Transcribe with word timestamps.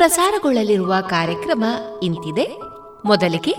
ಪ್ರಸಾರಗೊಳ್ಳಲಿರುವ 0.00 0.94
ಕಾರ್ಯಕ್ರಮ 1.08 1.64
ಇಂತಿದೆ. 2.02 2.58
ಮೊದಲಿಗೆ 3.04 3.54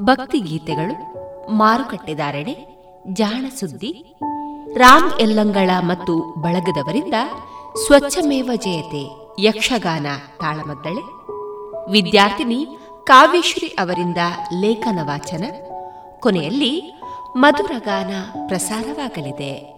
ಭಕ್ತಿ 0.00 0.38
ಗೀತೆಗಳು 0.38 1.14
ಮಾರುಕಟ್ಟೆದಾರಣೆ 1.50 2.66
ಜಾಣ 3.12 3.46
ಸುದ್ದಿ 3.60 4.14
ರಾಮ್ 4.74 5.10
ಎಲ್ಲಂಗಳ 5.20 5.70
ಮತ್ತು 5.80 6.34
ಬಳಗದವರಿಂದ 6.40 7.14
ಸ್ವಚ್ಛಮೇವ 7.86 8.50
ಜಯತೆ, 8.54 9.10
ಯಕ್ಷಗಾನ 9.38 10.06
ತಾಳಮದ್ದಳೆ. 10.40 11.02
ವಿದ್ಯಾರ್ಥಿನಿ 11.90 12.66
ಕಾವ್ಯಶ್ರೀ 13.04 13.68
ಅವರಿಂದ 13.68 14.16
ಲೇಖನ 14.60 14.98
ವಾಚನ. 15.02 15.44
ಕೊನೆಯಲ್ಲಿ 16.20 17.02
ಮಧುರಗಾನ 17.36 18.10
ಪ್ರಸಾರವಾಗಲಿದೆ. 18.48 19.77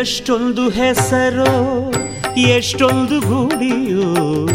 ಎಷ್ಟೊಂದು 0.00 0.68
ಹೆಸರು, 0.68 1.92
ಎಷ್ಟೊಂದು 2.36 3.20
ಗುಡಿಯೋ, 3.20 4.48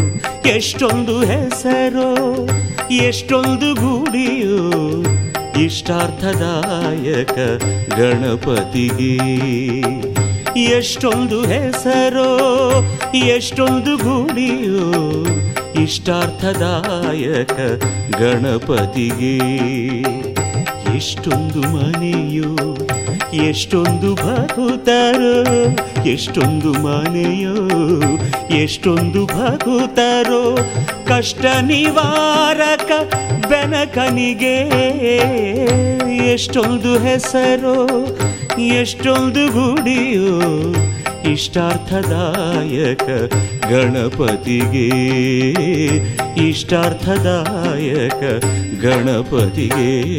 ಎಷ್ಟೊಂದು 0.46 1.20
ಹೆಸರು, 1.20 2.48
ಎಷ್ಟೊಂದು 2.90 3.74
ಗುಡಿಯೋ, 3.74 4.72
ಇಷ್ಟಾರ್ಥದಾಯಕ 5.60 7.38
ಗಣಪತಿಗೆ. 7.94 9.16
ಎಷ್ಟೊಂದು 10.62 11.42
ಹೆಸರು, 11.42 12.38
ಎಷ್ಟೊಂದು 13.14 13.96
ಗುಡಿಯೋ, 13.96 14.92
ಇಷ್ಟಾರ್ಥದಾಯಕ 15.82 17.52
ಗಣಪತಿಗೆ. 18.16 19.38
ಎಷ್ಟೊಂದು 20.96 21.60
ಮನೆಯೋ 21.60 22.76
ಎಷ್ಟೊಂದು 23.44 24.14
ಭಾಗುತ್ತಾರೋ 24.14 25.44
ಎಷ್ಟೊಂದು 26.04 26.72
ಮನೆಯೋ, 26.72 27.56
ಎಷ್ಟೊಂದು 28.56 29.26
ಭಾಗುತ್ತಾರೋ 29.26 30.58
ಕಷ್ಟ 31.08 31.44
ನಿವಾರಕ 31.60 33.14
ಬೆನಕನಿಗೆ 33.48 34.56
ಎಷ್ಟೊಂದು 36.32 36.98
ಹೆಸರು, 36.98 38.06
ಎಷ್ಟೊಂದು 38.58 39.46
ಗುಡಿಯೋ, 39.46 40.40
ಇಷ್ಟಾರ್ಥದಾಯಕ 41.32 43.02
ಗಣಪತಿಗೆ. 43.72 44.88
ಇಷ್ಟಾರ್ಥದಾಯಕ 46.48 48.44
ಗಣಪತಿಗೆ. 48.84 50.16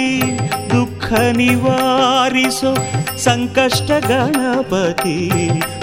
ಗಣಪತಿ 0.00 0.70
ದುಃಖ 0.70 1.12
ನಿವಾರಿಸೋ 1.12 2.74
ಸಂಕಷ್ಟ 3.16 3.90
ಗಣಪತಿ, 3.90 5.30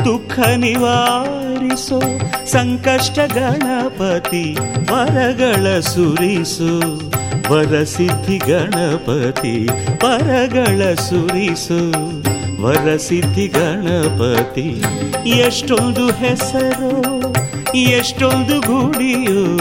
ದುಃಖ 0.06 0.40
ನಿವಾರಿಸೋ 0.40 2.02
ಸಂಕಷ್ಟ 2.46 3.20
ಗಣಪತಿ, 3.20 4.58
ವರಗಳ 4.92 5.80
ಸುರಿಸು 5.80 6.72
ವರಸಿದ್ಧಿ 7.54 8.38
ಗಣಪತಿ, 8.38 9.66
ವರಗಳ 10.06 10.94
ಸುರಿಸು 10.96 11.80
ವರಸಿದ್ಧಿ 12.62 13.48
ಗಣಪತಿ. 13.48 14.70
ಎಷ್ಟೊಂದು 15.30 16.08
ಹೆಸರು 16.08 17.07
ಎಷ್ಟೊಂದು 17.84 18.62
ಗುಡಿಯು 18.62 19.58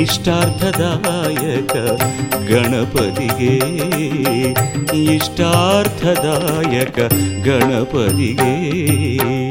ಇಷ್ಟಾರ್ಥದಾಯಕ 0.00 1.72
ಗಣಪತಿಗೆ. 2.50 3.56
ಇಷ್ಟಾರ್ಥದಾಯಕ 5.14 6.98
ಗಣಪತಿಗೆ. 7.44 9.41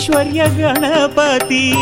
ಐಶ್ವರ್ಯ 0.00 0.44
ಗಣಪತಿ. 0.48 1.72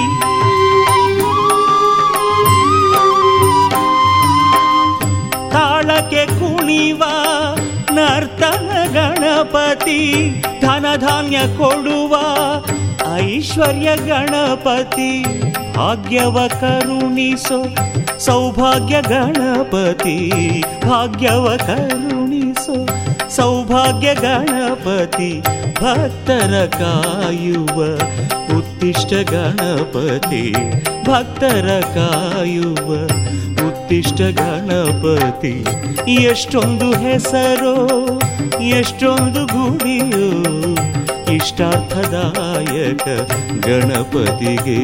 ತಾಳಕ್ಕೆ 5.51 6.27
ಕುಣಿವ 6.27 7.03
ನರ್ತನ 7.93 8.71
ಗಣಪತಿ. 8.93 10.31
ಧನಧಾನ್ಯ 10.61 11.39
ಕೊಡುವ 11.39 12.17
ಐಶ್ವರ್ಯ 13.17 13.97
ಗಣಪತಿ. 13.97 15.25
ಭಾಗ್ಯವ 15.77 16.39
ಕರುಣಿಸೋ 16.61 17.65
ಸೌಭಾಗ್ಯ 18.19 19.03
ಗಣಪತಿ. 19.09 20.31
ಭಾಗ್ಯವ 20.89 21.57
ಕರುಣಿಸೋ 21.57 22.18
ಸೌಭಾಗ್ಯ 23.39 24.15
ಗಣಪತಿ, 24.15 25.43
ಭಕ್ತರ 25.81 26.67
ಕಾಯುವ 26.67 27.99
ಉತ್ತಿಷ್ಟ 28.59 29.31
ಗಣಪತಿ, 29.31 30.55
ಭಕ್ತರ 31.07 31.81
ಕಾಯುವ 31.95 33.09
ಉತ್ತಿಷ್ಟ 33.69 34.21
ಗಣಪತಿ. 34.21 35.65
ಎಷ್ಟೊಂದು 36.13 36.93
ಹೆಸರು, 36.93 38.21
ಎಷ್ಟೊಂದು 38.61 39.47
ಗುಡಿಯೋ 39.47 40.29
ಇಷ್ಟಾರ್ಥದಾಯಕ 41.35 43.09
ಗಣಪತಿಗೆ. 43.67 44.81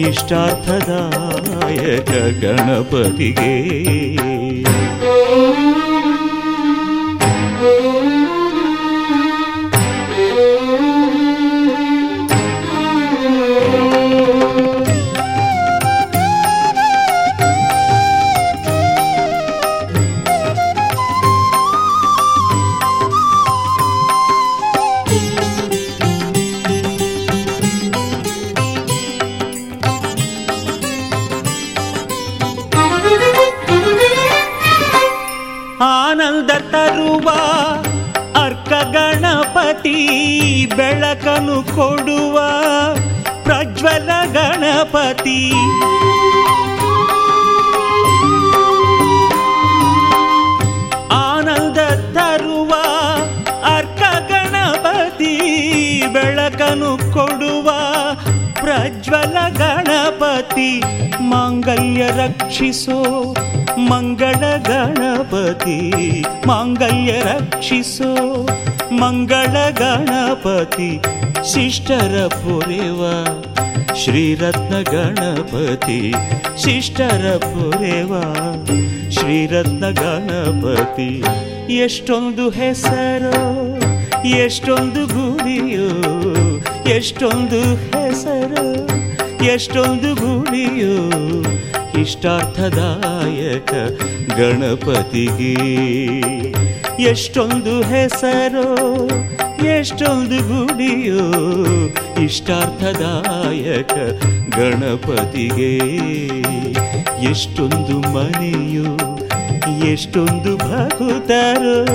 ಇಷ್ಟಾರ್ಥದಾಯಕ 0.00 2.10
ಗಣಪತಿಗೆ. 2.44 3.54
ಗಣಪತಿ, 60.46 60.80
ಮಾಂಗಲ್ಯ 61.20 62.06
ರಕ್ಷಿಸೋ 62.06 63.34
ಮಂಗಳ 63.78 64.56
ಗಣಪತಿ, 64.56 65.92
ಮಾಂಗಲ್ಯ 66.46 67.12
ರಕ್ಷಿಸೋ 67.12 68.46
ಮಂಗಳ 68.92 69.70
ಗಣಪತಿ, 69.70 71.00
ಶಿಷ್ಟರ 71.52 72.26
ಪುರೇವ, 72.26 73.24
ಶ್ರೀರತ್ನ 73.94 74.80
ಗಣಪತಿ, 74.80 76.14
ಶಿಷ್ಟರ 76.64 77.36
ಪುರೇವ, 77.36 78.22
ಶ್ರೀರತ್ನ 79.10 79.88
ಗಣಪತಿ. 79.88 81.24
ಎಷ್ಟೊಂದು 81.74 82.50
ಹೆಸರು, 82.50 83.78
ಎಷ್ಟೊಂದು 84.28 85.06
ಗುರಿಯೋ, 85.06 85.90
ಎಷ್ಟೊಂದು 86.94 87.60
ಹೆಸರು. 87.76 88.85
ಎಷ್ಟೊಂದು 89.44 90.14
ಗುಡಿಯೋ 90.14 91.10
ಇಷ್ಟಾರ್ಥದಾಯಕ 92.00 93.72
ಗಣಪತಿಗೆ. 94.36 95.54
ಎಷ್ಟೊಂದು 97.02 97.82
ಹೆಸರೋ, 97.82 99.08
ಎಷ್ಟೊಂದು 99.64 100.36
ಗುಡಿಯೋ 100.36 101.32
ಇಷ್ಟಾರ್ಥದಾಯಕ 102.24 103.92
ಗಣಪತಿಗೆ. 104.56 105.76
ಎಷ್ಟೊಂದು 107.30 108.00
ಮನೆಯೋ, 108.00 108.96
ಎಷ್ಟೊಂದು 109.86 110.56
ಭಗುತರು 110.56 111.86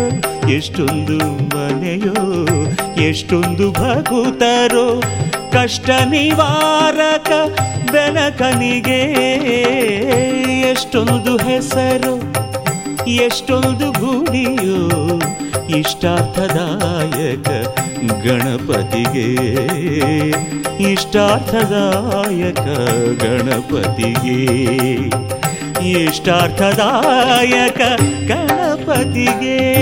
ಎಷ್ಟೊಂದು 0.49 1.17
ಮನೆಯೋ, 1.57 2.45
ಎಷ್ಟೊಂದು 3.01 3.71
ಭಗುತರು 3.71 5.03
ಕಷ್ಟ 5.51 5.89
ನಿವಾರಕ 5.89 7.29
ಬೆನಕನಿಗೆ 7.91 9.01
ಎಷ್ಟೊಂದು 10.61 11.37
ಹೆಸರು 11.37 12.31
ಎಷ್ಟೊಂದು 13.07 13.91
ಗುಡಿಯೋ 13.91 15.21
ಇಷ್ಟಾರ್ಥದಾಯಕ 15.77 17.47
ಗಣಪತಿಗೆ. 18.25 19.27
ಇಷ್ಟಾರ್ಥದಾಯಕ 20.91 22.59
ಗಣಪತಿಗೆ. 23.23 24.43
ಇಷ್ಟಾರ್ಥದಾಯಕ 25.89 27.81
ಗಣಪತಿಗೆ. 28.27 29.81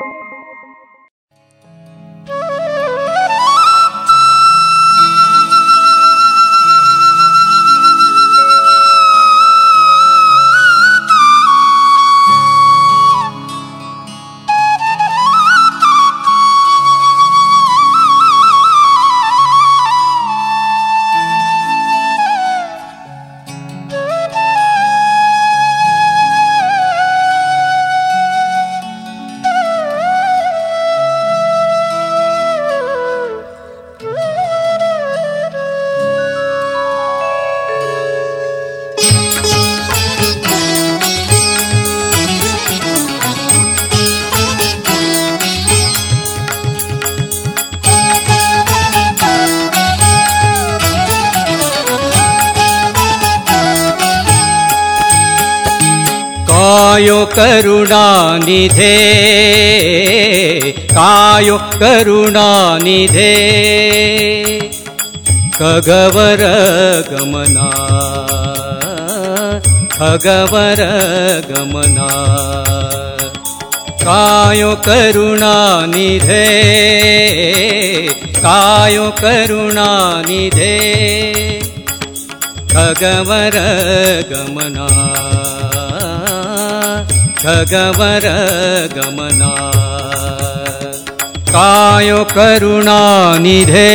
करुणानिधे 57.25 58.95
कायो 60.71 61.57
करुणानिधे। 61.57 63.31
खगवर 65.55 66.41
गमना 67.11 67.69
खगवर 69.93 70.81
गमना 71.49 72.07
कायो 74.03 74.75
करुणानिधे 74.75 76.45
कायो 78.37 79.09
करुणानिधे। 79.09 80.75
खगवर 82.71 83.55
गमना। 84.31 84.87
खगवर 87.43 88.25
गमना 88.95 89.51
कायो 91.53 92.23
करुणानिधे 92.35 93.87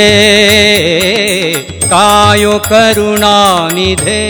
कायो 1.92 2.58
करुणानिधे 2.70 4.22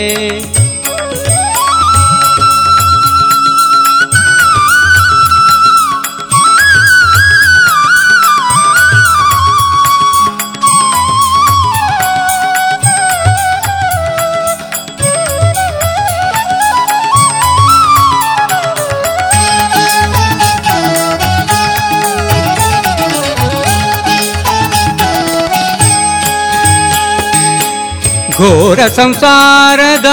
ಘೋರ 28.47 28.79
ಸಂಸಾರದ 28.87 30.05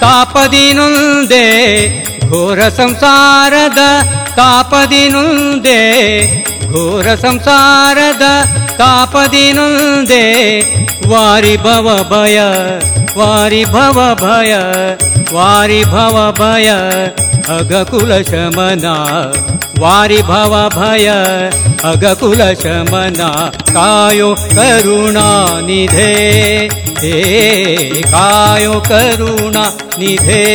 ತಾಪದಿನುಂದೆ, 0.00 1.46
ಘೋರ 2.28 2.68
ಸಂಸಾರದ 2.68 3.78
ತಾಪದಿನುಂದೆ, 4.36 5.80
ಘೋರ 6.68 7.14
ಸಂಸಾರದ 7.14 8.22
ಭವ 8.76 9.18
ಭಯ 9.32 10.42
ವಾರಿ 11.10 11.56
ಭವ 11.56 12.08
ಭಯ 12.10 12.40
ವಾರಿ 13.18 13.64
ಭವ 13.64 14.18
ಭಯ 14.20 14.54
ವಾರಿ 15.34 15.84
ಭವ 15.84 16.36
ಭಯ. 16.38 16.70
अगकुलशमना 17.48 18.94
वारि 19.78 20.22
भावा 20.22 20.68
भय 20.68 21.06
अग 21.84 22.16
कायो 23.68 24.34
करुणानिधे 24.34 26.12
हे 26.98 27.86
कायो 27.88 28.80
करुणा 28.80 29.72
निधे। 29.98 30.48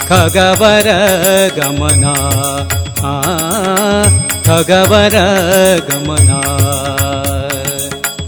खगबर 0.00 0.88
गमना 1.56 2.14
खगवर 4.46 5.14
गमना। 5.90 6.40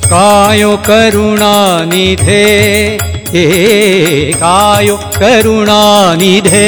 कायोुणा 0.05 1.85
निधे। 1.85 3.13
युक् 4.81 5.18
करुणानिधे। 5.18 6.62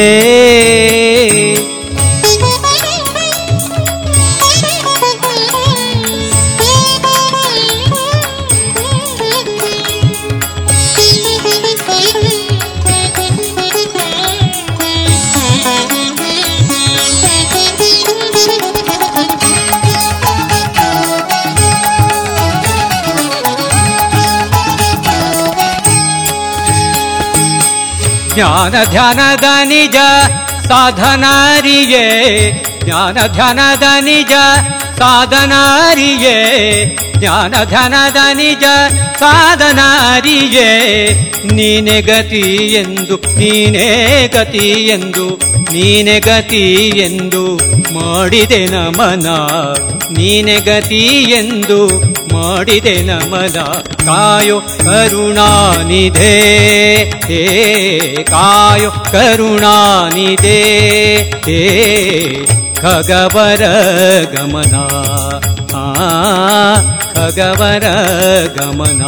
ಜ್ಞಾನ 28.36 28.74
ಧ್ಯಾನದ 28.90 29.44
ನಿಜ 29.64 29.96
ಸಾಧನಾರಿಗೆ 30.68 32.06
ಜ್ಞಾನ 32.84 33.26
ಧ್ಯಾನದ 33.26 33.82
ನಿಜ, 34.00 34.32
ಸಾಧನಾರಿಯೇ. 34.98 36.36
ಜ್ಞಾನ 37.18 37.64
ಧ್ಯಾನದ 37.64 38.16
ನಿಜ 38.32 38.64
ಸಾಧನಾರಿಗೆ 39.18 40.68
ನೀನೆ 41.54 42.00
ಗತಿ 42.00 42.74
ಎಂದು, 42.74 43.16
ನೀನೇ 43.16 44.30
ಗತಿ 44.34 44.88
ಎಂದು, 44.88 45.28
ನೀನೆ 45.72 46.20
ಗತಿ 46.20 46.88
ಎಂದು 46.88 47.56
ಮಾಡಿದೆ 47.94 48.66
ನಮನ. 48.66 49.26
ನೀನೆ 50.10 50.60
ಗತಿ 50.60 51.06
ಎಂದು 51.22 51.88
ಮಾಡಿದೆ 52.33 52.95
ನಮನ 53.01 53.57
ಕಾಯೋ 54.05 54.57
ಕರುಣಾನಿಧೆ 54.83 56.35
ಹೇ 57.27 57.41
ಕಾಯೋ 58.31 58.91
ಕರುಣಾನಿಧೆ 59.11 60.59
ಹೇ 61.47 61.59
ಖಗವರ 62.81 63.63
ಗಮನ 64.35 64.75
ಆ 65.75 65.85
ಖಗವರ 67.15 67.85
ಗಮನ 68.57 69.03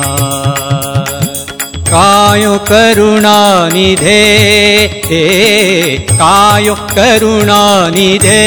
ಕಾಯೋ 1.90 2.54
ಕರುಣಾನಿಧೆ 2.70 4.20
ಹೇ 5.10 5.24
ಕಾಯೋ 6.20 6.76
ಕರುಣಾನಿಧೆ 6.96 8.42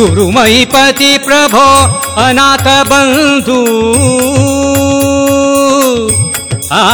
गुरुमयीपतिप्रभो 0.00 1.64
अनाथबन्धु 2.24 3.58
आ 6.72 6.84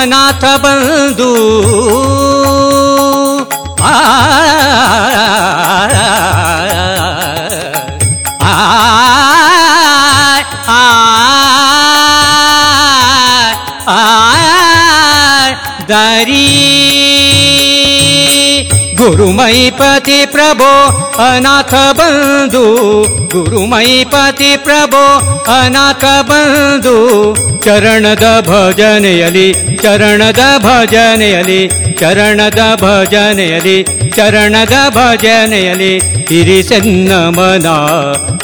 अनाथ 0.00 0.44
बन्धु 0.62 1.30
दरी। 15.90 16.46
गुरुमयि 19.00 19.70
पति 19.78 20.18
प्रभो 20.32 20.72
अनाथ 21.24 21.72
बन्धु 21.98 22.64
गुरुमयि 23.32 24.04
पति 24.12 24.50
प्रभो 24.66 25.02
अनाथ 25.52 26.04
बन्धु 26.30 26.96
चरणद 27.64 28.24
भजनयलि 28.48 29.46
चरणद 29.82 30.40
भजनयलि 30.64 31.60
चरणद 32.00 32.60
भजनयलि 32.82 33.78
ಚರಣದ 34.20 34.72
ಭಜನೆಯಲಿ 34.88 35.96
ಇರಿಸನ್ನ 36.30 37.12
ಮನ. 37.12 37.66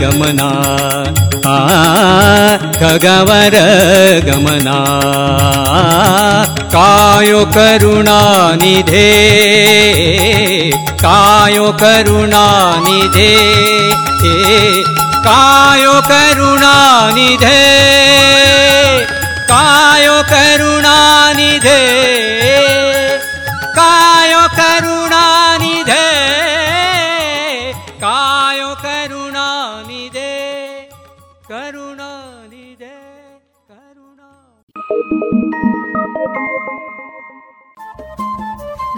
गमना 0.00 0.50
आ 1.50 1.54
खगवर 2.78 3.54
गमना 4.26 4.76
कायो 6.74 7.40
कायोुणा 7.56 8.20
निधे 8.60 9.08
कायोणानिधे 11.02 12.12
हे 14.22 14.82
कायोुणा 15.26 16.74
निधे 17.16 17.58
कायोणानिधे 19.50 20.58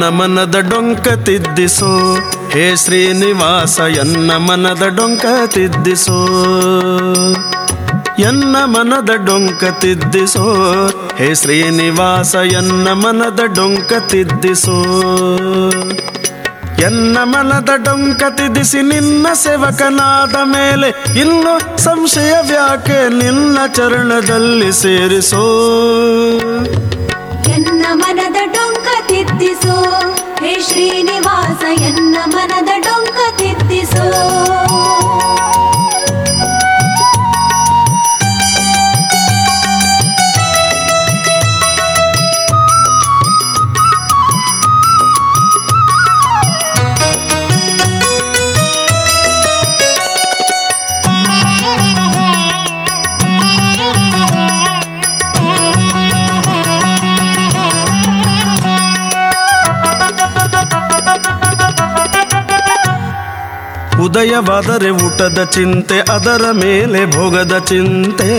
ಎನ್ನ 0.00 0.08
ಮನದ 0.08 0.56
ಡೊಂಕ 0.68 1.08
ತಿದ್ದಿಸೋ. 1.08 2.18
ಹೇ 2.50 2.76
ಶ್ರೀನಿವಾಸ, 2.76 3.80
ಎನ್ನ 3.80 4.36
ಮನದ 4.36 4.82
ಡೊಂಕ 4.96 5.24
ತಿದ್ದಿಸೋ. 5.46 6.18
ಎನ್ನ 8.18 8.56
ಮನದ 8.64 9.10
ಡೊಂಕ 9.24 9.64
ತಿದ್ದಿಸೋ. 9.64 10.44
ಹೇ 11.16 11.34
ಶ್ರೀನಿವಾಸ, 11.34 12.34
ಎನ್ನ 12.34 12.88
ಮನದ 12.88 13.40
ಡೊಂಕ 13.54 13.92
ತಿದ್ದಿಸೋ. 14.08 14.82
ಎನ್ನ 16.80 17.18
ಮನದ 17.22 17.70
ಡೊಂಕ 17.84 18.22
ತಿದ್ದಿಸಿ 18.30 18.82
ನಿನ್ನ 18.82 19.26
ಸೇವಕನಾದ 19.34 20.36
ಮೇಲೆ 20.44 21.20
ಇನ್ನು 21.20 21.78
ಸಂಶಯ 21.78 22.34
ವ್ಯಾಕೆ 22.48 23.08
ನಿನ್ನ 23.08 23.58
ಚರಣದಲ್ಲಿ 23.74 24.72
ಸೇರಿಸೋ. 24.72 25.44
ಎನ್ನ 27.48 27.86
ಮನದ 27.92 28.36
ಡೊಂಕ 28.44 28.79
ತಿದ್ದಿಸೋ 29.39 29.75
ಹೇ 30.39 30.53
ಶ್ರೀನಿವಾಸ 30.61 31.61
ಎನ್ನ 31.81 32.15
ಮನದ 32.25 32.71
ಡೊಂಕ 32.85 33.19
ತಿದ್ದಿಸೋ 33.37 34.07
ಉದಯವಾದರೆ 64.20 64.90
ಊಟದ 64.90 65.44
ಚಿಂತೆ, 65.44 65.98
ಅದರ 65.98 66.52
ಮೇಲೆ 66.52 67.16
ಭೋಗದ 67.16 67.58
ಚಿಂತೆ. 67.58 68.30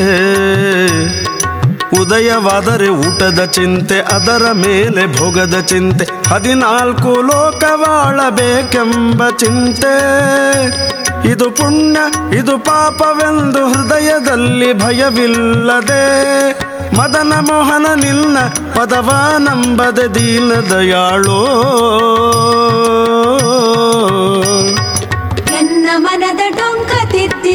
ಉದಯವಾದರೆ 2.02 2.90
ಊಟದ 2.90 3.46
ಚಿಂತೆ, 3.46 4.00
ಅದರ 4.00 4.52
ಮೇಲೆ 4.52 5.20
ಭೋಗದ 5.20 5.60
ಚಿಂತೆ. 5.60 6.08
ಹದಿನಾಲ್ಕು 6.30 7.22
ಲೋಕವಾಳಬೇಕೆಂಬ 7.22 9.30
ಚಿಂತೆ. 9.30 9.94
ಇದು 11.28 11.52
ಪುಣ್ಯ, 11.52 12.38
ಇದು 12.38 12.58
ಪಾಪವೆಂದು 12.58 13.68
ಹೃದಯದಲ್ಲಿ 13.68 14.74
ಭಯವಿಲ್ಲದೆ. 14.74 16.08
ಮದನ 16.98 17.34
ಮೋಹನ 17.40 17.86
ನಿನ್ನ 17.96 18.38
ಪದವ 18.76 19.36
ನಂಬದ 19.38 20.00
ದೀನ 20.00 20.54
ದಯಾಳೋ 20.54 21.42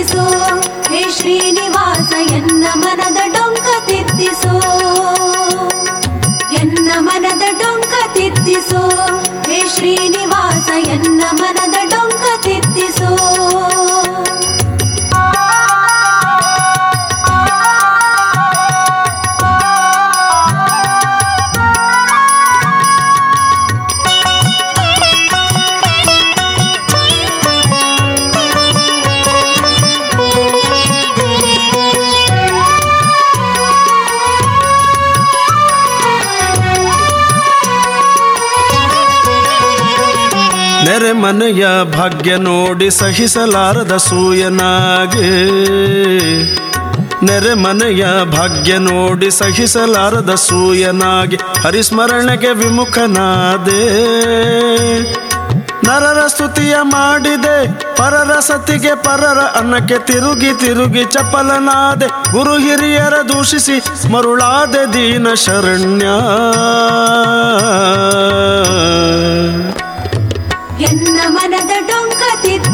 ತಿದ್ದಿಸೋ 0.06 0.24
ಹೇ 0.90 1.00
ಶ್ರೀನಿವಾಸ 1.16 2.12
ಎನ್ನ 2.38 2.66
ಮನದ 2.76 3.20
ಡೊಂಕ 3.36 3.68
ತಿದ್ದಿಸೋ 3.88 4.54
ಎನ್ನ 6.62 6.90
ಮನದ 7.00 7.46
ಡೊಂಕ 7.62 7.94
ತಿದ್ದಿಸೋ 8.14 8.82
ಹೇ 9.50 9.60
ಶ್ರೀನಿವಾಸ 9.76 10.68
ಎನ್ನ 10.96 11.22
ಮನದ 11.32 11.78
ಮನೆಯ 41.23 41.67
ಭಾಗ್ಯ 41.97 42.37
ನೋಡಿ 42.37 42.89
ಸಹಿಸಲಾರದ 42.91 43.95
ಸೂಯನಾಗೆ. 43.97 45.29
ನೆರೆ 47.27 47.55
ಮನೆಯ 47.55 48.05
ಭಾಗ್ಯ 48.33 48.73
ನೋಡಿ 48.79 49.31
ಸಹಿಸಲಾರದ 49.31 50.33
ಸೂಯನಾಗೆ 50.35 51.39
ಹರಿಸ್ಮರಣೆಗೆ 51.63 52.53
ವಿಮುಖನಾದೆ. 52.53 53.83
ನರರ 55.87 56.21
ಸ್ತುತಿಯ 56.27 56.77
ಮಾಡಿದೆ, 56.83 57.57
ಪರರ 57.97 58.33
ಸತಿಗೆ 58.41 58.95
ಪರರ 59.03 59.41
ಅನ್ನಕ್ಕೆ 59.59 59.99
ತಿರುಗಿ 60.07 60.53
ತಿರುಗಿ 60.61 61.05
ಚಪಲನಾದೆ. 61.05 62.09
ಗುರು 62.33 62.55
ಹಿರಿಯರ 62.59 63.17
ದೂಷಿಸಿ 63.29 63.77
ಮರುಳಾದೆ 64.13 64.83
ದೀನ 64.95 65.27
ಶರಣ್ಯ 65.35 66.07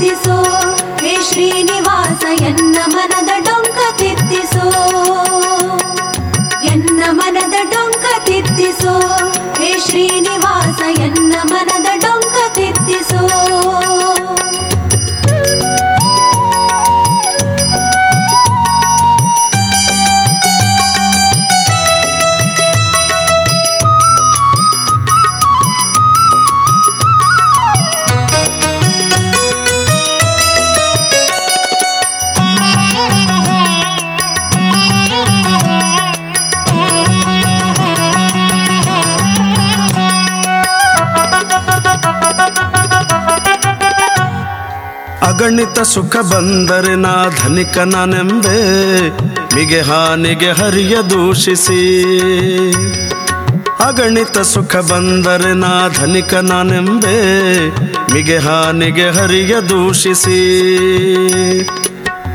ತಿದ್ದಿಸೋ 0.02 0.36
ಹೇ 1.02 1.12
ಶ್ರೀನಿವಾಸ 1.28 2.22
ಎನ್ನ 2.44 2.78
ಮನದ 2.94 3.32
ಡೊಂಕ 3.48 3.80
ತಿದ್ದಿಸೋ 4.00 4.66
ಎನ್ನ 6.72 7.02
ಮನದ 7.10 7.58
ಡೊಂಕ 7.74 8.06
ತಿದ್ದಿಸೋ 8.26 8.96
ಹೇ 9.60 9.72
ಶ್ರೀನಿವಾಸ 9.88 10.80
ಎನ್ನ 11.00 11.36
ಮನದ 11.52 11.90
ಡೊಂಕ 11.98 12.11
ಅಗಣಿತ 45.43 45.81
ಸುಖ 45.81 46.17
ಬಂದರೆ 46.17 46.95
ನಾ 46.95 47.29
ಧನಿಕನನೆಂಬೆ 47.43 48.59
ಮಿಗೆ 49.55 49.81
ಹಾನಿಗೆ 49.81 50.51
ಹರಿಯ 50.51 50.97
ದೂಷಿಸಿ. 51.11 51.81
ಅಗಣಿತ 53.85 54.39
ಸುಖ 54.39 54.77
ಬಂದರೆ 54.77 55.53
ನಾ 55.53 55.89
ಧನಿಕನನೆಂಬೆ 55.89 57.17
ಮಿಗೆ 58.13 58.39
ಹಾನಿಗೆ 58.39 59.09
ಹರಿಯ 59.11 59.61
ದೂಷಿಸಿ. 59.61 60.41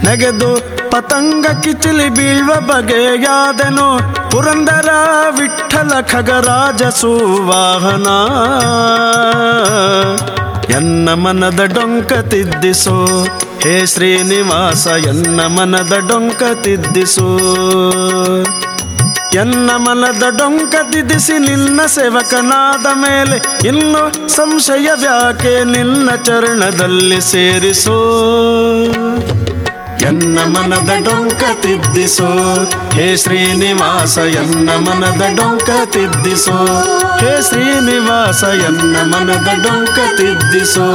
ನೆಗೆದು 0.05 0.51
ಪತಂಗ 0.89 1.45
ಕಿಚಿಲಿ 1.63 2.09
ಬೀಳುವ 2.09 2.59
ಬಗೆಯಾದೆನು 2.59 3.99
ಪುರಂದರ 4.31 4.89
ವಿಠಲ 5.39 6.01
ಖಗರಾಜ 6.01 6.83
ಸುವಾಹನ. 6.83 8.07
ಎನ್ನ 10.69 11.13
ಮನದ 11.13 11.59
ಡೊಂಕ 11.59 12.13
ತಿದ್ದಿಸೋ. 12.13 13.05
ಹೇ 13.63 13.85
ಶ್ರೀನಿವಾಸ, 13.85 14.87
ಎನ್ನ 14.87 15.41
ಮನದ 15.41 15.93
ಡೊಂಕ 16.07 16.43
ತಿದ್ದಿಸೋ. 16.61 17.37
ಎನ್ನ 19.33 19.71
ಮನದ 19.75 20.23
ಡೊಂಕ 20.37 20.75
ತಿದ್ದಿಸಿ 20.91 21.39
ನಿನ್ನ 21.39 21.81
ಸೇವಕನಾದ 21.85 22.85
ಮೇಲೆ 22.93 23.67
ಇನ್ನು 23.67 24.29
ಸಂಶಯ 24.29 24.89
ವ್ಯಾಕೆ 24.99 25.63
ನಿನ್ನ 25.63 26.09
ಚರಣದಲ್ಲಿ 26.23 27.21
ಸೇರಿಸೋ. 27.21 27.97
ಎನ್ನ 30.01 30.39
ಮನದ 30.45 30.91
ಡೊಂಕ 31.03 31.43
ತಿದ್ದಿಸೋ. 31.61 32.27
ಹೇ 32.93 33.17
ಶ್ರೀನಿವಾಸ 33.17 34.17
ಎನ್ನ 34.17 34.69
ಮನದ 34.69 35.21
ಡೊಂಕ 35.35 35.69
ತಿದ್ದಿಸೋ. 35.85 36.65
ಹೇ 37.19 37.41
ಶ್ರೀನಿವಾಸ 37.41 38.43
ಎನ್ನ 38.43 38.97
ಮನದ 39.03 39.49
ಡೊಂಕ 39.63 39.99
ತಿದ್ದಿಸೋ. 40.17 40.91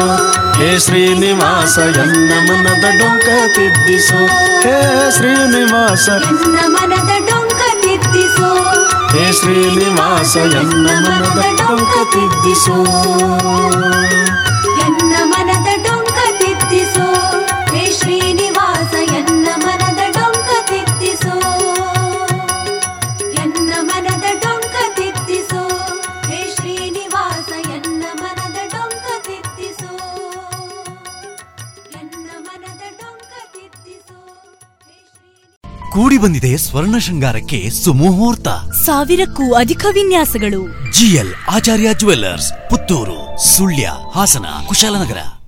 ಹೇ 0.55 0.79
ಶ್ರೀನಿವಾಸ 0.79 1.79
ಎನ್ನ 1.79 2.33
ಮನದ 2.51 2.85
ಡೊಂಕ 2.99 3.57
ತಿದ್ದಿಸೋ. 3.57 4.27
ಹೇ 4.61 5.11
ಶ್ರೀನಿವಾಸ 5.17 6.09
ಎನ್ನ 6.09 6.59
ಮನದ 6.67 7.11
ಡೊಂಕ 7.31 7.61
ತಿದ್ದಿಸೋ. 7.83 8.55
ಹೇ 9.09 9.33
ಶ್ರೀನಿವಾಸ 9.33 10.37
ಎನ್ನ 10.37 10.87
ಮನದ 10.87 11.45
ಡೊಂಕ 11.59 12.15
ತಿದ್ದಿಸೋ. 12.15 12.75
ಎನ್ನ 14.87 15.17
ಮನದ 15.25 15.67
ಡೊಂಕ 15.83 16.19
ತಿದ್ದಿಸೋ. 16.39 17.42
ಬಂದಿದೆ 36.23 36.57
ಸ್ವರ್ಣ 36.57 36.99
ಶೃಂಗಾರಕ್ಕೆ 36.99 37.71
ಸುಮುಹೂರ್ತ. 37.71 38.49
ಸಾವಿರಕ್ಕೂ 38.85 39.55
ಅಧಿಕ 39.55 39.87
ವಿನ್ಯಾಸಗಳು. 39.95 40.93
G L 40.93 41.35
Acharya 41.51 41.95
jewellers 42.01 42.71
Puttur 42.71 43.45
Sullia 43.45 43.91
Hassan 44.15 44.47
Kushalnagar. 44.67 45.42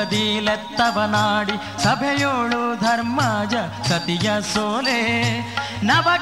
ಸೇರಿ 0.00 0.06
ಮುದದಿಲೆತ್ತವನಾಡಿ 0.08 1.52
ಸಭೆಯೋಳು 1.82 2.60
ಧರ್ಮಜ 2.80 3.54
ಸತಿಯ 3.88 4.28
ಸೋಲೆ. 4.54 5.00
ನವಗೆ 5.82 6.19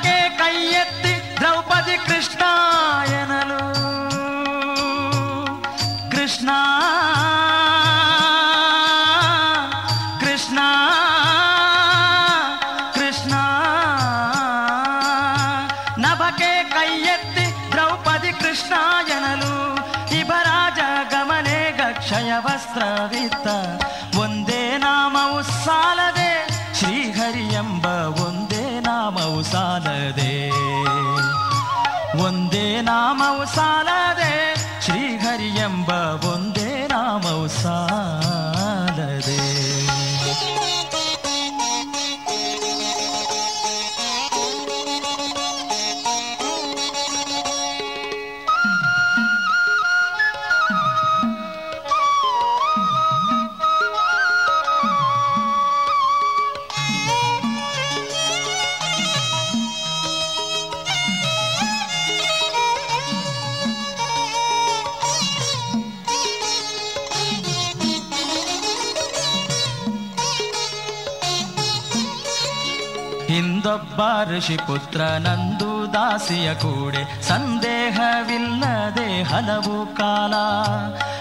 ಹಿಂದೊಬ್ಬ 73.98 74.56
ಪುತ್ರ 74.56 75.00
ನಂದು 75.00 75.92
ದಾಸಿಯ 75.92 76.54
ಕೂಡೆ. 76.54 77.22
ಸಂದೇಹವಿಲ್ಲದೆ 77.22 79.22
ಹಲವು 79.22 79.96
ಕಾಲ 79.96 80.34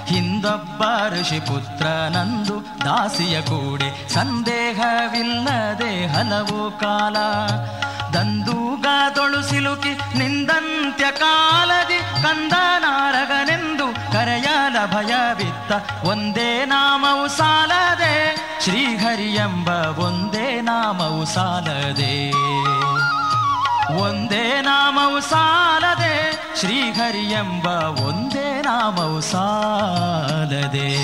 ಹಿಂದೊಬ್ಬ 0.05 0.83
ಋಷಿ 1.09 1.39
ಪುತ್ರನಂದು 1.39 2.85
ದಾಸಿಯ 2.85 3.41
ಕೂಡೆ. 3.41 4.09
ಸಂದೇಹವಿಲ್ಲದೆ 4.09 6.05
ಹಲವು 6.05 6.79
ಕಾಲ 6.79 7.17
ದಂದೂಗದೊಳು 8.13 9.43
ಸಿಲುಕಿ 9.43 10.17
ನಿಂದಂತ್ಯ 10.17 11.11
ಕಾಲದಿ 11.11 12.23
ಕಂದನಾರಗನೆಂದು 12.23 14.13
ಕರೆಯಲ 14.13 14.85
ಭಯವಿತ್ತ. 14.85 16.03
ಒಂದೇ 16.03 16.65
ನಾಮವು 16.65 17.27
ಸಾಲದೆ 17.27 18.06
ಶ್ರೀಹರಿ 18.67 19.35
ಎಂಬ 19.35 19.67
ಒಂದೇ 19.99 20.61
ನಾಮವು 20.61 21.25
ಸಾಲದೆ. 21.25 22.29
ಒಂದೇ 24.01 24.61
ನಾಮವು 24.61 25.19
ಸಾಲದೆ 25.19 26.45
ಶ್ರೀಹರಿ 26.59 27.31
ಎಂಬ 27.31 27.65
ಒಂದೇ 28.01 28.61
ನಾಮವು 28.61 29.21
ಸಾಲದೆ. 29.21 30.97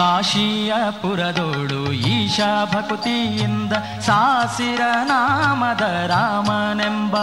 ಕಾಶಿಯ 0.00 0.72
ಪುರದೋಡು 1.02 1.92
ಈಶಾ 1.92 2.64
ಭಕ್ತಿಯಿಂದ 2.64 3.72
ಸಾಸಿರ 4.00 4.82
ನಾಮದ 5.02 5.82
ರಾಮನೆಂಬ 6.06 7.16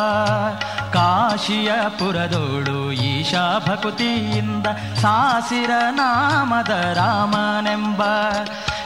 ಕಾಶಿಯ 0.94 1.72
ಪುರದೋಡು 2.00 2.92
ಈಶಾ 2.92 3.60
ಭಕ್ತಿಯಿಂದ 3.68 4.68
ಸಾಸಿರ 5.02 5.72
ನಾಮದ 5.92 6.70
ರಾಮನೆಂಬ 6.94 8.02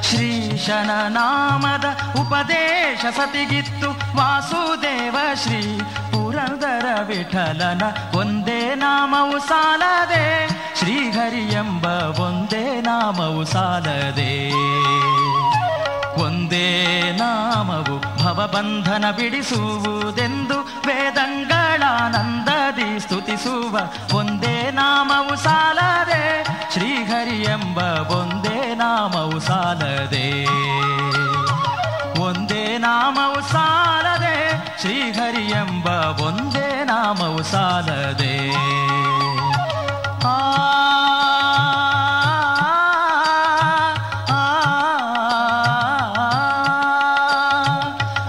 ಶ್ರೀಶನ 0.01 0.91
ನಾಮದ 1.09 1.85
ಉಪದೇಶ 2.21 3.05
ಸತಿಗಿತ್ತು 3.17 3.90
ವಾಸುದೇವ 4.17 5.15
ಶ್ರೀ 5.33 5.81
ಪುರಂದರ 6.11 6.85
ವಿಠಲನ 7.07 7.81
ಒಂದೇ 8.15 8.75
ನಾಮವು 8.75 9.39
ಸಾಲದೆ. 9.39 10.49
ಶ್ರೀಹರಿ 10.79 11.53
ಎಂಬ 11.53 11.85
ಒಂದೇ 12.19 12.81
ನಾಮವು 12.81 13.45
ಸಾಲದೆ. 13.45 14.51
ಒಂದೇ 16.21 17.11
ನಾಮವು 17.11 18.23
ಭವಬಂಧನ 18.23 19.11
ಬಿಡಿಸುವುದೆಂದು 19.11 20.59
ವೇದಂಗಳಾನಂದದಿ 20.59 22.99
ಸ್ತುತಿಸುವ 22.99 23.79
ಒಂದೇ 24.13 24.71
ನಾಮವು 24.71 25.35
ಸಾಲದೆ. 25.35 26.43
ಶ್ರೀಹರಿ 26.73 27.43
ಎಂಬ 27.43 28.11
ಒಂದೇ 28.11 28.75
ನಾಮವು 28.75 29.39
ಸಾಲದೆ. 29.39 30.45
ಒಂದೇ 32.21 32.77
ನಾಮವು 32.77 33.51
ಸಾಲದೆ 33.51 33.80
ಶ್ರೀಹರಿ 35.21 35.45
ಎಂಬ 35.51 35.87
ಒಂದೇ 36.21 36.83
ನಾಮವು 36.83 37.43
ಸಾಲದೆ 37.43 38.35
ಆ 40.23 40.37
ಆ, 44.29 44.39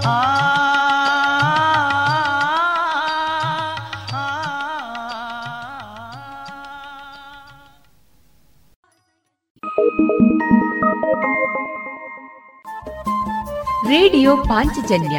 ಆ, 0.06 0.18
ರೇಡಿಯೋ 13.88 14.36
ಪಾಂಚಜನ್ಯ 14.36 15.18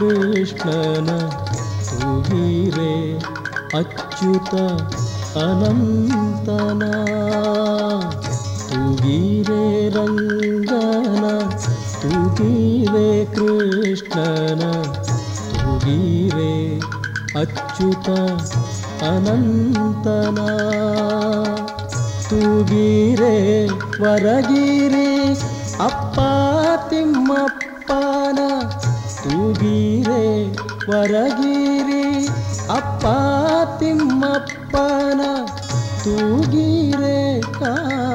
ಕೃಷ್ಣನ 0.00 1.28
ತೂಗೀರೆ 1.88 3.18
ಅಚ್ಯುತ 3.78 4.54
ಅನಂತನ. 5.36 6.82
ತುಗೀರೆ 8.68 9.88
ರಂಗನ 9.88 11.24
ತೂಗೀರೆ 12.02 13.24
ಕೃಷ್ಣನ 13.24 14.82
ತುಗೀರೆ 15.52 16.78
ಅಚ್ಯುತ 17.40 18.08
ಅನಂತನ. 19.02 20.38
ತೂಗೀರೆ 22.30 23.66
ವರಗೀರೆ 24.02 25.32
ಅಪ್ಪ 25.84 26.20
ತಿಮ್ಮಪ್ಪನ. 26.90 28.38
ತೂಗೀರೆ 29.24 30.24
ವರಗಿರಿ 30.90 32.04
ಅಪ್ಪ 32.70 33.04
ತಿಮ್ಮಪ್ಪನ 33.78 35.20
ತೂಗೀರೆ 36.04 37.18
ಕಾವೇರಿ 37.58 38.09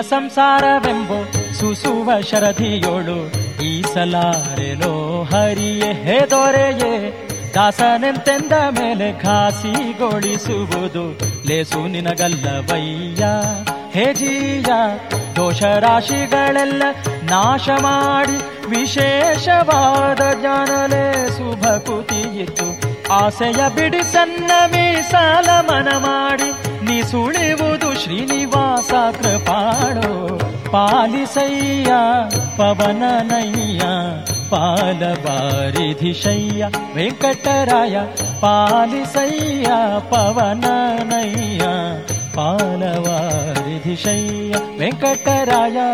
ಸಂಸಾರವೆಂಬೋ 0.00 1.18
ಸುಸುವ 1.60 2.20
ಶರದಿಯೋಳು, 2.20 3.18
ಈ 3.62 3.82
ಸಲಾರೆನೋ 3.82 5.22
ಹರಿಯೇ 5.22 5.92
ಹೇ 5.92 6.20
ದೊರೆಯೇ, 6.30 6.92
ದಾಸನೆಂತೆಂದ 7.54 8.52
ಮೇಲೆ 8.52 9.12
ಘಾಸಿಗೊಳಿಸುವುದು 9.12 11.04
ಲೇಸು 11.48 11.86
ನಿನಗಲ್ಲವಯ್ಯ, 11.86 13.24
ಹೇ 13.94 14.14
ಜೀಯ 14.14 14.70
ದೋಷ 15.36 15.62
ರಾಶಿಗಳೆಲ್ಲ 15.62 16.82
ನಾಶ 17.22 17.68
ಮಾಡಿ 17.68 18.36
ವಿಶೇಷವಾದ 18.68 20.40
ಜ್ಞಾನಲೇ 20.40 21.04
ಭಕುತಿಯಿತು 21.60 22.66
ಆಸೆಯ 23.12 23.68
ಬಿಡಿ 23.68 24.02
ಸಣ್ಣ 24.02 24.50
ಮೀಸಾಲ 24.66 25.48
ಮನ 25.70 25.88
ಮಾಡಿ 25.88 26.50
श्रीनिवासत्र 28.04 29.26
पाडो 29.48 30.14
पालिसैया 30.68 32.00
पवननयया 32.58 33.90
पालवारिधिशय्या 34.50 36.68
वेङ्कटराया 36.96 38.02
पालिसैया 38.44 39.78
पवननैया 40.12 41.72
पालवारिधिशय्या 42.36 44.60
वेङ्कटराया। 44.78 45.88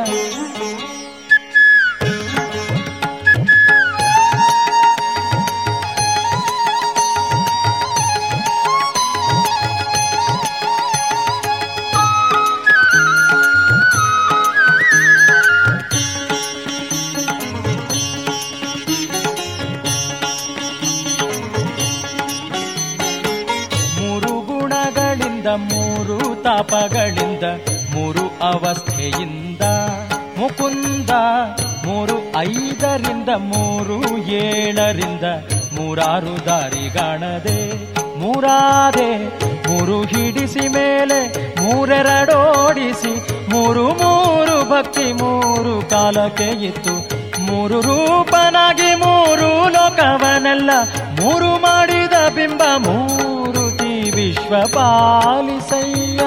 पालिसय्य 54.77 56.23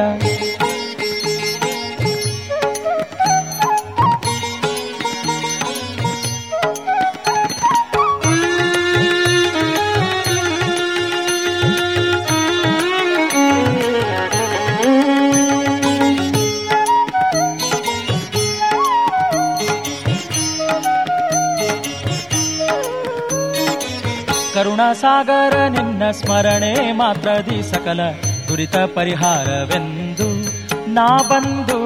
ಕರುಣಾಸಾಗರ 24.80 25.56
ನಿನ್ನ 25.58 26.12
ಸ್ಮರಣೆ 26.12 26.92
ಮಾತ್ರದಿ 26.92 27.72
ಸಕಲ 27.72 28.00
ದುರಿತ 28.48 28.78
ಪರಿಹಾರವೆಂದು. 28.78 30.28
ನಾ 30.94 31.18
ಬಂದು 31.18 31.80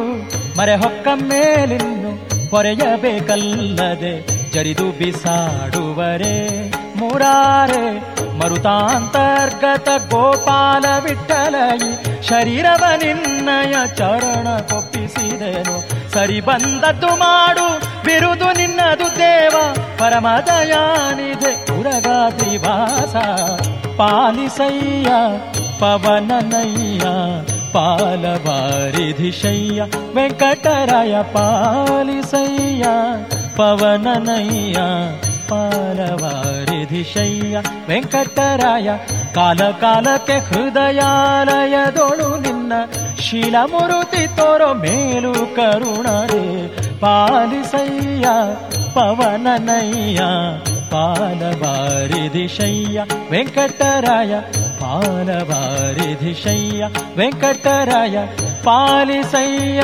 ಮರೆ 0.57 0.75
ಹೊಕ್ಕ 0.75 1.07
ಮೇಲಿನ್ನು 1.15 2.11
ಪೊರೆಯಬೇಕಲ್ಲದೆ 2.51 4.13
ಜರಿದು 4.51 4.91
ಬಿಸಾಡುವರೆ. 4.91 6.35
ಮುರಾರೆ, 6.97 7.85
ಮರುತಾಂತರ್ಗತ 8.39 9.89
ಗೋಪಾಲ 10.11 10.85
ವಿಠಲಯಿ, 11.03 12.23
ಶರೀರವ 12.27 12.83
ನಿನ್ನಯ 12.97 13.73
ಚರಣ 13.95 14.47
ಕೊಪ್ಪಿಸಿದೆನು. 14.57 15.77
ಸರಿ 16.11 16.41
ಬಂದದ್ದು 16.41 17.07
ಮಾಡು 17.07 17.92
ಬಿರುದು 18.05 18.57
ನಿನ್ನದು 18.57 19.17
ದೇವ 19.17 19.55
ಪರಮದಯಾನಿದೆ 19.97 21.79
ಉರಗಾದಿ 21.79 22.57
ವಾಸ 22.57 23.15
ಪಾಲಿಸಯ್ಯ, 23.97 25.09
ಪವನನಯ್ಯ 25.79 27.03
ಪಾಲವಾರಿಧಿಶಯ್ಯ 27.73 29.83
ವೆಂಕಟರಾಯ 30.15 31.23
ಪಾಲಿಸಯ್ಯ, 31.23 32.85
ಪವನನಯ್ಯ 33.57 34.77
ಪಾಲವಾರಿಧಿಶಯ್ಯ 35.49 37.61
ವೆಂಕಟರಾಯ. 37.87 38.89
ಕಾಲ 39.35 39.55
ಕಾಲಕ್ಕೆ 39.55 40.39
ಹೃದಯಾಲಯದೊಳು 40.39 42.41
ನಿನ್ನ 42.41 42.73
ಶೀಲಮುರುತಿ 43.19 44.27
ತೋರೋ 44.27 44.73
ಮೇಲು 44.73 45.33
ಕರುಣರೆ. 45.33 46.82
ಪಾಲಿಸಯ್ಯ 47.03 48.27
ಪವನನಯ್ಯ 48.93 50.21
ಪಾಲವಾರಿಧಿಶಯ್ಯ 50.91 53.03
ವೆಂಕಟರಾಯ 53.31 54.35
ಪಾಲವಾರಿಧಿಶಯ್ಯ 54.79 56.85
ವೆಂಕಟರಾಯ 57.17 58.17
ಪಾಲಿಸಯ್ಯ. 58.63 59.83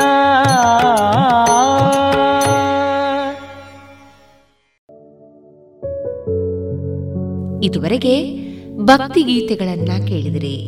ಇದುವರೆಗೆ 7.65 8.15
ಭಕ್ತಿ 8.77 9.23
ಗೀತೆಗಳನ್ನ 9.23 10.07
ಕೇಳಿದಿರಿ. 10.07 10.67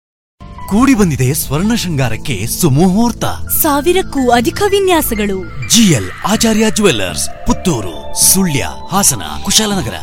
ಕೂಡಿ 0.71 0.95
ಬಂದಿದೆ 0.95 1.33
ಸ್ವರ್ಣ 1.33 1.75
ಶೃಂಗಾರಕ್ಕೆ 1.75 2.47
ಸುಮುಹೂರ್ತ. 2.47 3.25
ಸಾವಿರಕ್ಕೂ 3.61 4.31
ಅಧಿಕ 4.31 4.61
ವಿನ್ಯಾಸಗಳು. 4.69 5.67
G L 5.69 6.11
Acharya 6.27 6.65
jewellers 6.71 7.47
Puttur 7.47 8.23
Sullia 8.23 8.67
Hassan 8.91 9.23
Kushalnagar. 9.43 9.97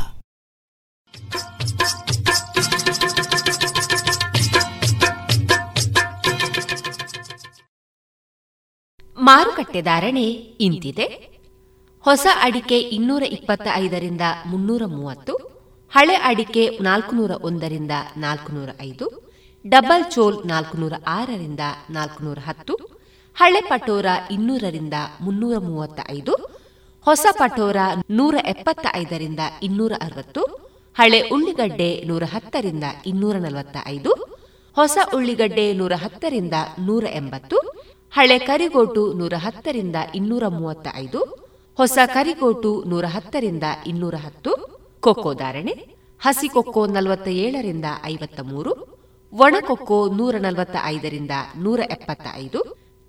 ಮಾರುಕಟ್ಟೆ 9.21 9.81
ಧಾರಣೆ 9.83 10.25
ಇಂತಿದೆ. 10.67 11.07
ಹೊಸ 12.01 12.27
ಅಡಿಕೆ 12.43 12.79
ಇನ್ನೂರ 12.79 13.23
ಇಪ್ಪತ್ತ 13.23 13.69
ಐದರಿಂದ 13.75 14.21
ಮುನ್ನೂರ 14.47 14.83
ಮೂವತ್ತು 14.87 15.37
ಹಳೆ 15.95 16.15
ಅಡಿಕೆ 16.15 16.79
ನಾಲ್ಕುನೂರ 16.83 17.31
ಒಂದರಿಂದ 17.31 17.91
ನಾಲ್ಕುನೂರ 18.17 18.69
ಐದು 18.83 19.28
ಡಬಲ್ 19.65 20.05
ಚೋಲ್ 20.11 20.37
ನಾಲ್ಕುನೂರ 20.45 20.93
ಆರರಿಂದ 21.07 21.61
ನಾಲ್ಕುನೂರ 21.91 22.39
ಹತ್ತು, 22.39 22.75
ಹಳೆ 23.37 23.61
ಪಟೋರ 23.61 24.07
ಇನ್ನೂರರಿಂದ 24.31 24.95
ಮುನ್ನೂರ 25.21 25.59
ಮೂವತ್ತ 25.59 26.01
ಐದು, 26.11 26.35
ಹೊಸ 27.07 27.27
ಪಟೋರ 27.39 27.77
ನೂರ 28.11 28.35
ಎಪ್ಪತ್ತ 28.45 28.87
ಐದರಿಂದ 28.95 29.41
ಇನ್ನೂರ 29.63 29.93
ಅರವತ್ತು, 30.01 30.43
ಹಳೆ 30.97 31.21
ಉಳ್ಳಿಗಡ್ಡೆ 31.31 32.05
ನೂರ 32.05 32.25
ಹತ್ತರಿಂದ 32.25 32.85
ಇನ್ನೂರ 33.07 33.37
ನಲವತ್ತ 33.37 33.77
ಐದು, 33.87 34.13
ಹೊಸ 34.77 34.99
ಉಳ್ಳಿಗಡ್ಡೆ 35.15 35.73
ನೂರ 35.73 35.93
ಹತ್ತರಿಂದ 35.95 36.55
ನೂರ 36.79 37.05
ಎಂಬತ್ತು, 37.15 37.59
ಹಳೆ 38.13 38.39
ಕರಿಗೋಟು 38.39 39.13
ನೂರ 39.13 39.35
ಹತ್ತರಿಂದ 39.37 39.97
ಇನ್ನೂರ 40.15 40.45
ಮೂವತ್ತ 40.49 40.89
ಐದು, 40.95 41.21
ಹೊಸ 41.79 41.99
ಕರಿಗೋಟು 42.15 42.85
ನೂರ 42.87 43.05
ಹತ್ತರಿಂದ 43.07 43.65
ಇನ್ನೂರ 43.87 44.15
ಹತ್ತು, 44.15 44.53
ಕೊಕ್ಕೋ 45.01 45.35
ಧಾರಣೆ, 45.35 45.75
ಹಸಿ 46.21 46.49
ಕೊಕ್ಕೋ 46.49 46.87
ನಲವತ್ತ 46.87 47.29
ಏಳರಿಂದ 47.29 47.85
ಐವತ್ತ 48.05 48.41
ಮೂರು 48.41 48.98
ಒಣಕೊಕ್ಕೋ 49.33 50.15
ನೂರ 50.15 50.35
ನಲವತ್ತ 50.39 50.77
ಐದರಿಂದ 50.85 51.31
ನೂರ 51.57 51.81
ಎಪ್ಪತ್ತ 51.91 52.27
ಐದು 52.35 52.61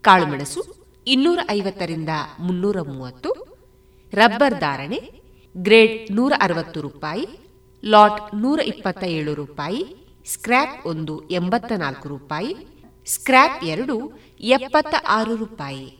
ಕಾಳುಮೆಣಸು 0.01 0.61
ಇನ್ನೂರ 1.07 1.39
ಐವತ್ತರಿಂದ 1.51 2.09
ಮುನ್ನೂರ 2.39 2.81
ಮೂವತ್ತು 2.81 3.29
ರಬ್ಬರ್ 4.13 4.59
ಧಾರಣೆ 4.59 4.99
ಗ್ರೇಡ್ 5.57 6.11
ನೂರ 6.11 6.33
ಅರವತ್ತು 6.41 6.81
ರೂಪಾಯಿ, 6.81 7.25
ಲಾಟ್ 7.85 8.35
ನೂರ 8.35 8.59
ಇಪ್ಪತ್ತ 8.59 9.03
ಏಳು 9.03 9.33
ರೂಪಾಯಿ, 9.33 10.11
ಸ್ಕ್ರ್ಯಾಪ್ 10.27 10.87
ಒಂದು 10.87 11.29
ಎಂಬತ್ತ 11.29 11.71
ನಾಲ್ಕು 11.71 12.09
ರೂಪಾಯಿ, 12.09 12.55
ಸ್ಕ್ರ್ಯಾಪ್ 13.07 13.63
ಎರಡು 13.63 14.11
ಎಪ್ಪತ್ತ 14.39 14.95
ಆರು 15.07 15.35
ರೂಪಾಯಿ. 15.35 15.99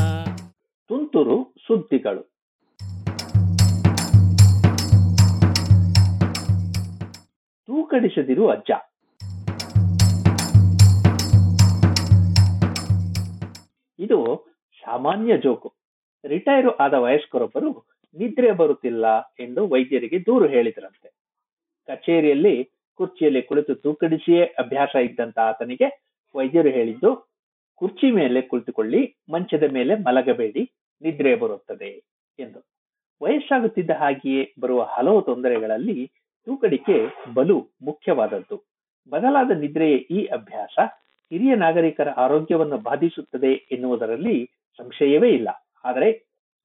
ತೂಕಡಿಸದಿರು 7.91 8.49
ಅಜ್ಜ. 8.49 8.71
ಇದು 13.99 14.19
ಸಾಮಾನ್ಯ 14.85 15.37
ಜೋಕು. 15.37 15.73
ರಿಟೈರ್ 16.25 16.67
ಆದ 16.79 16.93
ವಯಸ್ಕರೊಬ್ಬರು 16.93 17.69
ನಿದ್ರೆ 18.15 18.51
ಬರುತ್ತಿಲ್ಲ 18.51 19.05
ಎಂದು 19.19 19.67
ವೈದ್ಯರಿಗೆ 19.67 20.19
ದೂರು 20.19 20.47
ಹೇಳಿದ್ರಂತೆ. 20.47 21.09
ಕಚೇರಿಯಲ್ಲಿ 21.87 22.63
ಕುರ್ಚಿಯಲ್ಲಿ 22.95 23.41
ಕುಳಿತು 23.41 23.75
ತೂಕಡಿಸಿಯೇ 23.75 24.43
ಅಭ್ಯಾಸ 24.43 24.95
ಇದ್ದಂತ 24.95 25.39
ಆತನಿಗೆ 25.39 26.19
ವೈದ್ಯರು 26.35 26.69
ಹೇಳಿದ್ದು, 26.69 27.31
ಕುರ್ಚಿ 27.75 28.11
ಮೇಲೆ 28.11 28.41
ಕುಳಿತುಕೊಳ್ಳಿ, 28.41 29.23
ಮಂಚದ 29.31 29.63
ಮೇಲೆ 29.71 29.95
ಮಲಗಬೇಡಿ, 29.95 30.63
ನಿದ್ರೆ 31.01 31.35
ಬರುತ್ತದೆ 31.35 31.91
ಎಂದು. 32.39 32.59
ವಯಸ್ಸಾಗುತ್ತಿದ್ದ 33.21 33.89
ಹಾಗೆಯೇ 33.89 34.53
ಬರುವ 34.59 34.81
ಹಲವು 34.83 35.21
ತೊಂದರೆಗಳಲ್ಲಿ 35.21 36.11
ತೂಕಡಿಕೆ 36.45 37.07
ಬಲು 37.33 37.57
ಮುಖ್ಯವಾದದ್ದು. 37.81 38.57
ಬದಲಾದ 39.11 39.51
ನಿದ್ರೆಯ 39.51 39.95
ಈ 39.95 40.25
ಅಭ್ಯಾಸ. 40.25 40.79
ಹಿರಿಯ 41.31 41.55
ನಾಗರಿಕರ 41.55 42.09
ಆರೋಗ್ಯವನ್ನು 42.09 42.77
ಬಾಧಿಸುತ್ತದೆ 42.77 43.51
ಎನ್ನುವುದರಲ್ಲಿ 43.71 44.49
ಸಂಶಯವೇ 44.77 45.29
ಇಲ್ಲ. 45.29 45.49
ಆದರೆ 45.85 46.09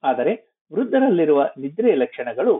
ಆದರೆ 0.04 0.32
ವೃದ್ಧರಲ್ಲಿರುವ 0.72 1.48
ನಿದ್ರೆಯ 1.58 1.94
ಲಕ್ಷಣಗಳು 1.94 2.54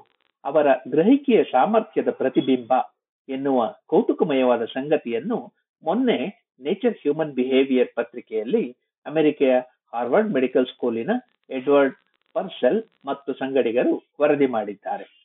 ಅವರ 0.44 0.66
ಗ್ರಹಿಕೆಯ 0.88 1.44
ಸಾಮರ್ಥ್ಯದ 1.44 2.10
ಪ್ರತಿಬಿಂಬ 2.10 2.72
ಎನ್ನುವ 3.28 3.74
ಕೌತುಕಮಯವಾದ 3.86 4.64
ಸಂಗತಿಯನ್ನು 4.64 5.54
ಮೊನ್ನೆ 5.84 6.18
ನೇಚರ್ 6.60 6.94
ಹ್ಯೂಮನ್ 6.94 7.32
ಬಿಹೇವಿಯರ್ 7.32 7.94
ಪತ್ರಿಕೆಯಲ್ಲಿ 7.94 8.76
ಅಮೆರಿಕೆಯ 9.06 9.54
ಹಾರ್ವರ್ಡ್ 9.94 10.32
ಮೆಡಿಕಲ್ 10.32 10.66
ಸ್ಕೂಲಿನ 10.66 11.10
ಎಡ್ವರ್ಡ್ 11.50 11.94
ಪರ್ಸೆಲ್ 12.34 12.82
ಮತ್ತು 13.04 13.32
ಸಂಗಡಿಗರು 13.32 14.02
ವರದಿ 14.20 14.46
ಮಾಡಿದ್ದಾರೆ. 14.46 15.15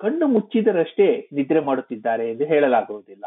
ಕಣ್ಣು 0.00 0.26
ಮುಚ್ಚಿದರಷ್ಟೇ 0.26 1.28
ನಿದ್ರೆ 1.32 1.60
ಮಾಡುತ್ತಿದ್ದಾರೆ 1.60 2.30
ಎಂದು 2.30 2.44
ಹೇಳಲಾಗುವುದಿಲ್ಲ. 2.44 3.24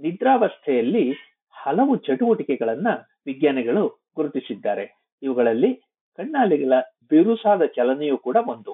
ನಿದ್ರಾವಸ್ಥೆಯಲ್ಲಿ 0.00 1.12
ಹಲವು 1.50 1.96
ಚಟುವಟಿಕೆಗಳನ್ನ 1.96 2.88
ವಿಜ್ಞಾನಿಗಳು 3.26 3.82
ಗುರುತಿಸಿದ್ದಾರೆ. 4.16 4.84
ಇವುಗಳಲ್ಲಿ 5.22 5.74
ಕಣ್ಣಾಲಿಗಳ 6.18 6.72
ಬಿರುಸಾದ 7.10 7.64
ಚಲನೆಯೂ 7.66 8.16
ಕೂಡ 8.16 8.36
ಒಂದು. 8.48 8.72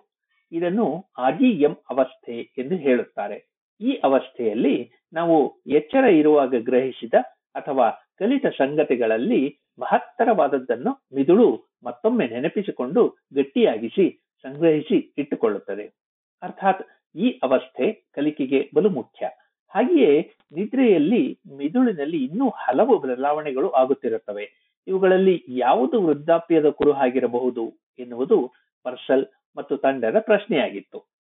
ಇದನ್ನು 0.53 0.87
ಆರ್ಇಎಂ 1.19 1.75
ಅವಸ್ಥೆ 1.91 2.37
ಎಂದು 2.59 2.77
ಹೇಳುತ್ತಾರೆ. 2.77 3.39
ಈ 3.81 3.93
ಅವಸ್ಥೆಯಲ್ಲಿ 4.05 4.91
ನಾವು 5.13 5.37
ಎಚ್ಚರ 5.67 6.05
ಇರುವಾಗ 6.05 6.55
ಗ್ರಹಿಸಿದ 6.59 7.15
ಅಥವಾ 7.55 7.91
ಕಲಿತ 7.91 8.47
ಸಂಗತಿಗಳಲ್ಲಿ 8.47 9.41
ಮಹತ್ತರವಾದದ್ದನ್ನು 9.79 10.93
ಮಿದುಳು 11.15 11.49
ಮತ್ತೊಮ್ಮೆ 11.85 12.27
ನೆನಪಿಸಿಕೊಂಡು 12.29 13.03
ಗಟ್ಟಿಯಾಗಿಸಿ 13.35 14.07
ಸಂಗ್ರಹಿಸಿ 14.43 15.15
ಇಟ್ಟುಕೊಳ್ಳುತ್ತದೆ. 15.19 15.87
ಅರ್ಥಾತ್ 16.43 16.83
ಈ 17.17 17.41
ಅವಸ್ಥೆ 17.43 17.93
ಕಲಿಕೆಗೆ 17.93 18.71
ಬಲು 18.75 18.91
ಮುಖ್ಯ. 18.91 19.27
ಹಾಗೆಯೇ 19.69 20.31
ನಿದ್ರೆಯಲ್ಲಿ, 20.53 21.39
ಮಿದುಳಿನಲ್ಲಿ 21.57 22.25
ಇನ್ನೂ 22.25 22.49
ಹಲವು 22.49 22.99
ಬದಲಾವಣೆಗಳು 22.99 23.71
ಆಗುತ್ತಿರುತ್ತವೆ. 23.71 24.75
ಇವುಗಳಲ್ಲಿ 24.87 25.45
ಯಾವುದು 25.49 26.03
ವೃದ್ಧಾಪ್ಯದ 26.03 26.69
ಕುರುಹಾಗಿರಬಹುದು 26.69 27.75
ಎನ್ನುವುದು 27.99 28.53
ಪರ್ಸಲ್ 28.83 29.27
ಮತ್ತು 29.57 29.77
ತಂಡದ 29.77 30.17
ಪ್ರಶ್ನೆಯಾಗಿತ್ತು. 30.21 31.13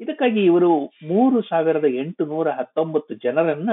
ಇದಕ್ಕಾಗಿ 0.00 0.44
ಇವರು 0.44 0.84
ಮೂರು 0.84 1.42
ಸಾವಿರದ 1.42 1.84
ಎಂಟು 1.84 2.26
ನೂರ 2.26 2.50
ಹತ್ತೊಂಬತ್ತು 2.50 3.14
ಜನರನ್ನ 3.14 3.70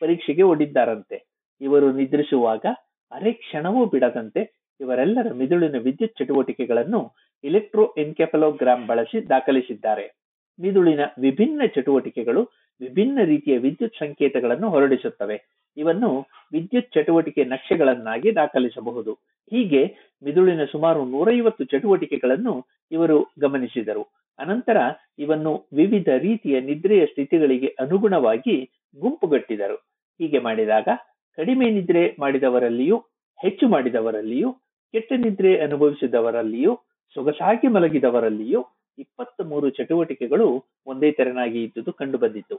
ಪರೀಕ್ಷೆಗೆ 0.00 0.42
ಒಡ್ಡಿದ್ದಾರಂತೆ. 0.42 1.26
ಇವರು 1.60 1.92
ನಿದ್ರಿಸುವಾಗ, 1.92 2.66
ಅರೆ 3.12 3.32
ಕ್ಷಣವೂ 3.32 3.86
ಬಿಡದಂತೆ 3.86 4.70
ಇವರೆಲ್ಲರ 4.80 5.32
ಮಿದುಳಿನ 5.32 5.78
ವಿದ್ಯುತ್ 5.78 6.18
ಚಟುವಟಿಕೆಗಳನ್ನು 6.18 7.14
ಎಲೆಕ್ಟ್ರೋ 7.44 7.94
ಎನ್ಕೆಫಲೋಗ್ರಾಮ್ 7.98 8.86
ಬಳಸಿ 8.86 9.28
ದಾಖಲಿಸಿದ್ದಾರೆ. 9.28 10.27
ಮಿದುಳಿನ 10.60 11.00
ವಿಭಿನ್ನ 11.20 11.62
ಚಟುವಟಿಕೆಗಳು 11.76 12.50
ವಿಭಿನ್ನ 12.80 13.18
ರೀತಿಯ 13.24 13.58
ವಿದ್ಯುತ್ 13.58 13.94
ಸಂಕೇತಗಳನ್ನು 13.94 14.70
ಹೊರಡಿಸುತ್ತವೆ. 14.70 15.66
ಇವನ್ನು 15.76 16.26
ವಿದ್ಯುತ್ 16.52 16.92
ಚಟುವಟಿಕೆ 16.94 17.44
ನಕ್ಷೆಗಳನ್ನಾಗಿ 17.44 18.34
ದಾಖಲಿಸಬಹುದು. 18.34 19.12
ಹೀಗೆ 19.50 19.96
ಮಿದುಳಿನ 20.24 20.64
ಸುಮಾರು 20.64 21.04
ನೂರೈವತ್ತು 21.04 21.64
ಚಟುವಟಿಕೆಗಳನ್ನು 21.64 22.66
ಇವರು 22.92 23.32
ಗಮನಿಸಿದರು. 23.40 24.08
ಅನಂತರ 24.38 24.76
ಇವನ್ನು 25.18 25.66
ವಿವಿಧ 25.72 26.08
ರೀತಿಯ 26.18 26.60
ನಿದ್ರೆಯ 26.60 27.06
ಸ್ಥಿತಿಗಳಿಗೆ 27.06 27.66
ಅನುಗುಣವಾಗಿ 27.66 28.70
ಗುಂಪುಗಟ್ಟಿದರು. 29.00 29.76
ಹೀಗೆ 30.18 30.38
ಮಾಡಿದಾಗ 30.38 30.88
ಕಡಿಮೆ 31.36 31.70
ನಿದ್ರೆ 31.70 32.16
ಮಾಡಿದವರಲ್ಲಿಯೂ, 32.20 32.96
ಹೆಚ್ಚು 33.42 33.68
ಮಾಡಿದವರಲ್ಲಿಯೂ, 33.68 34.52
ಕೆಟ್ಟ 34.92 35.12
ನಿದ್ರೆ 35.16 35.58
ಅನುಭವಿಸಿದವರಲ್ಲಿಯೂ, 35.58 36.78
ಸೊಗಸಾಗಿ 37.14 37.68
ಮಲಗಿದವರಲ್ಲಿಯೂ 37.68 38.66
ಇಪ್ಪತ್ತ 38.98 39.46
ಮೂರು 39.50 39.68
ಚಟುವಟಿಕೆಗಳು 39.70 40.48
ಒಂದೇ 40.86 41.10
ತೆರನಾಗಿ 41.12 41.58
ಇದ್ದುದು 41.62 41.92
ಕಂಡುಬಂದಿತ್ತು. 41.92 42.56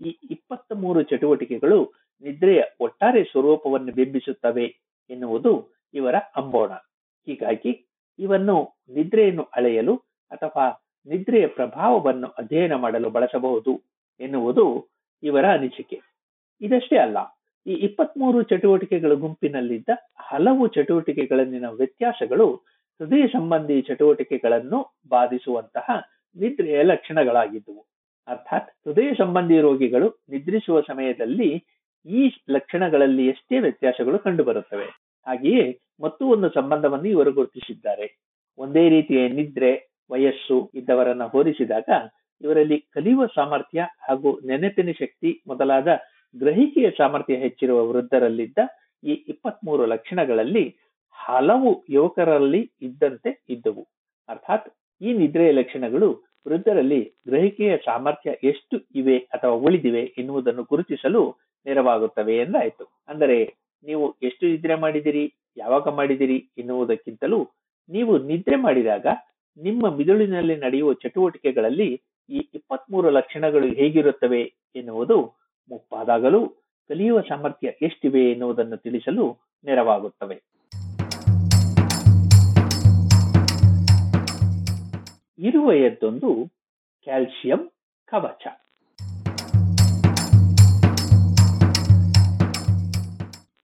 ಈ 0.00 0.10
ಇಪ್ಪತ್ತ್ 0.30 0.74
ಮೂರು 0.82 1.00
ಚಟುವಟಿಕೆಗಳು 1.02 1.78
ನಿದ್ರೆಯ 2.22 2.60
ಒಟ್ಟಾರೆ 2.80 3.22
ಸ್ವರೂಪವನ್ನು 3.24 3.92
ಬಿಂಬಿಸುತ್ತವೆ 3.94 4.66
ಎನ್ನುವುದು 5.10 5.52
ಇವರ 5.94 6.16
ಅಂಬೋಣ. 6.36 6.70
ಹೀಗಾಗಿ 7.26 7.72
ಇವನ್ನು 8.18 8.56
ನಿದ್ರೆಯನ್ನು 8.94 9.44
ಅಳೆಯಲು 9.56 9.94
ಅಥವಾ 10.30 10.64
ನಿದ್ರೆಯ 11.06 11.46
ಪ್ರಭಾವವನ್ನು 11.58 12.28
ಅಧ್ಯಯನ 12.40 12.74
ಮಾಡಲು 12.74 13.10
ಬಳಸಬಹುದು 13.10 13.72
ಎನ್ನುವುದು 14.20 14.64
ಇವರ 15.22 15.44
ಅನಿಸಿಕೆ. 15.56 15.98
ಇದಷ್ಟೇ 16.60 16.96
ಅಲ್ಲ, 16.96 17.18
ಈ 17.66 17.74
ಇಪ್ಪತ್ಮೂರು 17.86 18.38
ಚಟುವಟಿಕೆಗಳ 18.42 19.14
ಗುಂಪಿನಲ್ಲಿದ್ದ 19.24 19.90
ಹಲವು 20.28 20.64
ಚಟುವಟಿಕೆಗಳಲ್ಲಿನ 20.66 21.66
ವ್ಯತ್ಯಾಸಗಳು 21.78 22.46
ಹೃದಯ 23.00 23.26
ಸಂಬಂಧಿ 23.26 23.82
ಚಟುವಟಿಕೆಗಳನ್ನು 23.82 25.00
ಬಾಧಿಸುವಂತಹ 25.08 25.86
ನಿದ್ರೆಯ 26.36 26.82
ಲಕ್ಷಣಗಳಾಗಿದ್ದವು. 26.82 27.86
ಅರ್ಥಾತ್ 28.28 28.70
ಹೃದಯ 28.86 29.14
ಸಂಬಂಧಿ 29.18 29.60
ರೋಗಿಗಳು 29.60 30.08
ನಿದ್ರಿಸುವ 30.28 30.80
ಸಮಯದಲ್ಲಿ 30.80 31.64
ಈ 32.06 32.30
ಲಕ್ಷಣಗಳಲ್ಲಿ 32.50 33.26
ಎಷ್ಟೇ 33.26 33.58
ವ್ಯತ್ಯಾಸಗಳು 33.58 34.18
ಕಂಡುಬರುತ್ತವೆ. 34.18 34.84
ಹಾಗೆಯೇ 35.26 35.80
ಮತ್ತು 36.00 36.26
ಒಂದು 36.26 36.50
ಸಂಬಂಧವನ್ನು 36.50 37.08
ಇವರು 37.08 37.32
ಗುರುತಿಸಿದ್ದಾರೆ. 37.32 38.06
ಒಂದೇ 38.58 38.88
ರೀತಿಯ 38.88 39.28
ನಿದ್ರೆ, 39.28 39.72
ವಯಸ್ಸು 40.10 40.70
ಇದ್ದವರನ್ನ 40.74 41.24
ಹೋಲಿಸಿದಾಗ 41.24 41.88
ಇವರಲ್ಲಿ 42.42 42.80
ಕಲಿಯುವ 42.92 43.26
ಸಾಮರ್ಥ್ಯ 43.26 43.80
ಹಾಗೂ 44.08 44.40
ನೆನಪಿನ 44.46 44.90
ಶಕ್ತಿ 44.98 45.42
ಮೊದಲಾದ 45.46 45.88
ಗ್ರಹಿಕೆಯ 46.38 46.90
ಸಾಮರ್ಥ್ಯ 46.90 47.34
ಹೆಚ್ಚಿರುವ 47.34 47.88
ವೃದ್ಧರಲ್ಲಿದ್ದ 47.88 48.58
ಈ 49.04 49.12
ಇಪ್ಪತ್ಮೂರು 49.12 49.86
ಲಕ್ಷಣಗಳಲ್ಲಿ 49.86 50.64
ಹಲವು 51.26 51.70
ಯುವಕರಲ್ಲಿ 51.88 52.62
ಇದ್ದಂತೆ 52.82 53.30
ಇದ್ದವು. 53.48 53.82
ಅರ್ಥಾತ್ 54.28 54.68
ಈ 55.00 55.12
ನಿದ್ರೆಯ 55.12 55.52
ಲಕ್ಷಣಗಳು 55.52 56.08
ವೃದ್ಧರಲ್ಲಿ 56.46 57.00
ಗ್ರಹಿಕೆಯ 57.28 57.72
ಸಾಮರ್ಥ್ಯ 57.76 58.30
ಎಷ್ಟು 58.44 58.76
ಇವೆ 58.94 59.16
ಅಥವಾ 59.18 59.54
ಉಳಿದಿವೆ 59.66 60.02
ಎನ್ನುವುದನ್ನು 60.18 60.62
ಗುರುತಿಸಲು 60.62 61.22
ನೆರವಾಗುತ್ತವೆ 61.66 62.36
ಎಂದಾಯಿತು. 62.36 62.84
ಅಂದರೆ 63.08 63.38
ನೀವು 63.84 64.04
ಎಷ್ಟು 64.22 64.44
ನಿದ್ರೆ 64.46 64.74
ಮಾಡಿದಿರಿ 64.74 65.24
ಯಾವಾಗ 65.56 65.88
ಮಾಡಿದಿರಿ 65.88 66.38
ಎನ್ನುವುದಕ್ಕಿಂತಲೂ 66.58 67.40
ನೀವು 67.90 68.12
ನಿದ್ರೆ 68.18 68.56
ಮಾಡಿದಾಗ 68.56 69.06
ನಿಮ್ಮ 69.58 69.84
ಮಿದುಳಿನಲ್ಲಿ 69.96 70.56
ನಡೆಯುವ 70.56 70.90
ಚಟುವಟಿಕೆಗಳಲ್ಲಿ 70.92 71.88
ಈ 72.30 72.40
ಇಪ್ಪತ್ಮೂರು 72.54 73.08
ಲಕ್ಷಣಗಳು 73.10 73.68
ಹೇಗಿರುತ್ತವೆ 73.80 74.42
ಎನ್ನುವುದು 74.76 75.16
ಮುಪ್ಪಾದಾಗಲೂ 75.70 76.40
ಕಲಿಯುವ 76.90 77.20
ಸಾಮರ್ಥ್ಯ 77.20 77.68
ಎಷ್ಟಿವೆ 77.82 78.22
ಎನ್ನುವುದನ್ನು 78.32 78.76
ತಿಳಿಸಲು 78.76 79.24
ನೆರವಾಗುತ್ತವೆ. 79.64 80.36
ಇರುವೆಯದ್ದೊಂದು 85.40 86.48
ಕ್ಯಾಲ್ಸಿಯಂ 87.02 87.70
ಕವಚ. 88.04 88.46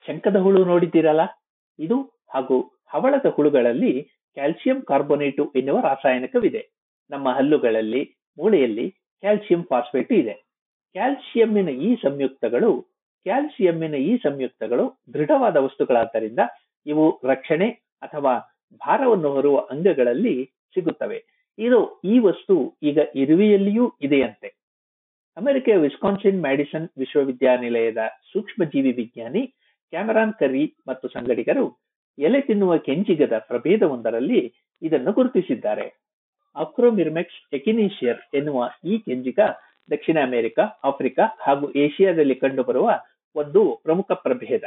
ಶಂಕದ 0.06 0.36
ಹುಳು 0.36 0.64
ನೋಡಿದ್ದೀರಲ್ಲ? 0.64 1.20
ಇದು 1.78 2.24
ಹಾಗೂ 2.34 2.82
ಹವಳದ 2.86 3.26
ಹುಳುಗಳಲ್ಲಿ 3.28 4.02
ಕ್ಯಾಲ್ಸಿಯಂ 4.34 4.82
ಕಾರ್ಬೋನೇಟು 4.82 5.52
ಎನ್ನುವ 5.56 5.80
ರಾಸಾಯನಿಕವಿದೆ. 5.80 6.70
ನಮ್ಮ 7.10 7.28
ಹಲ್ಲುಗಳಲ್ಲಿ, 7.28 8.16
ಮೂಳೆಯಲ್ಲಿ 8.38 8.90
ಕ್ಯಾಲ್ಸಿಯಂ 8.90 9.64
ಫಾಸ್ಫೇಟ್ 9.64 10.12
ಇದೆ. 10.12 10.34
ಕ್ಯಾಲ್ಸಿಯಂನ 10.92 11.68
ಈ 11.68 11.94
ಸಂಯುಕ್ತಗಳು, 11.94 12.82
ಕ್ಯಾಲ್ಸಿಯಂನ 13.22 13.94
ಈ 13.94 14.16
ಸಂಯುಕ್ತಗಳು 14.16 15.02
ದೃಢವಾದ 15.14 15.56
ವಸ್ತುಗಳಾದ್ದರಿಂದ 15.56 16.38
ಇವು 16.86 17.20
ರಕ್ಷಣೆ 17.24 17.68
ಅಥವಾ 18.02 18.38
ಭಾರವನ್ನು 18.74 19.28
ಹೊರುವ 19.28 19.58
ಅಂಗಗಳಲ್ಲಿ 19.58 20.44
ಸಿಗುತ್ತವೆ. 20.44 21.35
ಇದು 21.58 22.00
ಈ 22.04 22.18
ವಸ್ತು 22.18 22.78
ಈಗ 22.82 22.98
ಇರುವೆಯಲ್ಲಿಯೂ 23.14 23.94
ಇದೆಯಂತೆ. 24.02 24.48
ಅಮೆರಿಕ 25.36 25.68
ವಿಸ್ಕಾನ್ಸಿನ್ 25.80 26.40
ಮ್ಯಾಡಿಸನ್ 26.40 26.88
ವಿಶ್ವವಿದ್ಯಾನಿಲಯದ 26.98 27.96
ಸೂಕ್ಷ್ಮಜೀವಿ 28.32 28.92
ವಿಜ್ಞಾನಿ 28.92 29.46
ಕ್ಯಾಮರಾನ್ 29.92 30.32
ಕರಿ 30.32 30.76
ಮತ್ತು 30.88 31.08
ಸಂಗಡಿಗರು 31.08 31.66
ಎಲೆ 32.18 32.40
ತಿನ್ನುವ 32.40 32.76
ಕೆಂಜಿಗದ 32.76 33.38
ಪ್ರಭೇದವೊಂದರಲ್ಲಿ 33.38 34.54
ಇದನ್ನು 34.82 35.12
ಗುರುತಿಸಿದ್ದಾರೆ. 35.12 35.86
ಅಕ್ರೋಮಿರ್ಮೆಕ್ಸ್ 36.56 37.54
ಎಕಿನೀಷಿಯರ್ 37.54 38.20
ಎನ್ನುವ 38.34 38.70
ಈ 38.84 38.98
ಕೆಂಜಿಗ 38.98 39.38
ದಕ್ಷಿಣ 39.90 40.18
ಅಮೆರಿಕ, 40.22 40.58
ಆಫ್ರಿಕಾ 40.84 41.22
ಹಾಗೂ 41.40 41.72
ಏಷ್ಯಾದಲ್ಲಿ 41.72 42.34
ಕಂಡುಬರುವ 42.34 42.90
ಒಂದು 43.36 43.80
ಪ್ರಮುಖ 43.82 44.12
ಪ್ರಭೇದ. 44.12 44.64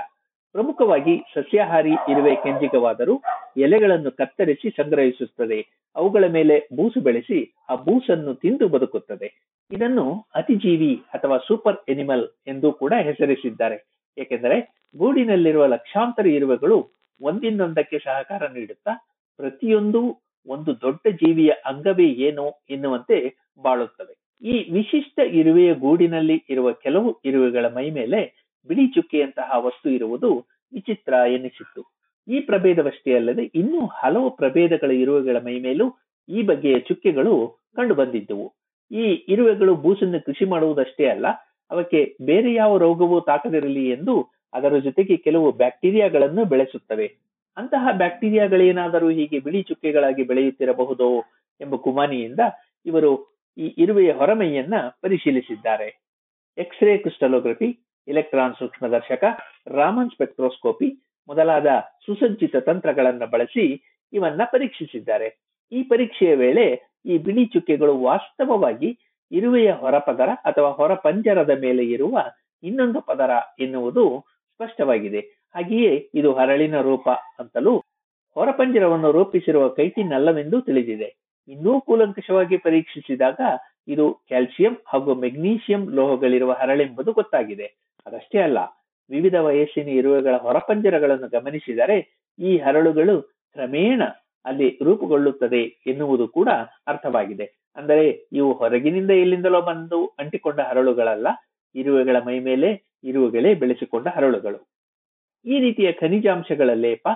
ಪ್ರಮುಖವಾಗಿ 0.54 1.16
ಸಸ್ಯಾಹಾರಿ 1.36 1.93
ಇರುವೆ 2.12 2.36
ಕೆಂಜಿಗವಾದರೂ 2.36 3.16
ಎಲೆಗಳನ್ನು 3.58 4.12
ಕತ್ತರಿಸಿ 4.12 4.70
ಸಂಗ್ರಹಿಸುತ್ತದೆ. 4.70 5.60
ಅವುಗಳ 5.95 6.24
ಮೇಲೆ 6.28 6.56
ಬೂಸು 6.76 7.02
ಬೆಳೆಸಿ 7.02 7.39
ಆ 7.70 7.76
ಬೂಸನ್ನು 7.76 8.34
ತಿಂದು 8.36 8.68
ಬದುಕುತ್ತದೆ. 8.68 9.28
ಇದನ್ನು 9.72 10.06
ಅತಿಜೀವಿ 10.36 10.95
ಅಥವಾ 11.14 11.38
ಸೂಪರ್ 11.38 11.78
ಎನಿಮಲ್ 11.89 12.26
ಎಂದು 12.47 12.72
ಕೂಡ 12.72 12.93
ಹೆಸರಿಸಿದ್ದಾರೆ. 13.02 13.78
ಏಕೆಂದರೆ 14.18 14.58
ಗೂಡಿನಲ್ಲಿರುವ 14.97 15.66
ಲಕ್ಷಾಂತರ 15.66 16.28
ಇರುವೆಗಳು 16.28 16.78
ಒಂದಿನೊಂದಕ್ಕೆ 17.22 17.97
ಸಹಕಾರ 18.00 18.43
ನೀಡುತ್ತಾ 18.47 18.93
ಪ್ರತಿಯೊಂದು 19.38 20.02
ಒಂದು 20.47 20.72
ದೊಡ್ಡ 20.82 21.02
ಜೀವಿಯ 21.14 21.52
ಅಂಗವೇ 21.66 22.08
ಏನೋ 22.28 22.45
ಎನ್ನುವಂತೆ 22.70 23.18
ಬಾಳುತ್ತವೆ. 23.64 24.14
ಈ 24.41 24.72
ವಿಶಿಷ್ಟ 24.74 25.20
ಇರುವೆಯ 25.32 25.74
ಗೂಡಿನಲ್ಲಿ 25.74 26.43
ಇರುವ 26.50 26.72
ಕೆಲವು 26.72 27.10
ಇರುವೆಗಳ 27.26 27.66
ಮೈ 27.68 27.89
ಮೇಲೆ 27.89 28.49
ಬಿಳಿ 28.68 28.88
ಚುಕ್ಕೆಯಂತಹ 28.88 29.51
ವಸ್ತು 29.57 29.89
ಇರುವುದು 29.89 30.30
ವಿಚಿತ್ರ 30.74 31.14
ಎನಿಸಿತ್ತು 31.14 31.82
ಈ 32.28 32.39
ಪ್ರಭೇದವಷ್ಟೇ 32.39 33.16
ಅಲ್ಲದೆ 33.16 33.43
ಇನ್ನೂ 33.43 33.86
ಹಲವು 33.86 34.30
ಪ್ರಭೇದಗಳ 34.30 34.91
ಇರುವೆಗಳ 34.91 35.38
ಮೈ 35.45 35.60
ಮೇಲೂ 35.60 35.86
ಈ 36.30 36.41
ಬಗೆಯ 36.41 36.80
ಚುಕ್ಕೆಗಳು 36.80 37.36
ಕಂಡು 37.76 37.95
ಬಂದಿದ್ದವು 37.95 38.47
ಈ 38.91 39.05
ಇರುವೆಗಳು 39.30 39.76
ಬೂಸನ್ನು 39.76 40.26
ಕೃಷಿ 40.26 40.45
ಮಾಡುವುದಷ್ಟೇ 40.45 41.05
ಅಲ್ಲ, 41.05 41.28
ಅವಕ್ಕೆ 41.72 42.16
ಬೇರೆ 42.22 42.53
ಯಾವ 42.53 42.78
ರೋಗವೂ 42.78 43.22
ತಾಕದಿರಲಿ 43.22 43.89
ಎಂದು 43.89 44.16
ಅದರ 44.53 44.78
ಜೊತೆಗೆ 44.78 45.18
ಕೆಲವು 45.18 45.51
ಬ್ಯಾಕ್ಟೀರಿಯಾಗಳನ್ನು 45.51 46.45
ಬೆಳೆಸುತ್ತವೆ. 46.45 47.07
ಅಂತಹ 47.57 47.88
ಬ್ಯಾಕ್ಟೀರಿಯಾಗಳೇನಾದರೂ 47.91 49.10
ಹೀಗೆ 49.10 49.39
ಬಿಳಿ 49.39 49.62
ಚುಕ್ಕೆಗಳಾಗಿ 49.64 50.24
ಬೆಳೆಯುತ್ತಿರಬಹುದೋ 50.24 51.10
ಎಂಬ 51.62 51.76
ಕುಮಾನಿಯಿಂದ 51.76 52.39
ಇವರು 52.86 53.12
ಈ 53.57 53.68
ಇರುವೆಯ 53.78 54.12
ಹೊರಮೈಯನ್ನ 54.12 54.76
ಪರಿಶೀಲಿಸಿದ್ದಾರೆ. 55.01 55.89
ಎಕ್ಸ್ರೇ 56.57 56.97
ಕ್ರಿಸ್ಟಲೋಗ್ರಫಿ 56.97 57.70
ಇಲೆಕ್ಟ್ರಾನ್ 58.10 58.55
ಸೂಕ್ಷ್ಮದರ್ಶಕ 58.60 59.24
ರಾಮನ್ 59.68 60.12
ಸ್ಪೆಕ್ಟ್ರೋಸ್ಕೋಪಿ 60.12 60.89
ಮೊದಲಾದ 61.30 61.68
ಸುಸಜ್ಜಿತ 62.05 62.55
ತಂತ್ರಗಳನ್ನ 62.55 63.26
ಬಳಸಿ 63.26 63.66
ಇವನ್ನ 64.14 64.41
ಪರೀಕ್ಷಿಸಿದ್ದಾರೆ. 64.45 65.28
ಈ 65.72 65.84
ಪರೀಕ್ಷೆಯ 65.84 66.36
ವೇಳೆ 66.36 66.66
ಈ 67.05 67.18
ಬಿಳಿ 67.18 67.45
ಚುಕ್ಕೆಗಳು 67.45 67.93
ವಾಸ್ತವವಾಗಿ 68.01 68.89
ಇರುವೆಯ 69.32 69.72
ಹೊರಪದರ 69.72 70.30
ಅಥವಾ 70.30 70.70
ಹೊರಪಂಜರದ 70.70 71.53
ಮೇಲೆ 71.60 71.84
ಇರುವ 71.86 72.18
ಇನ್ನೊಂದು 72.64 73.01
ಪದರ 73.01 73.32
ಎನ್ನುವುದು 73.60 74.03
ಸ್ಪಷ್ಟವಾಗಿದೆ. 74.55 75.22
ಹಾಗೆಯೇ 75.55 76.10
ಇದು 76.14 76.34
ಹರಳಿನ 76.34 76.82
ರೂಪ 76.82 77.10
ಅಂತಲೂ 77.39 77.74
ಹೊರಪಂಜರವನ್ನು 78.36 79.12
ರೂಪಿಸಿರುವ 79.12 79.70
ಕೈಟಿನ್ 79.70 80.14
ಅಲ್ಲವೆಂದು 80.14 80.62
ತಿಳಿದಿದೆ. 80.62 81.10
ಇನ್ನೂ 81.47 81.82
ಕೂಲಂಕಷವಾಗಿ 81.82 82.57
ಪರೀಕ್ಷಿಸಿದಾಗ 82.57 83.39
ಇದು 83.88 84.05
ಕ್ಯಾಲ್ಸಿಯಂ 84.28 84.74
ಹಾಗೂ 84.88 85.16
ಮೆಗ್ನೀಷಿಯಂ 85.16 85.84
ಲೋಹಗಳಿರುವ 85.89 86.51
ಹರಳೆಂಬುದು 86.51 87.14
ಗೊತ್ತಾಗಿದೆ. 87.14 87.68
ಅದಷ್ಟೇ 88.10 88.39
ಅಲ್ಲ, 88.47 88.60
ವಿವಿಧ 89.10 89.36
ವಯಸ್ಸಿನ 89.47 89.89
ಇರುವೆಗಳ 89.99 90.36
ಹೊರಪಂಜರಗಳನ್ನು 90.45 91.28
ಗಮನಿಸಿದರೆ 91.38 91.97
ಈ 92.39 92.51
ಹರಳುಗಳು 92.57 93.16
ಕ್ರಮೇಣ 93.55 94.01
ಅಲ್ಲಿ 94.45 94.68
ರೂಪುಗೊಳ್ಳುತ್ತದೆ 94.88 95.62
ಎನ್ನುವುದು 95.91 96.26
ಕೂಡ 96.28 96.49
ಅರ್ಥವಾಗಿದೆ. 96.88 97.45
ಅಂದರೆ 97.78 98.05
ಇವು 98.34 98.49
ಹೊರಗಿನಿಂದ 98.53 99.12
ಎಲ್ಲಿಂದಲೋ 99.24 99.62
ಬಂದು 99.62 99.99
ಅಂಟಿಕೊಂಡ 100.22 100.60
ಹರಳುಗಳಲ್ಲ, 100.70 101.28
ಇರುವೆಗಳ 101.76 102.18
ಮೈ 102.28 102.38
ಮೇಲೆ 102.49 102.70
ಇರುವೆಗಳೇ 103.03 103.51
ಬೆಳೆಸಿಕೊಂಡ 103.53 104.07
ಹರಳುಗಳು. 104.16 104.60
ಈ 105.45 105.57
ರೀತಿಯ 105.60 105.89
ಖನಿಜಾಂಶಗಳ 105.91 106.70
ಲೇಪ 106.86 107.07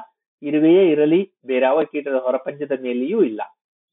ಇರುವೆಯೇ 0.41 0.83
ಇರಲಿ, 0.91 1.19
ಬೇರಾವ 1.45 1.83
ಕೀಟದ 1.83 2.17
ಹೊರಪಂಜದ 2.25 2.73
ಮೇಲೆಯೂ 2.81 3.19
ಇಲ್ಲ. 3.23 3.41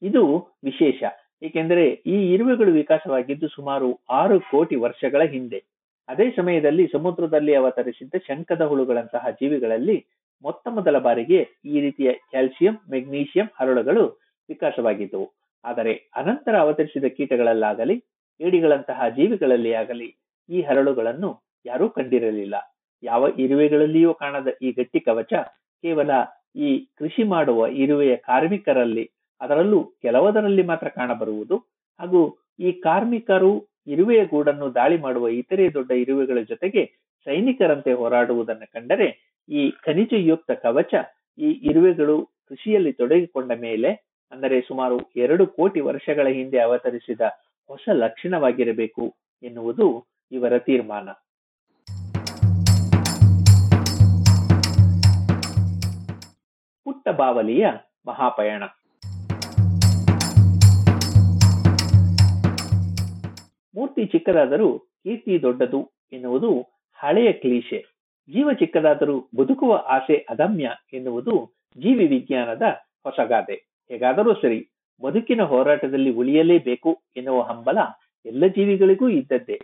ಇದು 0.01 0.23
ವಿಶೇಷ. 0.63 1.01
ಏಕೆಂದರೆ 1.43 1.85
ಈ 2.13 2.17
ಇರುವೆಗಳು 2.33 2.71
ವಿಕಾಸವಾಗಿದ್ದು 2.71 3.47
ಸುಮಾರು 3.47 3.89
ಆರು 4.09 4.37
ಕೋಟಿ 4.51 4.75
ವರ್ಷಗಳ 4.75 5.21
ಹಿಂದೆ. 5.33 5.59
ಅದೇ 6.07 6.31
ಸಮಯದಲ್ಲಿ 6.31 6.87
ಸಮುದ್ರದಲ್ಲಿ 6.87 7.55
ಅವತರಿಸಿದ್ದ 7.55 8.15
ಶಂಕದ 8.27 8.61
ಹುಳುಗಳಂತಹ 8.61 9.29
ಜೀವಿಗಳಲ್ಲಿ 9.29 9.97
ಮೊತ್ತ 10.43 10.67
ಮೊದಲ 10.67 10.97
ಬಾರಿಗೆ 10.99 11.39
ಈ 11.65 11.81
ರೀತಿಯ 11.81 12.11
ಕ್ಯಾಲ್ಸಿಯಂ, 12.11 12.75
ಮೆಗ್ನೀಷಿಯಂ 12.89 13.45
ಹರಳುಗಳು 13.59 14.03
ವಿಕಾಸವಾಗಿದ್ದವು. 14.49 15.27
ಆದರೆ 15.63 15.93
ಅನಂತರ 16.15 16.55
ಅವತರಿಸಿದ 16.59 17.03
ಕೀಟಗಳಲ್ಲಾಗಲಿ, 17.03 17.95
ಏಡಿಗಳಂತಹ 18.39 19.09
ಜೀವಿಗಳಲ್ಲಿ 19.09 19.73
ಆಗಲಿ 19.73 20.07
ಈ 20.49 20.61
ಹರಳುಗಳನ್ನು 20.61 21.29
ಯಾರೂ 21.65 21.89
ಕಂಡಿರಲಿಲ್ಲ. 21.89 22.55
ಯಾವ 23.03 23.27
ಇರುವೆಗಳಲ್ಲಿಯೂ 23.37 24.13
ಕಾಣದ 24.13 24.47
ಈ 24.61 24.71
ಗಟ್ಟಿ 24.71 24.99
ಕವಚ 24.99 25.33
ಕೇವಲ 25.83 26.11
ಈ 26.55 26.69
ಕೃಷಿ 26.99 27.23
ಮಾಡುವ 27.23 27.67
ಇರುವೆಯ 27.67 28.15
ಕಾರ್ಮಿಕರಲ್ಲಿ, 28.15 29.05
ಅದರಲ್ಲೂ 29.41 29.83
ಕೆಲವದರಲ್ಲಿ 30.01 30.63
ಮಾತ್ರ 30.63 30.87
ಕಾಣಬರುವುದು 30.87 31.57
ಹಾಗೂ 31.99 32.21
ಈ 32.59 32.71
ಕಾರ್ಮಿಕರು 32.71 33.70
ಇರುವೆಯ 33.87 34.25
ಗೂಡನ್ನು 34.25 34.67
ದಾಳಿ 34.75 34.97
ಮಾಡುವ 35.01 35.29
ಇತರೆ 35.29 35.73
ದೊಡ್ಡ 35.73 35.91
ಇರುವೆಗಳ 35.91 36.39
ಜೊತೆಗೆ 36.41 36.83
ಸೈನಿಕರಂತೆ 37.27 37.93
ಹೋರಾಡುವುದನ್ನು 37.93 38.67
ಕಂಡರೆ 38.73 39.07
ಈ 39.49 39.71
ಖನಿಜಯುಕ್ತ 39.85 40.51
ಕವಚ 40.51 40.93
ಈ 41.37 41.49
ಇರುವೆಗಳು 41.69 42.15
ಕೃಷಿಯಲ್ಲಿ 42.49 42.93
ತೊಡಗಿಕೊಂಡ 42.93 43.51
ಮೇಲೆ, 43.61 43.91
ಅಂದರೆ 44.31 44.61
ಸುಮಾರು 44.61 44.97
ಎರಡು 45.15 45.43
ಕೋಟಿ 45.47 45.79
ವರ್ಷಗಳ 45.79 46.27
ಹಿಂದೆ 46.27 46.59
ಅವತರಿಸಿದ 46.59 47.21
ಹೊಸ 47.69 47.89
ಲಕ್ಷಣವಾಗಿರಬೇಕು 47.93 49.05
ಎನ್ನುವುದು 49.43 49.87
ಇವರ 50.31 50.57
ತೀರ್ಮಾನ. 50.57 51.09
ಪುಟ್ಟ 56.85 57.09
ಬಾವಲಿಯ 57.09 57.65
ಮಹಾಪಯಣ. 58.07 58.63
ಮೂರ್ತಿ 63.75 64.05
ಚಿಕ್ಕದಾದರೂ 64.05 64.79
ಕೀರ್ತಿ 64.79 65.41
ದೊಡ್ಡದು 65.41 65.79
ಎನ್ನುವುದು 66.13 66.51
ಹಳೆಯ 66.99 67.33
ಕ್ಲೀಶೆ. 67.33 67.79
ಜೀವ 68.29 68.53
ಚಿಕ್ಕದಾದರೂ 68.53 69.29
ಬದುಕುವ 69.37 69.73
ಆಸೆ 69.87 70.17
ಅದಮ್ಯ 70.29 70.69
ಎನ್ನುವುದು 70.93 71.35
ಜೀವಿ 71.77 72.07
ವಿಜ್ಞಾನದ 72.07 72.61
ಹೊಸಗಾದೆ 73.03 73.55
ಹೇಗಾದರೂ 73.89 74.33
ಸರಿ, 74.33 74.59
ಬದುಕಿನ 75.01 75.41
ಹೋರಾಟದಲ್ಲಿ 75.41 76.11
ಉಳಿಯಲೇಬೇಕು 76.11 76.91
ಎನ್ನುವ 77.17 77.41
ಹಂಬಲ 77.41 77.77
ಎಲ್ಲ 78.25 78.47
ಜೀವಿಗಳಿಗೂ 78.47 79.09
ಇದ್ದದ್ದೇ. 79.09 79.57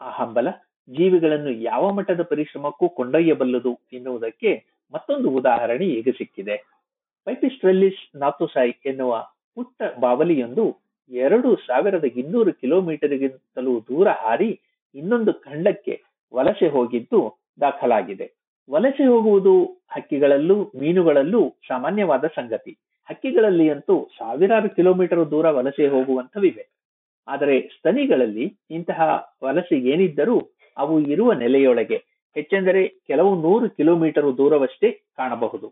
ಆ 0.00 0.10
ಹಂಬಲ 0.10 0.48
ಜೀವಿಗಳನ್ನು 0.88 1.50
ಯಾವ 1.50 1.92
ಮಟ್ಟದ 1.92 2.22
ಪರಿಶ್ರಮಕ್ಕೂ 2.22 2.88
ಕೊಂಡೊಯ್ಯಬಲ್ಲದು 2.88 3.80
ಎನ್ನುವುದಕ್ಕೆ 3.92 4.82
ಮತ್ತೊಂದು 4.92 5.28
ಉದಾಹರಣೆ 5.30 5.86
ಈಗ 5.86 6.08
ಸಿಕ್ಕಿದೆ. 6.18 6.56
ಪೈಪಿಸ್ಟ್ರೆಲ್ಲಿಸ್ 7.26 8.16
ನಾಥುಸಾಯ್ 8.16 8.74
ಎನ್ನುವ 8.86 9.12
ಪುಟ್ಟ 9.54 9.82
ಬಾವಲಿಯೊಂದು 10.00 10.64
ಎರಡು 11.10 11.56
ಸಾವಿರದ 11.56 12.04
ಇನ್ನೂರು 12.04 12.52
ಕಿಲೋಮೀಟರ್ಗಿಂತಲೂ 12.52 13.80
ದೂರ 13.80 14.08
ಹಾರಿ 14.08 14.60
ಇನ್ನೊಂದು 14.94 15.32
ಖಂಡಕ್ಕೆ 15.32 16.02
ವಲಸೆ 16.34 16.68
ಹೋಗಿದ್ದು 16.68 17.42
ದಾಖಲಾಗಿದೆ. 17.60 18.26
ವಲಸೆ 18.70 19.06
ಹೋಗುವುದು 19.06 19.64
ಹಕ್ಕಿಗಳಲ್ಲೂ 19.64 20.72
ಮೀನುಗಳಲ್ಲೂ 20.78 21.54
ಸಾಮಾನ್ಯವಾದ 21.68 22.24
ಸಂಗತಿ. 22.26 22.78
ಹಕ್ಕಿಗಳಲ್ಲಿ 23.10 23.70
ಅಂತೂ 23.70 24.08
ಸಾವಿರಾರು 24.18 24.70
ಕಿಲೋಮೀಟರ್ 24.70 25.30
ದೂರ 25.30 25.50
ವಲಸೆ 25.50 25.88
ಹೋಗುವಂಥವಿವೆ. 25.88 26.64
ಆದರೆ 27.28 27.60
ಸ್ತನಿಗಳಲ್ಲಿ 27.60 28.58
ಇಂತಹ 28.70 29.00
ವಲಸೆ 29.44 29.78
ಏನಿದ್ದರೂ 29.78 30.38
ಅವು 30.76 31.00
ಇರುವ 31.00 31.32
ನೆಲೆಯೊಳಗೆ, 31.32 31.96
ಹೆಚ್ಚೆಂದರೆ 32.34 32.88
ಕೆಲವು 32.88 33.42
ನೂರು 33.42 33.70
ಕಿಲೋಮೀಟರ್ 33.70 34.36
ದೂರವಷ್ಟೇ 34.36 34.90
ಕಾಣಬಹುದು. 34.90 35.68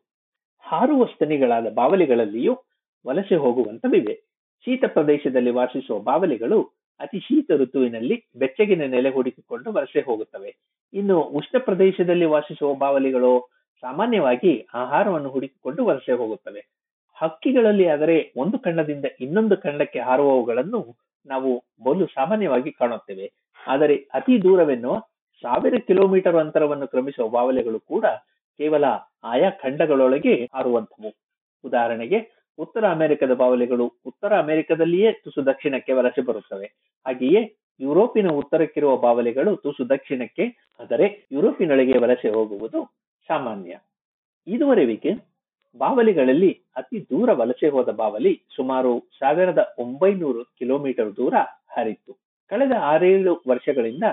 ಹಾರುವ 0.61 1.05
ಸ್ತನಿಗಳಾದ 1.05 1.75
ಬಾವಲಿಗಳಲ್ಲಿಯೂ 1.75 2.55
ವಲಸೆ 3.07 3.37
ಹೋಗುವಂಥವಿವೆ. 3.37 4.30
ಶೀತ 4.65 4.85
ಪ್ರದೇಶದಲ್ಲಿ 4.87 5.51
ವಾಸಿಸುವ 5.51 5.99
ಬಾವಲಿಗಳು 5.99 6.63
ಅತಿ 7.01 7.19
ಶೀತ 7.19 7.51
ಋತುವಿನಲ್ಲಿ 7.57 8.25
ಬೆಚ್ಚಗಿನ 8.37 8.83
ನೆಲೆ 8.85 9.11
ಹುಡುಕಿಕೊಂಡು 9.11 9.73
ವರ್ಷೆ 9.73 10.01
ಹೋಗುತ್ತವೆ. 10.01 10.57
ಇನ್ನು 10.95 11.21
ಉಷ್ಣ 11.21 11.59
ಪ್ರದೇಶದಲ್ಲಿ 11.59 12.25
ವಾಸಿಸುವ 12.25 12.75
ಬಾವಲಿಗಳು 12.75 13.51
ಸಾಮಾನ್ಯವಾಗಿ 13.81 14.67
ಆಹಾರವನ್ನು 14.75 15.29
ಹುಡುಕಿಕೊಂಡು 15.29 15.85
ವರ್ಷೆ 15.85 16.13
ಹೋಗುತ್ತವೆ. 16.13 16.67
ಹಕ್ಕಿಗಳಲ್ಲಿ 17.15 17.87
ಆದರೆ 17.87 18.33
ಒಂದು 18.37 18.59
ಖಂಡದಿಂದ 18.59 19.05
ಇನ್ನೊಂದು 19.21 19.57
ಖಂಡಕ್ಕೆ 19.57 20.01
ಹಾರುವವುಗಳನ್ನು 20.01 20.97
ನಾವು 21.27 21.65
ಬಲು 21.83 22.07
ಸಾಮಾನ್ಯವಾಗಿ 22.07 22.73
ಕಾಣುತ್ತೇವೆ. 22.73 23.33
ಆದರೆ 23.67 23.95
ಅತಿ 23.95 24.43
ದೂರವೆನ್ನುವ 24.43 24.99
ಸಾವಿರ 25.43 25.75
ಕಿಲೋಮೀಟರ್ 25.79 26.37
ಅಂತರವನ್ನು 26.37 26.89
ಕ್ರಮಿಸುವ 26.89 27.29
ಬಾವಲಿಗಳು 27.29 27.81
ಕೂಡ 27.81 28.05
ಕೇವಲ 28.61 28.85
ಆಯಾ 29.25 29.51
ಖಂಡಗಳೊಳಗೆ 29.51 30.51
ಹಾರುವಂಥವು. 30.55 31.11
ಉದಾಹರಣೆಗೆ 31.65 32.40
ಉತ್ತರ 32.59 32.85
ಅಮೆರಿಕದ 32.91 33.35
ಬಾವಲಿಗಳು 33.35 33.87
ಉತ್ತರ 34.07 34.33
ಅಮೆರಿಕದಲ್ಲಿಯೇ 34.39 35.13
ತುಸು 35.13 35.47
ದಕ್ಷಿಣಕ್ಕೆ 35.47 35.93
ವಲಸೆ 35.93 36.21
ಬರುತ್ತವೆ. 36.21 36.67
ಹಾಗೆಯೇ 37.07 37.57
ಯುರೋಪಿನ 37.81 38.29
ಉತ್ತರಕ್ಕಿರುವ 38.31 38.97
ಬಾವಲಿಗಳು 38.97 39.57
ತುಸು 39.57 39.89
ದಕ್ಷಿಣಕ್ಕೆ, 39.89 40.45
ಆದರೆ 40.81 41.29
ಯುರೋಪಿನೊಳಗೆ 41.33 41.99
ವಲಸೆ 41.99 42.31
ಹೋಗುವುದು 42.31 42.81
ಸಾಮಾನ್ಯ. 43.29 43.73
ಇದುವರೆವಿಗೆ 44.47 45.13
ಬಾವಲಿಗಳಲ್ಲಿ 45.77 46.61
ಅತಿ 46.77 46.99
ದೂರ 47.03 47.33
ವಲಸೆ 47.33 47.69
ಹೋದ 47.69 47.89
ಬಾವಲಿ 47.89 48.47
ಸುಮಾರು 48.57 48.93
ಸಾವಿರದ 49.19 49.75
ಒಂಬೈನೂರು 49.79 50.45
ಕಿಲೋಮೀಟರ್ 50.59 51.17
ದೂರ 51.17 51.35
ಹರಿತ್ತು 51.71 52.13
ಕಳೆದ 52.51 52.73
ಆರೇಳು 52.83 53.43
ವರ್ಷಗಳಿಂದ 53.49 54.05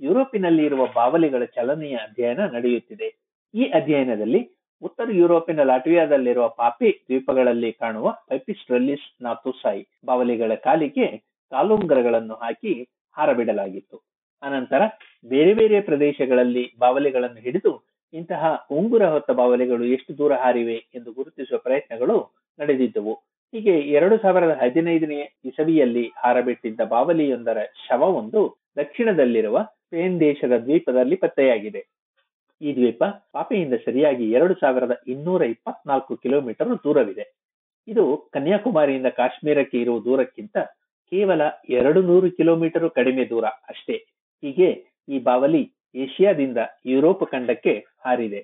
ಯುರೋಪಿನಲ್ಲಿ 0.00 0.64
ಇರುವ 0.64 0.86
ಬಾವಲಿಗಳ 0.94 1.44
ಚಲನೆಯ 1.44 1.96
ಅಧ್ಯಯನ 1.96 2.40
ನಡೆಯುತ್ತಿದೆ. 2.52 3.08
ಈ 3.54 3.64
ಅಧ್ಯಯನದಲ್ಲಿ 3.64 4.40
ಉತ್ತರ 4.82 5.08
ಯುರೋಪಿನ 5.12 5.62
ಲಾಟ್ವಿಯಾದಲ್ಲಿರುವ 5.62 6.48
ಪಾಪಿ 6.48 6.90
ದ್ವೀಪಗಳಲ್ಲಿ 7.08 7.72
ಕಾಣುವ 7.72 8.10
ಪೈಪಿಸ್ಟ್ರೆಲ್ಲಿಸ್ 8.28 9.22
ನಾಥುಸಾಯಿ 9.22 9.82
ಬಾವಲಿಗಳ 10.04 10.54
ಕಾಲಿಗೆ 10.54 11.06
ಕಾಲುಂಗರಗಳನ್ನು 11.52 12.34
ಹಾಕಿ 12.34 12.72
ಹಾರಬಿಡಲಾಗಿತ್ತು. 13.16 13.96
ಅನಂತರ 14.42 14.82
ಬೇರೆ 15.28 15.54
ಬೇರೆ 15.54 15.80
ಪ್ರದೇಶಗಳಲ್ಲಿ 15.80 16.64
ಬಾವಲಿಗಳನ್ನು 16.78 17.40
ಹಿಡಿದು 17.40 17.72
ಇಂತಹ 18.14 18.66
ಉಂಗುರ 18.70 19.04
ಹೊತ್ತ 19.06 19.30
ಬಾವಲಿಗಳು 19.30 19.84
ಎಷ್ಟು 19.84 20.18
ದೂರ 20.18 20.32
ಹಾರಿವೆ 20.34 20.76
ಎಂದು 20.94 21.12
ಗುರುತಿಸುವ 21.12 21.58
ಪ್ರಯತ್ನಗಳು 21.58 22.16
ನಡೆದಿದ್ದವು. 22.58 23.14
ಹೀಗೆ 23.52 23.74
ಎರಡು 23.80 24.16
ಸಾವಿರದ 24.18 24.50
ಹದಿನೈದನೇ 24.62 25.20
ಇಸವಿಯಲ್ಲಿ 25.44 26.04
ಹಾರಬಿಟ್ಟಿದ್ದ 26.16 26.80
ಬಾವಲಿಯೊಂದರ 26.80 27.58
ಶವವೊಂದು 27.88 28.42
ದಕ್ಷಿಣದಲ್ಲಿರುವ 28.76 29.58
ಸ್ಪೇನ್ 29.62 30.20
ದೇಶದ 30.20 30.52
ದ್ವೀಪದಲ್ಲಿ 30.58 31.16
ಪತ್ತೆಯಾಗಿದೆ. 31.16 31.80
ಈ 32.60 32.70
ದ್ವೀಪ 32.74 33.02
ಪಾಪೆಯಿಂದ 33.32 33.74
ಸರಿಯಾಗಿ 33.84 34.30
ಎರಡು 34.30 34.54
ಸಾವಿರದ 34.54 34.94
ಇನ್ನೂರ 35.06 35.42
ಇಪ್ಪತ್ನಾಲ್ಕು 35.42 36.16
ಕಿಲೋಮೀಟರ್ 36.16 36.70
ದೂರವಿದೆ. 36.84 37.24
ಇದು 37.88 38.04
ಕನ್ಯಾಕುಮಾರಿಯಿಂದ 38.32 39.06
ಕಾಶ್ಮೀರಕ್ಕೆ 39.06 39.78
ಇರುವ 39.80 39.98
ದೂರಕ್ಕಿಂತ 39.98 40.56
ಕೇವಲ 41.12 41.42
ಎರಡು 41.68 42.00
ನೂರು 42.02 42.30
ಕಿಲೋಮೀಟರ್ 42.30 42.90
ಕಡಿಮೆ 42.90 43.24
ದೂರ 43.30 43.44
ಅಷ್ಟೇ. 43.44 43.96
ಹೀಗೆ 44.42 44.68
ಈ 45.08 45.18
ಬಾವಲಿ 45.18 45.62
ಏಷ್ಯಾದಿಂದ 45.94 46.58
ಯುರೋಪ್ 46.86 47.24
ಖಂಡಕ್ಕೆ 47.30 47.74
ಹಾರಿದೆ. 48.04 48.40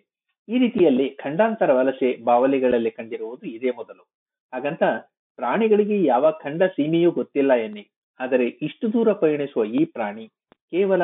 ಈ 0.48 0.58
ರೀತಿಯಲ್ಲಿ 0.58 1.06
ಖಂಡಾಂತರ 1.14 1.70
ವಲಸೆ 1.72 2.08
ಬಾವಲಿಗಳಲ್ಲಿ 2.24 2.90
ಕಂಡಿರುವುದು 2.90 3.44
ಇದೇ 3.46 3.70
ಮೊದಲು. 3.70 4.02
ಹಾಗಂತ 4.52 4.82
ಪ್ರಾಣಿಗಳಿಗೆ 5.38 6.04
ಯಾವ 6.04 6.30
ಖಂಡ 6.30 6.62
ಸೀಮೆಯೂ 6.76 7.10
ಗೊತ್ತಿಲ್ಲ 7.10 7.52
ಎನ್ನಿ. 7.66 7.84
ಆದರೆ 8.20 8.46
ಇಷ್ಟು 8.66 8.86
ದೂರ 8.92 9.12
ಪಯಣಿಸುವ 9.12 9.64
ಈ 9.64 9.84
ಪ್ರಾಣಿ 9.84 10.26
ಕೇವಲ 10.72 11.02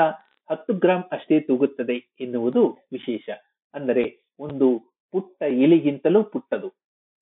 ಹತ್ತು 0.52 0.74
ಗ್ರಾಂ 0.74 1.00
ಅಷ್ಟೇ 1.12 1.40
ತೂಗುತ್ತದೆ 1.40 2.14
ಎನ್ನುವುದು 2.20 2.62
ವಿಶೇಷ. 2.92 3.30
ಅಂದರೆ 3.74 4.04
ಒಂದು 4.38 4.98
ಪುಟ್ಟ 5.12 5.42
ಎಲೆಗಿಂತಲೂ 5.42 6.24
ಪುಟ್ಟದು. 6.24 6.68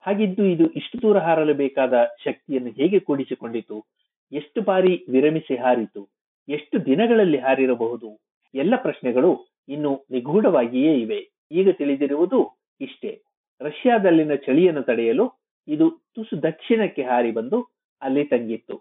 ಹಾಗಿದ್ದು 0.01 0.45
ಇದು 0.45 0.67
ಇಷ್ಟು 0.71 1.03
ದೂರ 1.03 1.19
ಹಾರಲು 1.19 1.55
ಬೇಕಾದ 1.55 2.05
ಶಕ್ತಿಯನ್ನು 2.25 2.71
ಹೇಗೆ 2.71 2.99
ಕೂಡಿಸಿಕೊಂಡಿತು? 3.01 3.85
ಎಷ್ಟು 4.33 4.63
ಬಾರಿ 4.63 5.07
ವಿರಮಿಸಿ 5.11 5.57
ಹಾರಿತು? 5.57 6.09
ಎಷ್ಟು 6.49 6.85
ದಿನಗಳಲ್ಲಿ 6.85 7.39
ಹಾರಿರಬಹುದು? 7.39 8.21
ಎಲ್ಲ 8.55 8.77
ಪ್ರಶ್ನೆಗಳು 8.77 9.59
ಇನ್ನು 9.69 10.07
ನಿಗೂಢವಾಗಿಯೇ 10.11 10.95
ಇವೆ. 10.95 11.21
ಈಗ 11.53 11.69
ತಿಳಿದಿರುವುದು 11.71 12.71
ಇಷ್ಟೇ. 12.81 13.23
ರಷ್ಯಾದಲ್ಲಿನ 13.61 14.35
ಚಳಿಯನ್ನು 14.35 14.83
ತಡೆಯಲು 14.83 15.33
ಇದು 15.69 15.91
ತುಸು 16.15 16.43
ದಕ್ಷಿಣಕ್ಕೆ 16.43 17.03
ಹಾರಿ 17.03 17.31
ಬಂದು 17.31 17.59
ಅಲ್ಲಿ 18.03 18.25
ತಂಗಿತ್ತು. 18.25 18.77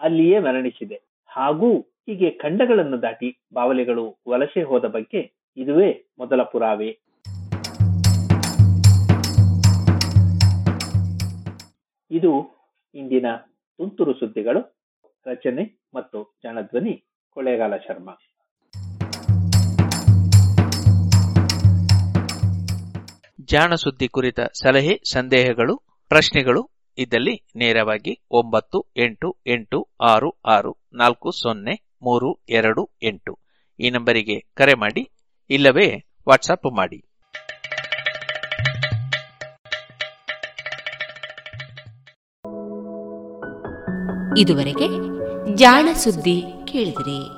ಅಲ್ಲಿಯೇ 0.00 0.38
ಮರಣಿಸಿದೆ. 0.38 1.00
ಹಾಗೂ 1.26 1.91
ಹೀಗೆ 2.06 2.30
ಖಂಡಗಳನ್ನು 2.30 3.02
ದಾಟಿ 3.02 3.28
ಬಾವಲಿಗಳು 3.54 4.04
ವಲಸೆ 4.28 4.62
ಹೋದ 4.62 4.84
ಬಗ್ಗೆ 4.84 5.20
ಇದುವೇ 5.56 6.14
ಮೊದಲ 6.18 6.42
ಪುರಾವೆ. 6.42 6.90
ಇದು 12.10 12.32
ಇಂದಿನ 12.94 13.26
ತುಂತುರು 13.78 14.12
ಸುದ್ದಿಗಳು, 14.14 14.60
ರಚನೆ 15.26 15.88
ಮತ್ತು 15.94 16.40
ಜನಧ್ವನಿ 16.42 16.94
ಕೊಳೆಗಾಲ 17.32 17.76
ಶರ್ಮಾ. 17.76 18.14
ಜಾಣ 23.44 23.74
ಸುದ್ದಿ 23.74 24.08
ಕುರಿತ 24.08 24.40
ಸಲಹೆ, 24.40 24.96
ಸಂದೇಹಗಳು, 25.12 25.76
ಪ್ರಶ್ನೆಗಳು 26.08 26.70
ಇದ್ದಲ್ಲಿ 26.98 27.34
ನೇರವಾಗಿ 27.56 28.26
ಒಂಬತ್ತು 28.30 28.92
ಎಂಟು 28.96 29.36
ಎಂಟು 29.46 29.78
ಆರು 30.00 30.30
ಆರು 30.44 30.72
ನಾಲ್ಕು 30.92 31.30
ಸೊನ್ನೆ 31.30 31.91
ಮೂರು 32.02 32.38
ಎರಡು 32.48 32.90
ಎಂಟು. 33.02 33.38
ಈ 33.80 33.90
ನಂಬರಿಗೆ 33.90 34.46
ಕರೆ 34.54 34.74
ಮಾಡಿ 34.74 35.10
ಇಲ್ಲವೇ 35.50 36.04
ವಾಟ್ಸಪ್ 36.28 36.76
ಮಾಡಿ. 36.76 37.04
ಇದುವರೆಗೆ 44.38 44.88
ಜಾಣ 45.56 45.88
ಸುದ್ದಿ 45.92 46.44
ಕೇಳಿದ್ರಿ. 46.64 47.28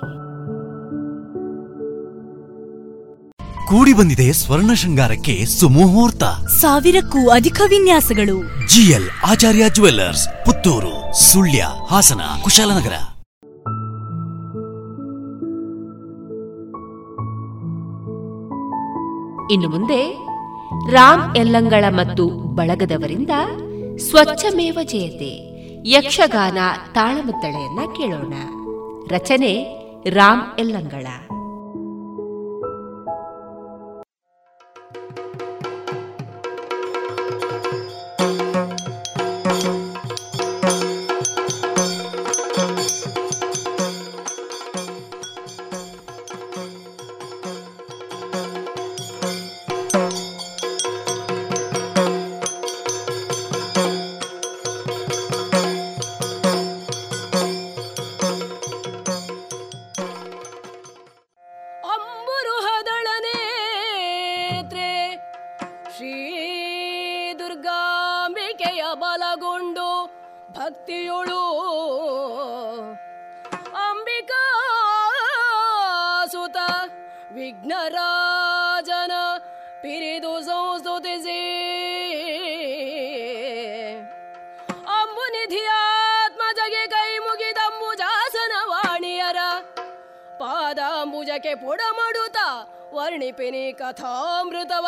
ಕೂಡಿ 3.68 3.92
ಬಂದಿದೆ 3.92 4.32
ಸ್ವರ್ಣ 4.32 4.74
ಶೃಂಗಾರಕ್ಕೆ 4.74 5.44
ಸುಮುಹೂರ್ತ. 5.44 6.24
ಸಾವಿರಕ್ಕೂ 6.60 7.28
ಅಧಿಕ 7.28 7.60
ವಿನ್ಯಾಸಗಳು. 7.68 8.68
G L 8.68 9.10
Acharya 9.26 9.70
jewellers 9.70 10.28
Puttur 10.46 11.22
Sullia 11.22 11.66
Hassan 11.90 12.20
Kushalnagar. 12.42 13.13
ಇನ್ನು 19.54 19.68
ಮುಂದೆ 19.68 20.00
ರಾಮ್ 20.92 21.36
ಎಲ್ಲಂಗಳ 21.36 21.84
ಮತ್ತು 21.90 22.24
ಬಳಗದವರಿಂದ 22.54 23.30
ಸ್ವಚ್ಛಮೇವ 23.98 24.78
ಜಯತೆ 24.82 25.32
ಯಕ್ಷಗಾನ 25.88 26.58
ತಾಳಮುತ್ತಳೆಯನ್ನ 26.92 27.80
ಕೇಳೋಣ. 27.96 28.34
ರಚನೆ 29.08 29.52
ರಾಮ್ 30.10 30.60
ಯಲ್ಲಂಗಳ 30.60 31.06
ಪುಡಮಡುತ್ತ 91.54 92.36
ವರ್ಣಿಪಿನಿ 92.94 93.72
ಕಥಾಮೃತವ. 93.72 94.86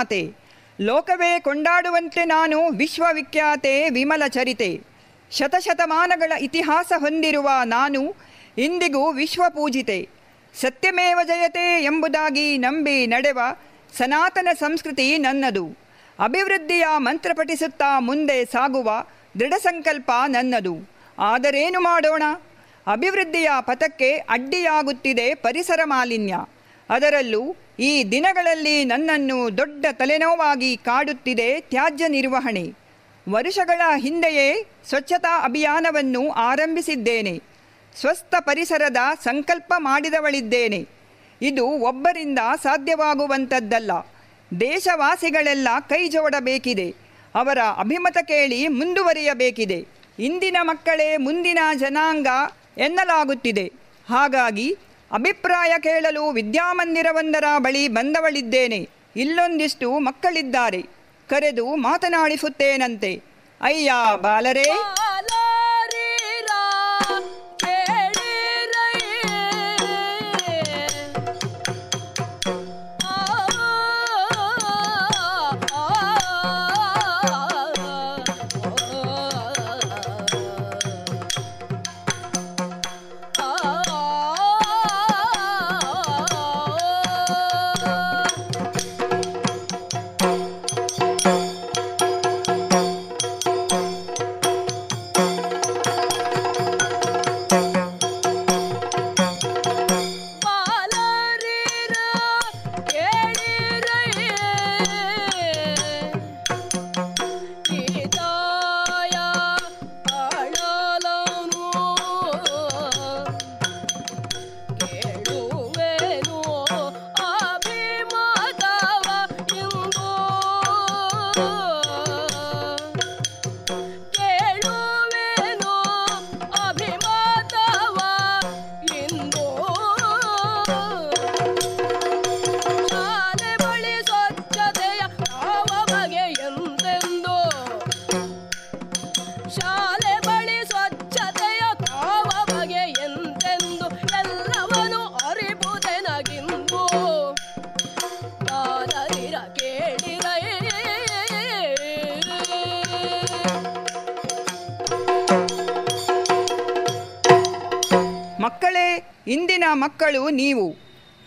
ಮಾತೆ 0.00 0.32
ಲೋಕವೇ 0.80 1.40
ಕೊಂಡಾಡುವಂತೆ 1.40 2.24
ನಾನು 2.24 2.70
ವಿಶ್ವವಿಖ್ಯಾತೆ 2.70 3.90
ವಿಮಲ 3.90 4.22
ಚರಿತೆ. 4.28 4.80
ಶತಶತಮಾನಗಳ 5.30 6.32
ಇತಿಹಾಸ 6.40 6.92
ಹೊಂದಿರುವ 6.98 7.50
ನಾನು 7.64 8.16
ಇಂದಿಗೂ 8.58 9.12
ವಿಶ್ವಪೂಜಿತೆ. 9.12 10.08
ಸತ್ಯಮೇವ 10.60 11.18
ಜಯತೆ 11.24 11.84
ಎಂಬುದಾಗಿ 11.84 12.58
ನಂಬಿ 12.58 13.06
ನಡೆವ 13.06 13.38
ಸನಾತನ 13.98 14.48
ಸಂಸ್ಕೃತಿ 14.60 15.18
ನನ್ನದು. 15.18 15.76
ಅಭಿವೃದ್ಧಿಯ 16.20 16.84
ಮಂತ್ರ 16.96 17.30
ಪಠಿಸುತ್ತಾ 17.36 18.00
ಮುಂದೆ 18.00 18.44
ಸಾಗುವ 18.44 19.04
ದೃಢ 19.40 19.52
ಸಂಕಲ್ಪ 19.54 20.10
ನನ್ನದು. 20.26 20.90
ಆದರೇನು 21.18 21.80
ಮಾಡೋಣ? 21.80 22.22
ಅಭಿವೃದ್ಧಿಯ 22.92 23.50
ಪಥಕ್ಕೆ 23.60 24.16
ಅಡ್ಡಿಯಾಗುತ್ತಿದೆ 24.16 25.34
ಪರಿಸರ 25.34 25.80
ಮಾಲಿನ್ಯ. 25.84 26.34
ಅದರಲ್ಲೂ 26.90 27.56
ಈ 27.78 28.04
ದಿನಗಳಲ್ಲಿ 28.04 28.84
ನನ್ನನ್ನು 28.84 29.58
ದೊಡ್ಡ 29.58 29.86
ತಲೆನೋವಾಗಿ 29.92 30.76
ಕಾಡುತ್ತಿದೆ 30.76 31.60
ತ್ಯಾಜ್ಯ 31.60 32.08
ನಿರ್ವಹಣೆ. 32.08 32.72
ವರುಷಗಳ 33.28 33.80
ಹಿಂದೆಯೇ 33.96 34.66
ಸ್ವಚ್ಛತಾ 34.88 35.44
ಅಭಿಯಾನವನ್ನು 35.44 36.30
ಆರಂಭಿಸಿದ್ದೇನೆ. 36.30 37.42
ಸ್ವಸ್ಥ 38.00 38.34
ಪರಿಸರದ 38.40 38.96
ಸಂಕಲ್ಪ 39.24 39.74
ಮಾಡಿದವಳಿದ್ದೇನೆ. 39.78 40.88
ಇದು 41.42 41.66
ಒಬ್ಬರಿಂದ 41.66 42.38
ಸಾಧ್ಯವಾಗುವಂಥದ್ದಲ್ಲ. 42.62 43.90
ದೇಶವಾಸಿಗಳೆಲ್ಲ 44.60 45.68
ಕೈ 45.88 46.08
ಜೋಡಬೇಕಿದೆ. 46.08 46.94
ಅವರ 47.34 47.58
ಅಭಿಮತ 47.78 48.18
ಕೇಳಿ 48.22 48.68
ಮುಂದುವರಿಯಬೇಕಿದೆ. 48.68 49.86
ಇಂದಿನ 50.18 50.56
ಮಕ್ಕಳೇ 50.62 51.16
ಮುಂದಿನ 51.16 51.58
ಜನಾಂಗ 51.74 52.26
ಎನ್ನಲಾಗುತ್ತಿದೆ. 52.78 53.72
ಹಾಗಾಗಿ 54.10 54.76
ಅಭಿಪ್ರಾಯ 55.12 55.72
ಕೇಳಲು 55.80 56.30
ವಿದ್ಯಾಮಂದಿರವೊಂದರ 56.30 57.44
ಬಳಿ 57.58 57.88
ಬಂದವಳಿದ್ದೇನೆ. 57.88 58.88
ಇಲ್ಲೊಂದಿಷ್ಟು 59.16 59.98
ಮಕ್ಕಳಿದ್ದಾರೆ. 59.98 60.82
ಕರೆದು 61.28 61.74
ಮಾತನಾಡಿಸುತ್ತೇನಂತೆ. 61.76 63.22
ಅಯ್ಯ 63.60 63.92
ಬಾಲರೇ 64.16 64.64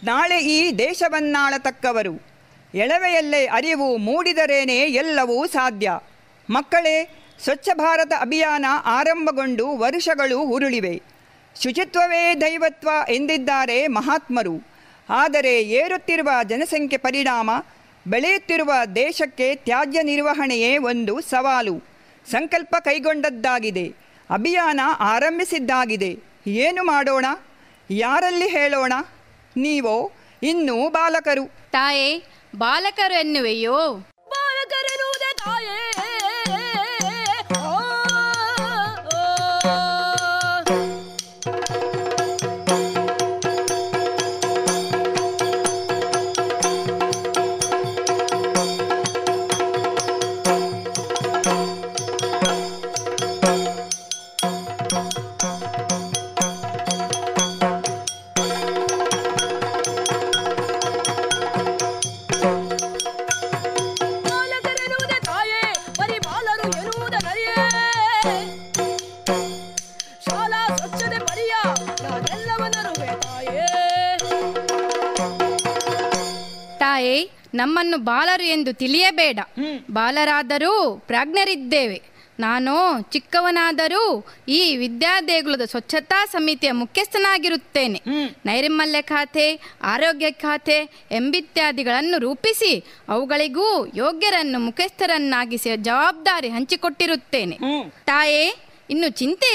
ನಾಳೆ 0.04 0.40
ಈ 0.40 0.72
ದೇಶವನ್ನಾಳತಕ್ಕವರು. 0.72 2.22
ಎಳವೆಯಲ್ಲೇ 2.76 3.46
ಅರಿವು 3.46 3.98
ಮೂಡಿದರೇನೆ 3.98 4.78
ಎಲ್ಲವೂ 4.78 5.46
ಸಾಧ್ಯ. 5.46 6.00
ಮಕ್ಕಳೇ, 6.50 7.26
ಸ್ವಚ್ಛ 7.44 7.70
ಭಾರತ 7.74 8.14
ಅಭಿಯಾನ 8.20 8.66
ಆರಂಭಗೊಂಡು 8.86 9.78
ವರುಷಗಳು 9.78 10.42
ಉರುಳಿವೆ. 10.42 11.02
ಶುಚಿತ್ವವೇ 11.64 12.36
ದೈವತ್ವ 12.42 12.90
ಎಂದಿದ್ದಾರೆ 13.10 13.88
ಮಹಾತ್ಮರು. 13.88 14.68
ಆದರೆ 15.10 15.62
ಏರುತ್ತಿರುವ 15.62 16.30
ಜನಸಂಖ್ಯೆ 16.44 16.98
ಪರಿಣಾಮ, 16.98 17.50
ಬೆಳೆಯುತ್ತಿರುವ 18.08 18.74
ದೇಶಕ್ಕೆ 18.96 19.56
ತ್ಯಾಜ್ಯ 19.56 20.04
ನಿರ್ವಹಣೆಯೇ 20.04 20.78
ಒಂದು 20.78 21.22
ಸವಾಲು. 21.22 21.84
ಸಂಕಲ್ಪ 22.32 22.76
ಕೈಗೊಂಡದ್ದಾಗಿದೆ. 22.80 23.94
ಅಭಿಯಾನ 24.30 24.80
ಆರಂಭಿಸಿದ್ದಾಗಿದೆ. 25.00 26.20
ಏನು 26.48 26.84
ಮಾಡೋಣ? 26.84 27.26
ಯಾರಲ್ಲಿ 27.92 28.48
ಹೇಳೋಣ? 28.48 28.94
ನೀವೋ 29.58 30.12
ಇನ್ನೂ 30.44 30.90
ಬಾಲಕರು. 30.90 31.72
ತಾಯೇ 31.72 32.26
ಬಾಲಕರು 32.56 33.20
ಎನ್ನುವೆಯೋ? 33.20 33.78
ಬಾಲಕರೆನ್ನುವುದೇ 34.30 35.34
ತಾಯೇ. 35.34 35.83
ನಮ್ಮನ್ನು 77.64 77.98
ಬಾಲರು 77.98 78.44
ಎಂದು 78.44 78.74
ತಿಳಿಯಬೇಡ. 78.74 79.40
ಬಾಲರಾದರೂ 79.92 80.74
ಪ್ರಾಜ್ಞರಿದ್ದೇವೆ. 81.08 82.00
ನಾನು 82.40 82.74
ಚಿಕ್ಕವನಾದರೂ 83.12 84.04
ಈ 84.48 84.62
ವಿದ್ಯಾದೇಗುಲದ 84.78 85.62
ಸ್ವಚ್ಛತಾ 85.62 86.26
ಸಮಿತಿಯ 86.26 86.72
ಮುಖ್ಯಸ್ಥನಾಗಿರುತ್ತೇನೆ. 86.72 88.00
ನೈರ್ಮಲ್ಯ 88.46 89.02
ಖಾತೆ 89.02 89.46
ಆರೋಗ್ಯ 89.84 90.32
ಖಾತೆ 90.32 90.78
ಎಂಬಿತ್ಯಾದಿಗಳನ್ನು 91.12 92.18
ರೂಪಿಸಿ 92.18 92.74
ಅವುಗಳಿಗೂ 93.10 93.68
ಯೋಗ್ಯರನ್ನು 93.96 94.60
ಮುಖ್ಯಸ್ಥರನ್ನಾಗಿಸಿ 94.60 95.78
ಜವಾಬ್ದಾರಿ 95.78 96.50
ಹಂಚಿಕೊಟ್ಟಿರುತ್ತೇನೆ. 96.50 97.58
ತಾಯೇ 98.06 98.44
ಇನ್ನು 98.90 99.10
ಚಿಂತೆ 99.10 99.54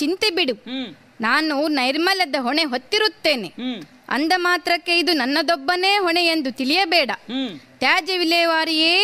ಚಿಂತೆ 0.00 0.30
ಬಿಡು. 0.30 0.54
ನಾನು 1.20 1.68
ನೈರ್ಮಲ್ಯದ 1.68 2.36
ಹೊಣೆ 2.40 2.64
ಹೊತ್ತಿರುತ್ತೇನೆ. 2.64 3.48
ಅಂದ 4.08 4.32
ಮಾತ್ರಕ್ಕೆ 4.36 4.98
ಇದು 4.98 5.12
ನನ್ನದೊಬ್ಬನೇ 5.12 5.98
ಹೊಣೆ 5.98 6.22
ಎಂದು 6.26 6.50
ತಿಳಿಯಬೇಡ. 6.52 7.10
ತ್ಯಾಜ್ಯ 7.78 8.18
ವಿಲೇವಾರಿಯೇ 8.18 8.94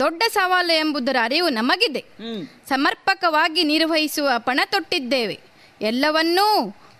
ದೊಡ್ಡ 0.00 0.22
ಸವಾಲು 0.32 0.72
ಎಂಬುದರ 0.72 1.16
ಅರಿವು 1.22 1.48
ನಮಗಿದೆ. 1.48 2.04
ಸಮರ್ಪಕವಾಗಿ 2.68 3.62
ನಿರ್ವಹಿಸುವ 3.64 4.28
ಪಣ 4.38 4.60
ತೊಟ್ಟಿದ್ದೇವೆ. 4.64 5.36
ಎಲ್ಲವನ್ನೂ 5.80 6.46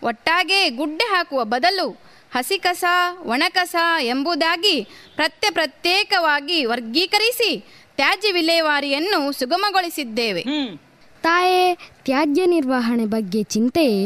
ಒಟ್ಟಾಗೆ 0.03 0.61
ಗುಡ್ಡೆ 0.71 1.05
ಹಾಕುವ 1.05 1.41
ಬದಲು 1.45 1.89
ಹಸಿ 2.35 2.59
ಕಸ 2.59 2.85
ಒಣಕಸ 3.25 3.77
ಎಂಬುದಾಗಿ 4.01 4.77
ಪ್ರತ್ಯ 5.15 5.51
ಪ್ರತ್ಯೇಕವಾಗಿ 5.51 6.65
ವರ್ಗೀಕರಿಸಿ 6.65 7.51
ತ್ಯಾಜ್ಯ 7.97 8.33
ವಿಲೇವಾರಿಯನ್ನು 8.33 9.33
ಸುಗಮಗೊಳಿಸಿದ್ದೇವೆ. 9.33 10.43
ತಾಯೇ 11.23 11.65
ತ್ಯಾಜ್ಯ 12.05 12.47
ನಿರ್ವಹಣೆ 12.47 13.07
ಬಗ್ಗೆ 13.07 13.43
ಚಿಂತೆಯೇ? 13.43 14.01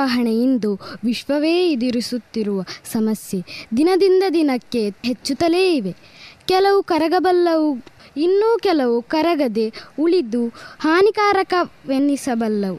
ತ್ಯಾಜ್ಯ 0.00 0.16
ನಿರ್ವಹಣೆ 0.16 0.34
ಇಂದು 0.42 0.70
ವಿಶ್ವವೇ 1.04 1.72
ಎದುರಿಸುತ್ತಿರುವ 1.72 2.62
ಸಮಸ್ಯೆ. 2.92 3.38
ದಿನದಿಂದ 3.76 4.22
ದಿನಕ್ಕೆ 4.34 4.82
ಹೆಚ್ಚುತ್ತಲೇ 4.90 5.74
ಇವೆ. 5.76 5.92
ಕೆಲವು 6.48 6.82
ಕರಗಬಲ್ಲವು, 6.82 7.70
ಇನ್ನೂ 8.16 8.58
ಕೆಲವು 8.58 9.02
ಕರಗದೆ 9.02 9.72
ಉಳಿದು 9.98 10.42
ಹಾನಿಕಾರಕವೆನ್ನಿಸಬಲ್ಲವು 10.80 12.78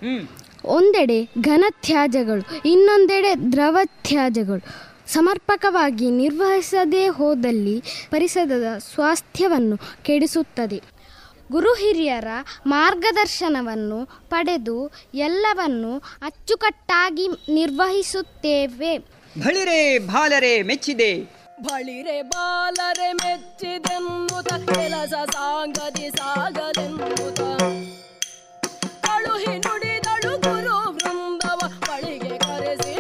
ಒಂದೆಡೆ 0.66 1.20
ಘನ 1.42 1.66
ತ್ಯಾಜ್ಯಗಳು 1.70 2.44
ಇನ್ನೊಂದೆಡೆ 2.66 3.52
ದ್ರವ 3.52 3.78
ತ್ಯಾಜ್ಯಗಳು 3.86 4.64
ಸಮರ್ಪಕವಾಗಿ 5.08 6.10
ನಿರ್ವಹಿಸದೇ 6.10 7.08
ಹೋದಲ್ಲಿ 7.08 7.82
ಪರಿಸರದ 8.12 8.78
ಸ್ವಾಸ್ಥ್ಯವನ್ನು 8.94 9.78
ಕೆಡಿಸುತ್ತದೆ. 10.04 11.01
ಗುರು 11.52 11.74
ಹಿರಿಯರ 11.74 12.30
ಮಾರ್ಗದರ್ಶನವನ್ನು 12.66 14.00
ಪಡೆದು 14.30 14.78
ಎಲ್ಲವನ್ನು 15.14 15.92
ಅಚ್ಚುಕಟ್ಟಾಗಿ 16.22 17.28
ನಿರ್ವಹಿಸುತ್ತೇವೆ. 17.50 18.98
ಬಳಿರೆ 19.46 20.00
ಬಾಲರೆ 20.00 20.62
ಮೆಚ್ಚಿದೆ. 20.62 21.12
ಬಳಿರೆ 21.64 22.22
ಬಾಲರೆ 22.22 23.14
ಮೆಚ್ಚಿದೆಂಬುದ 23.14 24.48
ಕೆಲಸ 24.74 25.14
ಸಾಂಗದಿ 25.32 26.10
ಸಾಗದೆಂಬುದ 26.18 27.40
ಕಳುಹಿ 29.02 29.58
ನುಡಿದಳು 29.58 30.38
ಗುರು 30.38 30.78
ವೃಂದವ 30.92 31.60
ಬಳಿಗೆ 31.88 32.38
ಕರೆಸಿ 32.38 32.96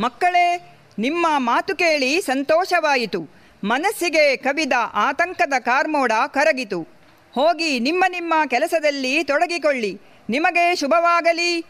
ಮಕ್ಕಳೇ 0.00 0.46
ನಿಮ್ಮ 0.98 1.26
ಮಾತು 1.36 1.76
ಕೇಳಿ 1.76 2.20
ಸಂತೋಷವಾಯಿತು. 2.20 3.28
ಮನಸ್ಸಿಗೆ 3.64 4.36
ಕವಿದ 4.36 4.72
ಆತಂಕದ 4.92 5.52
ಕಾರ್ಮೋಡ 5.58 6.12
ಕರಗಿತು. 6.26 6.82
ಹೋಗಿ 7.34 7.80
ನಿಮ್ಮ 7.80 8.04
ನಿಮ್ಮ 8.08 8.34
ಕೆಲಸದಲ್ಲಿ 8.46 9.24
ತೊಡಗಿಕೊಳ್ಳಿ. 9.24 10.00
ನಿಮಗೆ 10.30 10.74
ಶುಭವಾಗಲಿ. 10.74 11.66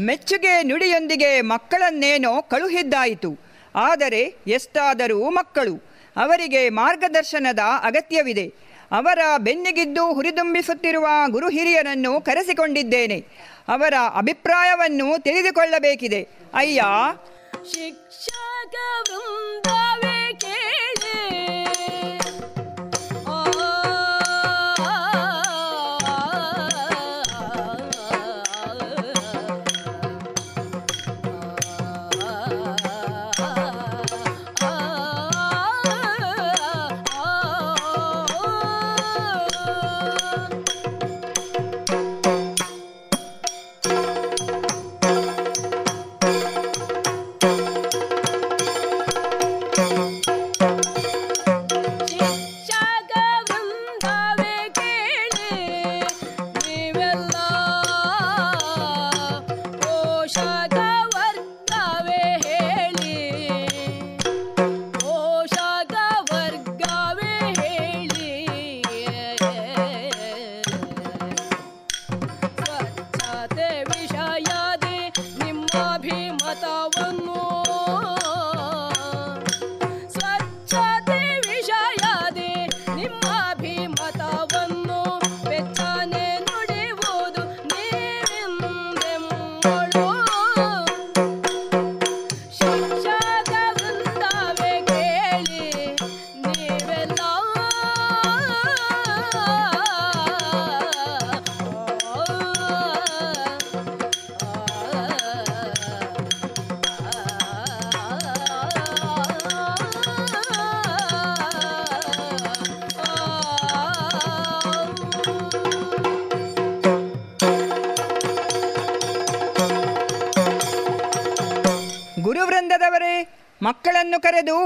ಮೆಚ್ಚುಗೆ 0.00 0.62
ನುಡಿಯೊಂದಿಗೆ 0.62 1.40
ಮಕ್ಕಳನ್ನೇನೋ 1.40 2.42
ಕಳುಹಿದ್ದಾಯಿತು. 2.42 3.38
ಆದರೆ 3.76 4.34
ಎಷ್ಟಾದರೂ 4.46 5.30
ಮಕ್ಕಳು. 5.30 5.87
ಅವರಿಗೆ 6.18 6.68
ಮಾರ್ಗದರ್ಶನದ 6.68 7.58
ಅಗತ್ಯವಿದೆ. 7.82 8.54
ಅವರ 8.92 9.18
ಬೆನ್ನಿಗಿದ್ದು 9.38 10.12
ಹುರಿದುಂಬಿಸುತ್ತಿರುವ 10.12 11.06
ಗುರು 11.30 11.48
ಹಿರಿಯರನ್ನು 11.48 12.20
ಕರೆಸಿಕೊಂಡಿದ್ದೇನೆ. 12.20 13.26
ಅವರ 13.68 13.94
ಅಭಿಪ್ರಾಯವನ್ನು 14.16 15.22
ತಿಳಿದುಕೊಳ್ಳಬೇಕಿದೆ. 15.22 16.28
ಅಯ್ಯ! 16.54 16.82
ಶಿಕ್ಷಕ 17.72 18.74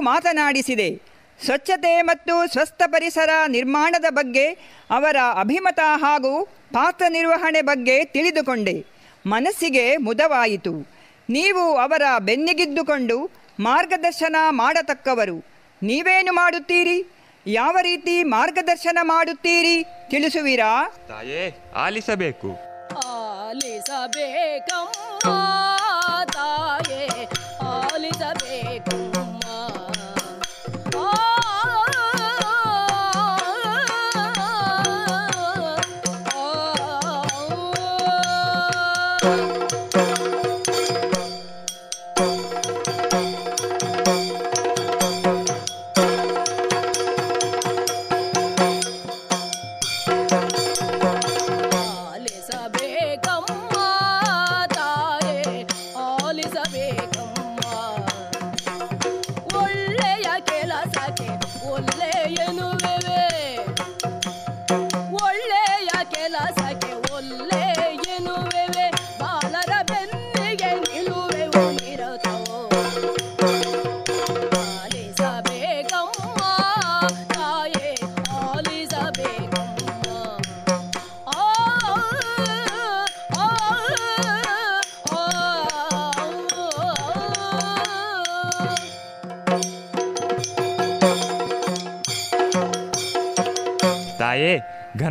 ಮಾತನಾಡಿಸಿದೆ. 0.02 1.00
ಸ್ವಚ್ಛತೆ 1.44 2.02
ಮತ್ತು 2.02 2.52
ಸ್ವಸ್ಥ 2.52 2.82
ಪರಿಸರ 2.86 3.30
ನಿರ್ಮಾಣದ 3.48 4.04
ಬಗ್ಗೆ 4.08 4.46
ಅವರ 4.90 5.16
ಅಭಿಮತ 5.40 5.80
ಹಾಗೂ 5.82 6.44
ಪಾತ್ರ 6.72 7.04
ನಿರ್ವಹಣೆ 7.08 7.62
ಬಗ್ಗೆ 7.62 8.04
ತಿಳಿದುಕೊಂಡೆ. 8.04 8.86
ಮನಸ್ಸಿಗೆ 9.26 9.96
ಮುದವಾಯಿತು. 9.96 10.74
ನೀವು 11.30 11.78
ಅವರ 11.78 12.02
ಬೆನ್ನಿಗಿದ್ದುಕೊಂಡು 12.18 13.30
ಮಾರ್ಗದರ್ಶನ 13.60 14.36
ಮಾಡತಕ್ಕವರು 14.50 15.44
ನೀವೇನು 15.82 16.32
ಮಾಡುತ್ತೀರಿ? 16.32 17.06
ಯಾವ 17.46 17.76
ರೀತಿ 17.82 18.22
ಮಾರ್ಗದರ್ಶನ 18.22 18.98
ಮಾಡುತ್ತೀರಿ? 19.02 19.84
ತಿಳಿಸುವಿರಾ? 20.10 20.88
ತಾಯೇ 21.08 21.72
ಆಲಿಸಬೇಕು. 21.76 22.50
ಆಲಿಸಬೇಕಮ್ಮ. 23.48 25.30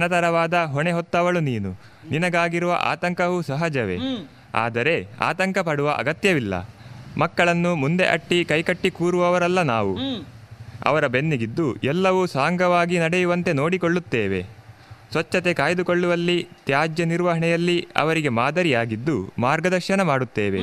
ಘನತರವಾದ 0.01 0.53
ಹೊಣೆ 0.53 0.91
ಹೊತ್ತವಳು 0.91 1.39
ನೀನು. 1.39 1.79
ನಿನಗಾಗಿರುವ 2.09 2.77
ಆತಂಕವೂ 2.81 3.41
ಸಹಜವೇ. 3.41 3.97
ಆದರೆ 4.55 5.07
ಆತಂಕ 5.21 5.57
ಪಡುವ 5.57 5.91
ಅಗತ್ಯವಿಲ್ಲ. 5.91 6.69
ಮಕ್ಕಳನ್ನು 7.17 7.75
ಮುಂದೆ 7.75 8.07
ಅಟ್ಟಿ 8.07 8.45
ಕೈಕಟ್ಟಿ 8.45 8.91
ಕೂರುವವರಲ್ಲ 8.91 9.61
ನಾವು. 9.61 9.97
ಅವರ 10.85 11.07
ಬೆನ್ನಿಗಿದ್ದು 11.07 11.75
ಎಲ್ಲವೂ 11.75 12.25
ಸಾಂಗವಾಗಿ 12.25 12.99
ನಡೆಯುವಂತೆ 12.99 13.53
ನೋಡಿಕೊಳ್ಳುತ್ತೇವೆ. 13.53 14.45
ಸ್ವಚ್ಛತೆ 15.11 15.53
ಕಾಯ್ದುಕೊಳ್ಳುವಲ್ಲಿ, 15.53 16.47
ತ್ಯಾಜ್ಯ 16.65 17.05
ನಿರ್ವಹಣೆಯಲ್ಲಿ 17.05 17.87
ಅವರಿಗೆ 17.95 18.29
ಮಾದರಿಯಾಗಿದ್ದು 18.29 19.33
ಮಾರ್ಗದರ್ಶನ 19.39 20.01
ಮಾಡುತ್ತೇವೆ. 20.01 20.59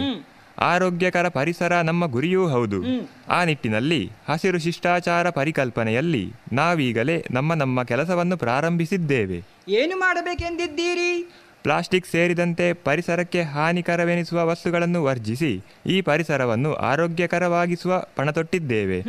ಆರೋಗ್ಯಕರ 0.59 1.29
ಪರಿಸರ 1.29 1.75
ನಮ್ಮ 1.75 2.07
ಗುರಿಯೂ 2.07 2.49
ಹೌದು. 2.49 2.83
ಆ 3.29 3.45
ನಿಟ್ಟಿನಲ್ಲಿ 3.45 4.11
ಹಸಿರು 4.29 4.59
ಶಿಷ್ಟಾಚಾರ 4.59 5.31
ಪರಿಕಲ್ಪನೆಯಲ್ಲಿ 5.31 6.33
ನಾವೀಗಲೇ 6.53 7.27
ನಮ್ಮ 7.31 7.55
ನಮ್ಮ 7.55 7.83
ಕೆಲಸವನ್ನು 7.83 8.37
ಪ್ರಾರಂಭಿಸಿದ್ದೇವೆ. 8.37 9.43
ಏನು 9.69 9.99
ಮಾಡಬೇಕೆಂದಿದ್ದೀರಿ? 9.99 11.33
ಪ್ಲಾಸ್ಟಿಕ್ 11.63 12.07
ಸೇರಿದಂತೆ 12.07 12.73
ಪರಿಸರಕ್ಕೆ 12.73 13.43
ಹಾನಿಕರವೆನಿಸುವ 13.43 14.47
ವಸ್ತುಗಳನ್ನು 14.47 15.05
ವರ್ಜಿಸಿ 15.05 15.61
ಈ 15.87 16.01
ಪರಿಸರವನ್ನು 16.01 16.75
ಆರೋಗ್ಯಕರವಾಗಿಸುವ 16.75 18.05
ಪಣತೊಟ್ಟಿದ್ದೇವೆ. 18.17 19.01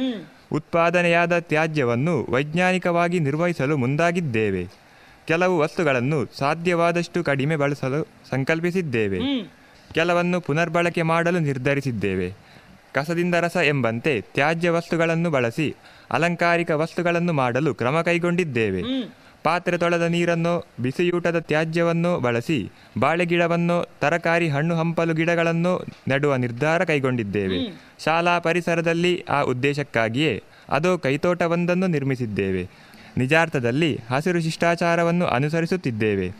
ಉತ್ಪಾದನೆಯಾದ 0.51 1.39
ತ್ಯಾಜ್ಯವನ್ನು 1.39 2.26
ವೈಜ್ಞಾನಿಕವಾಗಿ 2.30 3.19
ನಿರ್ವಹಿಸಲು 3.19 3.77
ಮುಂದಾಗಿದ್ದೇವೆ. 3.77 4.67
ಕೆಲವು 5.27 5.57
ವಸ್ತುಗಳನ್ನು 5.57 6.26
ಸಾಧ್ಯವಾದಷ್ಟು 6.38 7.23
ಕಡಿಮೆ 7.23 7.55
ಬಳಸಲು 7.55 8.07
ಸಂಕಲ್ಪಿಸಿದ್ದೇವೆ. 8.30 9.19
ಕೆಲವನ್ನು 9.94 10.41
ಪುನರ್ಬಳಕೆ 10.41 11.02
ಮಾಡಲು 11.02 11.40
ನಿರ್ಧರಿಸಿದ್ದೇವೆ. 11.40 12.34
ಕಸದಿಂದ 12.94 13.36
ರಸ 13.36 13.57
ಎಂಬಂತೆ 13.64 14.22
ತ್ಯಾಜ್ಯ 14.22 14.70
ವಸ್ತುಗಳನ್ನು 14.70 15.30
ಬಳಸಿ 15.30 15.76
ಅಲಂಕಾರಿಕ 16.11 16.72
ವಸ್ತುಗಳನ್ನು 16.72 17.34
ಮಾಡಲು 17.34 17.74
ಕ್ರಮ 17.74 18.02
ಕೈಗೊಂಡಿದ್ದೇವೆ. 18.02 18.84
ಪಾತ್ರೆ 19.44 19.78
ತೊಳೆದ 19.78 20.02
ನೀರನ್ನು 20.02 20.68
ಬಿಸಿಯೂಟದ 20.80 21.40
ತ್ಯಾಜ್ಯವನ್ನು 21.40 22.20
ಬಳಸಿ 22.20 22.72
ಬಾಳೆ 22.99 23.26
ಗಿಡವನ್ನು 23.26 23.90
ತರಕಾರಿ 24.02 24.49
ಹಣ್ಣು 24.49 24.76
ಹಂಪಲು 24.76 25.14
ಗಿಡಗಳನ್ನು 25.14 25.86
ನೆಡುವ 26.07 26.36
ನಿರ್ಧಾರ 26.36 26.84
ಕೈಗೊಂಡಿದ್ದೇವೆ. 26.84 27.82
ಶಾಲಾ 28.03 28.40
ಪರಿಸರದಲ್ಲಿ 28.40 29.26
ಆ 29.30 29.41
ಉದ್ದೇಶಕ್ಕಾಗಿಯೇ 29.41 30.44
ಅದು 30.70 30.98
ಕೈತೋಟವೊಂದನ್ನು 30.98 31.88
ನಿರ್ಮಿಸಿದ್ದೇವೆ. 31.88 32.70
ನಿಜಾರ್ಥದಲ್ಲಿ 33.18 33.99
ಹಸಿರು 34.11 34.41
ಶಿಷ್ಟಾಚಾರವನ್ನು 34.41 35.26
ಅನುಸರಿಸುತ್ತಿದ್ದೇವೆ. 35.26 36.32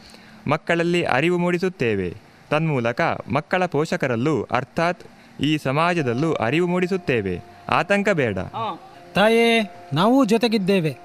ಮಕ್ಕಳಲ್ಲಿ 0.48 1.04
ಅರಿವು 1.04 1.38
ಮೂಡಿಸುತ್ತೇವೆ. 1.38 2.29
ತನ್ಮೂಲಕ 2.50 3.02
ಮಕ್ಕಳ 3.34 3.66
ಪೋಷಕರಲ್ಲೂ 3.66 4.44
ಅರ್ಥಾತ್ 4.44 5.00
ಈ 5.42 5.58
ಸಮಾಜದಲ್ಲೂ 5.58 6.34
ಅರಿವು 6.34 6.68
ಮೂಡಿಸುತ್ತೇವೆ. 6.68 7.40
ಆತಂಕ 7.70 8.10
ಬೇಡ. 8.10 8.40
ತಾಯೇ 9.16 9.76
ನಾವು 9.94 10.26
ಜೊತೆಗಿದ್ದೇವೆ. 10.26 10.98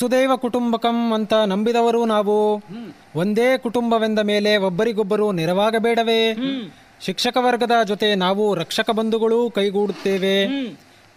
ವಸುದೈವ 0.00 0.36
ಕುಟುಂಬಕಂ 0.36 1.12
ಅಂತ 1.12 1.34
ನಂಬಿದವರು 1.34 2.04
ನಾವು. 2.04 2.62
ಒಂದೇ 3.16 3.58
ಕುಟುಂಬವೆಂದ 3.58 4.18
ಮೇಲೆ 4.18 4.56
ಒಬ್ಬರಿಗೊಬ್ಬರು 4.56 5.32
ನೆರವಾಗಬೇಡವೇ. 5.32 6.22
ಶಿಕ್ಷಕ 7.00 7.36
ವರ್ಗದ 7.40 7.70
ಜೊತೆ 7.84 8.14
ನಾವು 8.14 8.54
ರಕ್ಷಕ 8.54 8.90
ಬಂಧುಗಳು 8.90 9.50
ಕೈಗೂಡುತ್ತೇವೆ. 9.50 10.46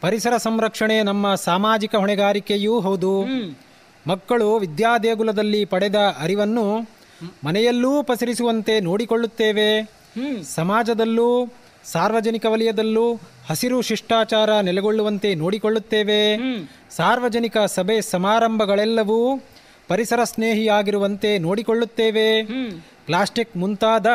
ಪರಿಸರ 0.01 0.37
ಸಂರಕ್ಷಣೆ 0.37 1.03
ನಮ್ಮ 1.03 1.35
ಸಾಮಾಜಿಕ 1.35 1.95
ಹೊಣೆಗಾರಿಕೆಯೂ 1.95 2.79
ಹೌದು. 2.79 3.23
ಮಕ್ಕಳು 4.07 4.55
ವಿದ್ಯಾದೇಗುಲದಲ್ಲಿ 4.55 5.65
ಪಡೆದ 5.65 5.95
ಅರಿವನ್ನು 5.95 6.89
ಮನೆಯಲ್ಲೂ 7.45 8.03
ಪಸರಿಸುವಂತೆ 8.03 8.79
ನೋಡಿಕೊಳ್ಳುತ್ತೇವೆ. 8.79 9.69
ಸಮಾಜದಲ್ಲೂ 10.43 11.47
ಸಾರ್ವಜನಿಕ 11.91 12.45
ವಲಯದಲ್ಲೂ 12.45 13.15
ಹಸಿರು 13.49 13.81
ಶಿಷ್ಟಾಚಾರ 13.81 14.59
ನೆಲೆಗೊಳ್ಳುವಂತೆ 14.59 15.35
ನೋಡಿಕೊಳ್ಳುತ್ತೇವೆ. 15.35 16.37
ಸಾರ್ವಜನಿಕ 16.95 17.57
ಸಭೆ 17.57 18.01
ಸಮಾರಂಭಗಳೆಲ್ಲವೂ 18.01 19.39
ಪರಿಸರ 19.87 20.23
ಸ್ನೇಹಿಯಾಗಿರುವಂತೆ 20.23 21.37
ನೋಡಿಕೊಳ್ಳುತ್ತೇವೆ. 21.37 22.43
ಪ್ಲಾಸ್ಟಿಕ್ 23.05 23.57
ಮುಂತಾದ 23.57 24.07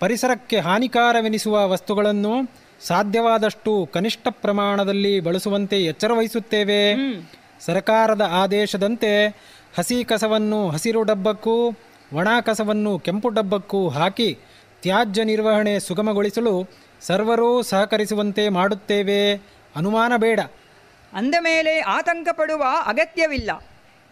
ಪರಿಸರಕ್ಕೆ 0.00 0.58
ಹಾನಿಕಾರವೆನಿಸುವ 0.58 1.68
ವಸ್ತುಗಳನ್ನು 1.68 2.32
ಸಾಧ್ಯವಾದಷ್ಟು 2.80 3.88
ಕನಿಷ್ಠ 3.92 4.28
ಪ್ರಮಾಣದಲ್ಲಿ 4.30 5.20
ಬಳಸುವಂತೆ 5.20 5.84
ಎಚ್ಚರ 5.84 6.12
ವಹಿಸುತ್ತೇವೆ 6.12 6.80
ಸರ್ಕಾರದ 7.60 8.30
ಆದೇಶದಂತೆ 8.32 9.10
ಹಸಿ 9.78 10.04
ಕಸವನ್ನು 10.04 10.70
ಹಸಿರು 10.70 11.02
ಡಬ್ಬಕ್ಕೂ 11.02 11.68
ಒಣ 12.14 12.28
ಕಸವನ್ನು 12.40 12.98
ಕೆಂಪು 12.98 13.28
ಡಬ್ಬಕ್ಕೂ 13.28 13.88
ಹಾಕಿ 13.88 14.38
ತ್ಯಾಜ್ಯ 14.82 15.24
ನಿರ್ವಹಣೆ 15.24 15.80
ಸುಗಮಗೊಳಿಸಲು 15.80 16.54
ಸರ್ವರೂ 17.06 17.62
ಸಹಕರಿಸುವಂತೆ 17.62 18.48
ಮಾಡುತ್ತೇವೆ. 18.48 19.34
ಅನುಮಾನ 19.76 20.12
ಬೇಡ. 20.16 20.40
ಅಂದ 21.12 21.34
ಮೇಲೆ 21.40 21.80
ಆತಂಕ 21.80 22.28
ಪಡುವ 22.32 22.64
ಅಗತ್ಯವಿಲ್ಲ. 22.86 23.50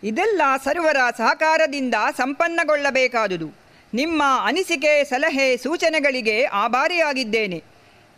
ಇದೆಲ್ಲ 0.05 0.43
ಸರ್ವರ 0.65 0.97
ಸಹಕಾರದಿಂದ 1.17 1.95
ಸಂಪನ್ನಗೊಳ್ಳಬೇಕಾದುದು. 2.17 3.51
ನಿಮ್ಮ 3.95 4.23
ಅನಿಸಿಕೆ, 4.45 5.05
ಸಲಹೆ, 5.05 5.57
ಸೂಚನೆಗಳಿಗೆ 5.57 6.45
ಆಭಾರಿಯಾಗಿದ್ದೇನೆ. 6.45 7.65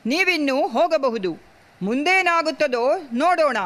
ನೀವಿನ್ನೂ 0.06 0.68
ಹೋಗಬಹುದು. 0.68 1.36
ಮುಂದೇನಾಗುತ್ತದೋ 1.82 2.96
ನೋಡೋಣ. 3.12 3.56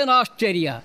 ಏನಾಶ್ಚರ್ಯ 0.00 0.80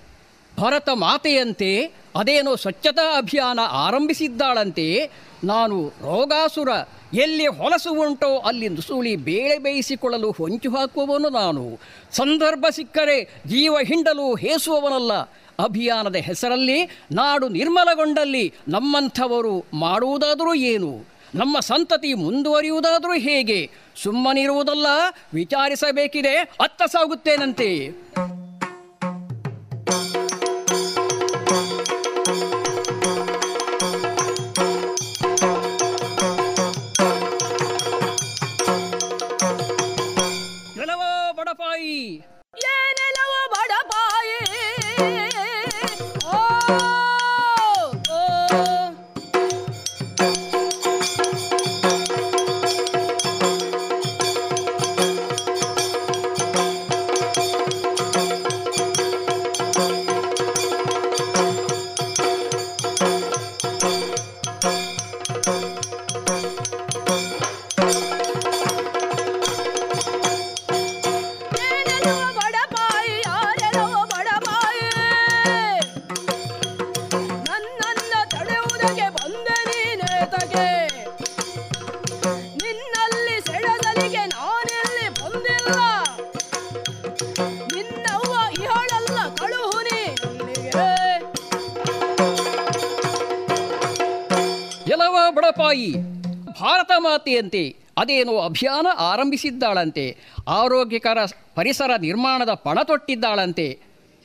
ಭರತ 0.59 0.89
ಮಾತೆಯಂತೆ 0.89 1.85
ಅದೇನೋ 2.15 2.55
ಸ್ವಚ್ಛತಾ 2.55 3.17
ಅಭಿಯಾನ 3.17 3.59
ಆರಂಭಿಸಿದ್ದಾಳಂತೆ, 3.71 5.09
ನಾನು 5.43 5.87
ರೋಗಾಸುರ, 5.87 6.69
ಎಲ್ಲಿ 7.13 7.47
ಹೊಲಸು 7.47 7.91
ಉಂಟೋ 7.91 8.37
ಅಲ್ಲಿ 8.37 8.69
ನುಸುಳಿ 8.69 9.15
ಬೇಳೆ 9.15 9.57
ಬೇಯಿಸಿಕೊಳ್ಳಲು 9.57 10.31
ಹೊಂಚು 10.31 10.69
ಹಾಕುವವನು 10.69 11.29
ನಾನು. 11.29 11.79
ಸಂದರ್ಭ 12.11 12.65
ಸಿಕ್ಕರೆ 12.69 13.41
ಜೀವ 13.47 13.75
ಹಿಂಡಲು 13.83 14.35
ಹೇಸುವವನಲ್ಲ. 14.35 15.13
ಅಭಿಯಾನದ 15.63 16.15
ಹೆಸರಲ್ಲಿ, 16.15 16.83
ನಾಡು 17.11 17.49
ನಿರ್ಮಲಗೊಂಡಲ್ಲಿ 17.49 18.53
ನಮ್ಮಂಥವರು 18.67 19.65
ಮಾಡುವುದಾದರೂ 19.73 20.53
ಏನು? 20.53 21.05
ನಮ್ಮ 21.35 21.59
ಸಂತತಿ 21.59 22.13
ಮುಂದುವರಿಯುವುದಾದರೂ 22.13 23.13
ಹೇಗೆ? 23.13 23.71
ಸುಮ್ಮನಿರುವುದಲ್ಲ, 24.03 24.87
ವಿಚಾರಿಸಬೇಕಿದೆ, 25.33 26.35
ಅತ್ತ 26.37 26.81
ಸಾಗುತ್ತೇನಂತೆ? 26.83 27.89
ಮಾತೆಯಂತೆ 97.35 97.75
ಅದೇನೋ 97.97 98.37
ಅಭಿಯಾನ 98.37 98.87
ಆರಂಭಿಸಿದ್ದಾಳಂತೆ. 98.99 100.17
ಆರೋಗ್ಯಕರ 100.47 101.17
ಪರಿಸರ 101.55 101.91
ನಿರ್ಮಾಣದ 102.01 102.49
ಪಣ 102.49 102.79
ತೊಟ್ಟಿದ್ದಾಳಂತೆ. 102.83 103.79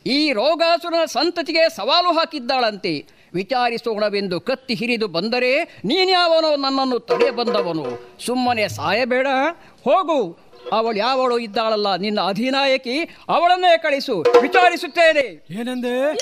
ಈ 0.07 0.33
ರೋಗಾಸುರ 0.33 0.95
ಸಂತತಿಗೆ 1.05 1.77
ಸವಾಲು 1.77 2.13
ಹಾಕಿದ್ದಾಳಂತೆ. 2.13 3.07
ವಿಚಾರಿಸೋಣವೆಂದು 3.35 4.41
ಕತ್ತಿ 4.41 4.75
ಹಿರಿದು 4.75 5.09
ಬಂದರೆ 5.09 5.63
ನೀನ್ಯಾವನೋ 5.85 6.57
ನನ್ನನ್ನು 6.57 6.99
ತಡೆ 6.99 7.31
ಬಂದವನು. 7.31 8.17
ಸುಮ್ಮನೆ 8.27 8.69
ಸಾಯಬೇಡ. 8.69 9.27
ಹೋಗು. 9.85 10.39
ಅವಳು 10.73 10.99
ಯಾವಳು 10.99 11.39
ಇದ್ದಾಳಲ್ಲ 11.39 11.97
ನಿನ್ನ 11.97 12.21
ಅಧಿನಾಯಕಿ 12.21 13.17
ಅವಳನ್ನೇ 13.29 13.79
ಕಳಿಸು. 13.79 14.25
ವಿಚಾರಿಸುತ್ತೇನೆ. 14.41 15.47
ಏನೆಂದೆ? 15.61 16.13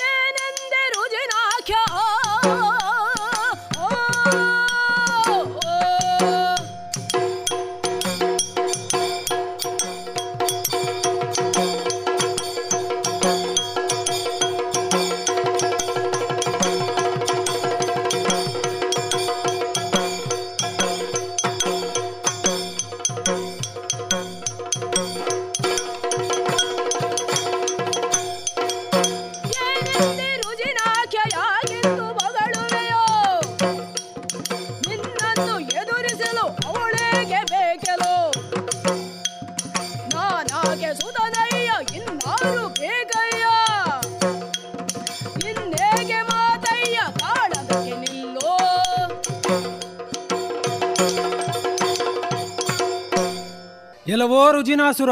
ರುಜಿನಾಸುರ 54.51 55.09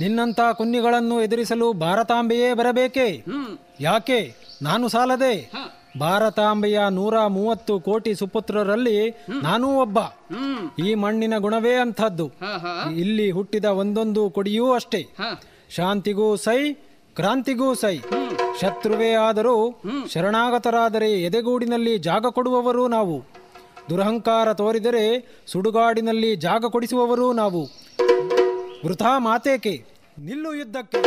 ನಿನ್ನಂಥ 0.00 0.40
ಕುನ್ನಿಗಳನ್ನು 0.52 1.22
ಎದುರಿಸಲು 1.22 1.72
ಭಾರತಾಂಬೆಯೇ 1.72 2.54
ಬರಬೇಕೇ? 2.54 3.24
ಯಾಕೆ? 3.80 4.34
ನಾನು 4.62 4.88
ಸಾಲದೆ. 4.88 5.52
ಭಾರತಾಂಬೆಯ 6.00 6.80
ನೂರ 6.90 7.26
ಮೂವತ್ತು 7.26 7.80
ಕೋಟಿ 7.80 8.14
ಸುಪುತ್ರರಲ್ಲಿ 8.14 9.26
ನಾನೂ 9.42 9.80
ಒಬ್ಬ. 9.80 9.98
ಈ 10.78 10.94
ಮಣ್ಣಿನ 10.94 11.38
ಗುಣವೇ 11.38 11.74
ಅಂಥದ್ದು. 11.74 12.32
ಇಲ್ಲಿ 12.96 13.30
ಹುಟ್ಟಿದ 13.30 13.64
ಒಂದೊಂದು 13.64 14.30
ಕೊಡಿಯೂ 14.30 14.72
ಅಷ್ಟೇ. 14.72 15.06
ಶಾಂತಿಗೂ 15.70 16.36
ಸೈ 16.36 16.72
ಕ್ರಾಂತಿಗೂ 17.14 17.74
ಸೈ. 17.74 17.98
ಶತ್ರುವೇ 18.60 19.12
ಆದರೂ 19.12 19.82
ಶರಣಾಗತರಾದರೆ 20.12 21.12
ಎದೆಗೂಡಿನಲ್ಲಿ 21.12 21.98
ಜಾಗ 21.98 22.26
ಕೊಡುವವರು 22.26 22.88
ನಾವು. 22.88 23.24
ದುರಹಂಕಾರ 23.90 24.52
ತೋರಿದರೆ 24.52 25.36
ಸುಡುಗಾಡಿನಲ್ಲಿ 25.46 26.36
ಜಾಗ 26.36 26.64
ಕೊಡಿಸುವವರು 26.64 27.32
ನಾವು. 27.32 27.83
ವೃಥಾ 28.84 29.18
ಮಾತೇಕೆ, 29.18 29.84
ನಿಲ್ಲು 30.18 30.54
ಯುದ್ಧಕ್ಕೆ. 30.54 30.98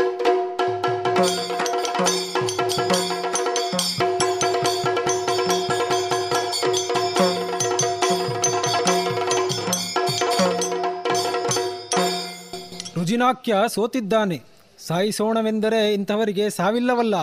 ರುಜಿನಾಕ್ಯ 12.95 13.56
ಸೋತಿದ್ದಾನೆ. 13.68 14.41
ಸಾಯಿಸೋಣವೆಂದರೆ 14.88 15.94
ಇಂಥವರಿಗೆ 15.94 16.49
ಸಾವಿಲ್ಲವಲ್ಲ. 16.49 17.16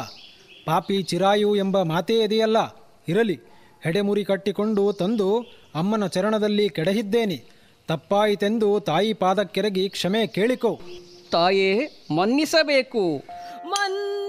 ಪಾಪಿ 0.66 1.02
ಚಿರಾಯು 1.02 1.56
ಎಂಬ 1.56 1.82
ಮಾತೇ 1.82 2.22
ಇದೆಯಲ್ಲ. 2.24 2.56
ಇರಲಿ, 3.09 3.40
ಹೆಡೆಮುರಿ 3.85 4.24
ಕಟ್ಟಿಕೊಂಡು 4.24 4.93
ತಂದು 4.93 5.28
ಅಮ್ಮನ 5.74 6.06
ಚರಣದಲ್ಲಿ 6.06 6.68
ಕೆಡಹಿದ್ದೇನೆ. 6.68 7.53
ತಪ್ಪಾಯಿತೆಂದು 7.89 8.81
ತಾಯಿ 8.81 9.12
ಪಾದಕ್ಕೆರಗಿ 9.12 9.89
ಕ್ಷಮೆ 9.89 10.27
ಕೇಳಿಕೋ. 10.27 10.81
ತಾಯೇ 11.32 12.05
ಮನ್ನಿಸಬೇಕು. 12.16 13.23
ಮನ್ನಿಸಬೇಕಮ್ಮ 13.69 14.23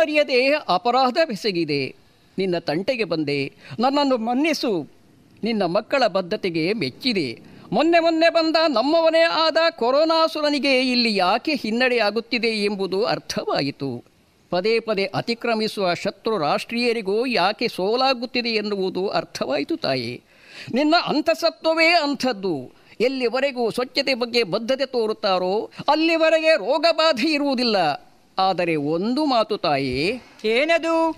ಯೋಗ್ಯತೆಯನ್ನರಿಯದೆ 0.00 0.64
ಅಪರಾಧವೆಸಗಿದೆ 0.68 1.94
ನಿನ್ನ 2.38 2.58
ತಂಟೆಗೆ 2.58 3.04
ಬಂದೆ. 3.04 3.52
ನನ್ನನ್ನು 3.78 4.16
ಮನ್ನಿಸು. 4.18 4.88
ನಿನ್ನ 5.44 5.62
ಮಕ್ಕಳ 5.64 6.06
ಬದ್ಧತೆಗೆ 6.06 6.72
ಮೆಚ್ಚಿದೆ. 6.72 7.40
ಮೊನ್ನೆ 7.72 8.00
ಮೊನ್ನೆ 8.00 8.32
ಬಂದ 8.32 8.56
ನಮ್ಮವನೇ 8.68 9.22
ಆದ 9.22 9.56
ಕೊರೋನಾಸುರನಿಗೆ 9.70 10.90
ಇಲ್ಲಿ 10.92 11.16
ಯಾಕೆ 11.16 11.54
ಹಿನ್ನಡೆಯಾಗುತ್ತಿದೆ 11.54 12.48
ಎಂಬುದು 12.48 13.04
ಅರ್ಥವಾಯಿತು. 13.04 14.04
ಪದೇ 14.50 14.80
ಪದೇ 14.80 15.04
ಅತಿಕ್ರಮಿಸುವ 15.04 15.94
ಶತ್ರು 15.94 16.38
ರಾಷ್ಟ್ರೀಯರಿಗೂ 16.38 17.26
ಯಾಕೆ 17.26 17.68
ಸೋಲಾಗುತ್ತಿದೆ 17.68 18.48
ಎನ್ನುವುದು 18.48 19.08
ಅರ್ಥವಾಯಿತು 19.08 19.76
ತಾಯಿ. 19.76 20.22
ನಿನ್ನ 20.74 20.94
ಅಂತಸತ್ವವೇ 21.06 21.86
ಅಂಥದ್ದು. 21.86 22.72
ಎಲ್ಲಿವರೆಗೂ 23.00 23.70
ಸ್ವಚ್ಛತೆ 23.70 24.14
ಬಗ್ಗೆ 24.14 24.42
ಬದ್ಧತೆ 24.42 24.86
ತೋರುತ್ತಾರೋ 24.86 25.70
ಅಲ್ಲಿವರೆಗೆ 25.88 26.56
ರೋಗಬಾಧೆ 26.56 27.28
ಇರುವುದಿಲ್ಲ. 27.28 28.09
ಆದರೆ 28.38 28.76
ಒಂದು 28.76 29.24
ಮಾತು 29.24 29.56
ತಾಯಿ. 29.56 30.22
ಏನದು? 30.44 31.16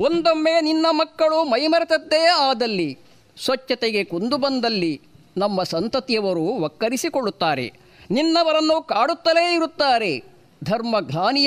ಒಂದೊಮ್ಮೆ 0.00 0.60
ನಿನ್ನ 0.60 0.86
ಮಕ್ಕಳು 0.90 1.44
ಮೈಮರೆತದ್ದೇ 1.44 2.26
ಆದಲ್ಲಿ 2.26 2.98
ಸ್ವಚ್ಛತೆಗೆ 3.44 4.04
ಕುಂದು 4.04 4.36
ಬಂದಲ್ಲಿ 4.36 5.00
ನಮ್ಮ 5.36 5.62
ಸಂತತಿಯವರು 5.62 6.40
ಒಕ್ಕರಿಸಿಕೊಳ್ಳುತ್ತಾರೆ 6.40 7.72
ನಿನ್ನವರನ್ನು 8.10 8.82
ಕಾಡುತ್ತಲೇ 8.82 9.54
ಇರುತ್ತಾರೆ. 9.54 10.32
ಧರ್ಮ 10.64 10.96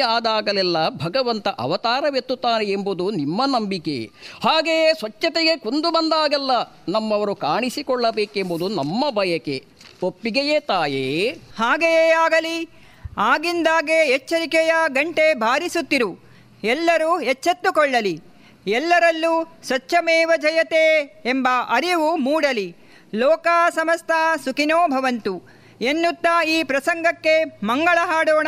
ಆದಾಗಲೆಲ್ಲ 0.05 0.89
ಭಗವಂತ 0.89 1.47
ಅವತಾರವೆತ್ತುತ್ತಾನೆ 1.47 2.65
ಎಂಬುದು 2.65 3.11
ನಿಮ್ಮ 3.11 3.45
ನಂಬಿಕೆ. 3.45 4.11
ಹಾಗೆಯೇ 4.43 4.93
ಸ್ವಚ್ಛತೆಗೆ 4.93 5.57
ಕುಂದು 5.57 5.91
ಬಂದಾಗೆಲ್ಲ 5.91 6.51
ನಮ್ಮವರು 6.89 7.35
ಕಾಣಿಸಿಕೊಳ್ಳಬೇಕೆಂಬುದು 7.35 8.67
ನಮ್ಮ 8.67 9.09
ಬಯಕೆ. 9.09 9.65
ಒಪ್ಪಿಗೆಯೇ 10.03 10.59
ತಾಯೇ. 10.59 11.29
ಹಾಗೆಯೇ 11.57 12.11
ಆಗಲಿ. 12.11 12.84
ಆಗಿಂದಾಗೆ 13.17 13.93
ಎಚ್ಚರಿಕೆಯ 13.93 14.73
ಗಂಟೆ 14.87 15.33
ಬಾರಿಸುತ್ತಿರು. 15.33 16.25
ಎಲ್ಲರೂ 16.63 17.19
ಎಚ್ಚೆತ್ತುಕೊಳ್ಳಲಿ. 17.19 18.21
ಎಲ್ಲರಲ್ಲೂ 18.67 19.59
ಸ್ವಚ್ಛಮೇವ 19.63 20.31
ಜಯತೆ 20.37 21.21
ಎಂಬ 21.25 21.47
ಅರಿವು 21.69 22.17
ಮೂಡಲಿ. 22.17 22.75
ಲೋಕ 23.15 23.47
ಸಮಸ್ತ 23.69 24.11
ಸುಖಿನೋ 24.43 24.87
ಭವಂತು. 24.87 25.55
ಎನ್ನುತ್ತಾ 25.81 26.43
ಈ 26.43 26.63
ಪ್ರಸಂಗಕ್ಕೆ 26.63 27.43
ಮಂಗಳ 27.43 27.97
ಹಾಡೋಣ. 28.05 28.47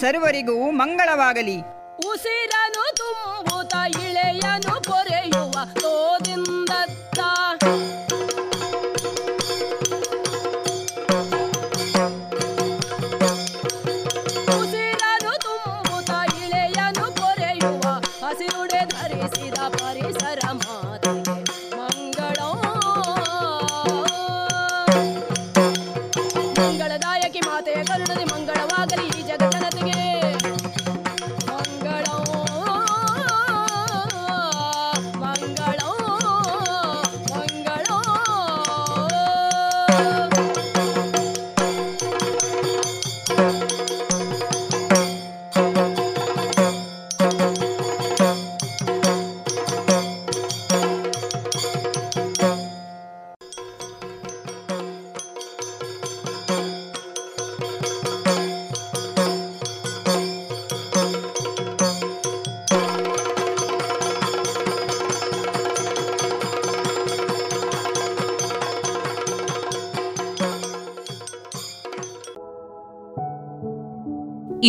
ಸರ್ವರಿಗೂ 0.00 0.70
ಮಂಗಳವಾಗಲಿ. 0.70 1.56
ಉಸಿರನು 1.96 2.96
ತುಂಬುತ್ತ, 2.96 3.74
ಇಳೆಯನು 4.00 4.82
ಕೊರೆಯುವ 4.84 5.64
ತೋದಿಂದತ್ತ. 5.80 7.18
대걸 27.62 28.09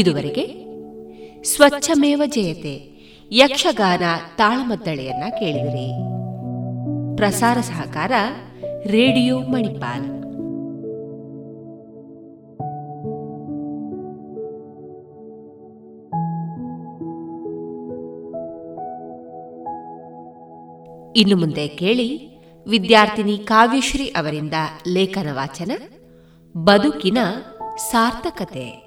ಇದುವರೆಗೆ 0.01 0.65
ಸ್ವಚ್ಛಮೇವ 1.43 2.21
ಜಯತೆ 2.25 2.91
ಯಕ್ಷಗಾನ 3.31 4.01
ತಾಳಮದ್ದಳೆಯನ್ನ 4.37 5.23
ಕೇಳಿದಿರಿ. 5.39 5.91
ಪ್ರಸಾರ 7.15 7.57
ಸಹಕಾರ 7.59 8.11
ರೇಡಿಯೋ 8.87 9.39
ಮಣಿಪಾಲ್. 9.39 10.05
ಇನ್ನು 21.15 21.37
ಮುಂದೆ 21.37 21.67
ಕೇಳಿ 21.67 22.37
ವಿದ್ಯಾರ್ಥಿನಿ 22.67 23.37
ಕಾವ್ಯಶ್ರೀ 23.37 24.05
ಅವರಿಂದ 24.05 24.53
ಲೇಖನ 24.87 25.27
ವಾಚನ 25.31 25.71
ಬದುಕಿನ 26.57 27.17
ಸಾರ್ಥಕತೆ. 27.91 28.80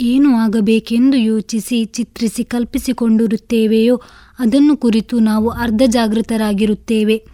ಏನು 0.00 0.34
ಆಗಬೇಕೆಂದು 0.36 1.16
ಯೋಚಿಸಿ, 1.16 1.84
ಚಿತ್ರಿಸಿ, 1.84 2.44
ಕಲ್ಪಿಸಿಕೊಂಡಿರುತ್ತೇವೆಯೋ 2.44 4.00
ಅದನ್ನು 4.38 4.76
ಕುರಿತು 4.76 5.18
ನಾವು 5.18 5.48
ಅರ್ಧ 5.48 5.82
ಜಾಗೃತರಾಗಿರುತ್ತೇವೆ. 5.86 7.24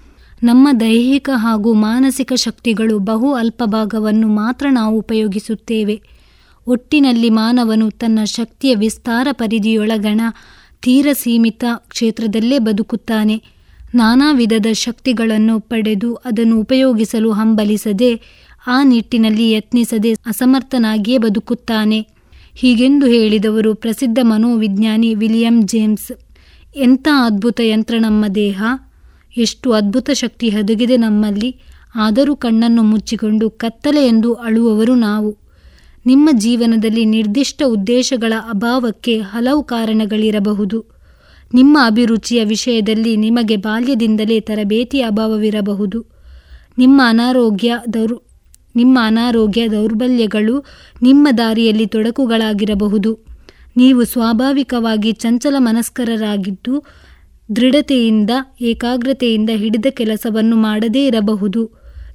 ನಮ್ಮ 0.42 0.68
ದೈಹಿಕ 0.80 1.30
ಹಾಗೂ 1.34 1.72
ಮಾನಸಿಕ 1.72 2.32
ಶಕ್ತಿಗಳು 2.32 2.98
ಬಹು 2.98 3.32
ಅಲ್ಪ 3.32 3.62
ಭಾಗವನ್ನು 3.66 4.28
ಮಾತ್ರ 4.28 4.66
ನಾವು 4.70 4.98
ಉಪಯೋಗಿಸುತ್ತೇವೆ. 4.98 6.02
ಒಟ್ಟಿನಲ್ಲಿ 6.66 7.30
ಮಾನವನು 7.30 7.90
ತನ್ನ 7.90 8.18
ಶಕ್ತಿಯ 8.24 8.74
ವಿಸ್ತಾರ 8.74 9.28
ಪರಿಧಿಯೊಳಗಣ 9.32 10.20
ತೀರ 10.82 11.06
ಸೀಮಿತ 11.12 11.64
ಕ್ಷೇತ್ರದಲ್ಲೇ 11.76 12.58
ಬದುಕುತ್ತಾನೆ. 12.58 13.42
ನಾನಾ 13.94 14.32
ವಿಧದ 14.32 14.66
ಶಕ್ತಿಗಳನ್ನು 14.72 15.60
ಪಡೆದು 15.60 16.14
ಅದನ್ನು 16.14 16.60
ಉಪಯೋಗಿಸಲು 16.60 17.32
ಹಂಬಲಿಸದೆ, 17.32 18.20
ಆ 18.66 18.82
ನಿಟ್ಟಿನಲ್ಲಿ 18.82 19.50
ಯತ್ನಿಸದೆ 19.50 20.12
ಅಸಮರ್ಥನಾಗಿಯೇ 20.12 21.18
ಬದುಕುತ್ತಾನೆ. 21.18 22.19
ಹೀಗೆಂದು 22.60 23.06
ಹೇಳಿದವರು 23.06 23.74
ಪ್ರಸಿದ್ಧ 23.74 24.18
ಮನೋವಿಜ್ಞಾನಿ 24.22 25.14
ವಿಲಿಯಂ 25.14 25.66
ಜೇಮ್ಸ್. 25.66 26.12
ಎಂಥ 26.76 27.08
ಅದ್ಭುತ 27.24 27.60
ಯಂತ್ರ 27.60 27.94
ನಮ್ಮ 27.98 28.26
ದೇಹ. 28.26 28.62
ಎಷ್ಟು 29.36 29.72
ಅದ್ಭುತ 29.72 30.10
ಶಕ್ತಿ 30.10 30.48
ಹದಗಿದೆ 30.48 30.96
ನಮ್ಮಲ್ಲಿ. 30.96 31.56
ಆದರೂ 31.94 32.36
ಕಣ್ಣನ್ನು 32.36 32.82
ಮುಚ್ಚಿಕೊಂಡು 32.82 33.50
ಕತ್ತಲೆ 33.50 34.06
ಎಂದು 34.06 34.34
ಅಳುವವರು 34.34 34.94
ನಾವು. 34.94 35.38
ನಿಮ್ಮ 36.06 36.28
ಜೀವನದಲ್ಲಿ 36.32 37.04
ನಿರ್ದಿಷ್ಟ 37.04 37.62
ಉದ್ದೇಶಗಳ 37.66 38.32
ಅಭಾವಕ್ಕೆ 38.38 39.18
ಹಲವು 39.18 39.62
ಕಾರಣಗಳಿರಬಹುದು. 39.62 40.84
ನಿಮ್ಮ 41.54 41.78
ಅಭಿರುಚಿಯ 41.86 42.44
ವಿಷಯದಲ್ಲಿ 42.44 43.16
ನಿಮಗೆ 43.16 43.56
ಬಾಲ್ಯದಿಂದಲೇ 43.56 44.40
ತರಬೇತಿ 44.40 45.02
ಅಭಾವವಿರಬಹುದು. 45.02 46.06
ನಿಮ್ಮ 46.78 47.02
ಅನಾರೋಗ್ಯ 47.04 47.78
ದೌರ್ 47.94 48.18
ನಿಮ್ಮ 48.76 48.98
ಅನಾರೋಗ್ಯ 49.02 49.68
ದೌರ್ಬಲ್ಯಗಳು 49.68 50.64
ನಿಮ್ಮ 51.02 51.28
ದಾರಿಯಲ್ಲಿ 51.38 51.86
ತೊಡಕುಗಳಾಗಿರಬಹುದು. 51.86 53.18
ನೀವು 53.76 54.04
ಸ್ವಾಭಾವಿಕವಾಗಿ 54.04 55.12
ಚಂಚಲ 55.12 55.54
ಮನಸ್ಕರರಾಗಿದ್ದು, 55.58 56.84
ದೃಢತೆಯಿಂದ, 57.56 58.30
ಏಕಾಗ್ರತೆಯಿಂದ 58.60 59.50
ಹಿಡಿದ 59.50 59.86
ಕೆಲಸವನ್ನು 59.90 60.56
ಮಾಡದೇ 60.56 61.06
ಇರಬಹುದು. 61.06 61.70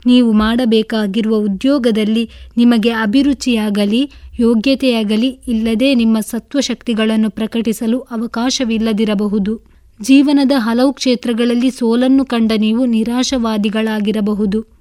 ನೀವು 0.06 0.32
ಮಾಡಬೇಕಾಗಿರುವ 0.32 1.36
ಉದ್ಯೋಗದಲ್ಲಿ 1.36 2.30
ನಿಮಗೆ 2.58 2.90
ಅಭಿರುಚಿಯಾಗಲಿ, 2.90 4.12
ಯೋಗ್ಯತೆಯಾಗಲಿ 4.40 5.40
ಇಲ್ಲದೆ 5.48 5.96
ನಿಮ್ಮ 5.96 6.20
ಸತ್ವಶಕ್ತಿಗಳನ್ನು 6.20 7.30
ಪ್ರಕಟಿಸಲು 7.30 8.00
ಅವಕಾಶವಿಲ್ಲದಿರಬಹುದು. 8.00 9.62
ಜೀವನದ 10.02 10.52
ಹಲವು 10.56 10.94
ಕ್ಷೇತ್ರಗಳಲ್ಲಿ 10.94 11.72
ಸೋಲನ್ನು 11.72 12.26
ಕಂಡ 12.26 12.52
ನೀವು 12.58 12.86
ನಿರಾಶವಾದಿಗಳಾಗಿರಬಹುದು. 12.86 14.75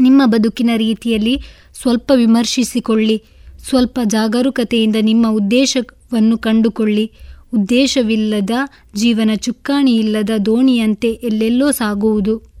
ನಿಮ್ಮ 0.00 0.22
ಬದುಕಿನ 0.26 0.70
ರೀತಿಯಲ್ಲಿ 0.76 1.40
ಸ್ವಲ್ಪ 1.74 2.12
ವಿಮರ್ಶಿಸಿಕೊಳ್ಳಿ, 2.14 3.24
ಸ್ವಲ್ಪ 3.68 4.00
ಜಾಗರೂಕತೆಯಿಂದ 4.04 4.96
ನಿಮ್ಮ 5.00 5.26
ಉದ್ದೇಶವನ್ನು 5.30 6.38
ಕಂಡುಕೊಳ್ಳಿ. 6.38 7.12
ಉದ್ದೇಶವಿಲ್ಲದ 7.54 8.50
ಜೀವನ 8.94 9.30
ಚುಕ್ಕಾಣಿ 9.36 9.96
ಇಲ್ಲದ 9.96 10.30
ದೋಣಿಯಂತೆ 10.46 11.12
ಎಲ್ಲೆಲ್ಲೋ 11.12 11.70
ಸಾಗುವುದು. 11.70 12.52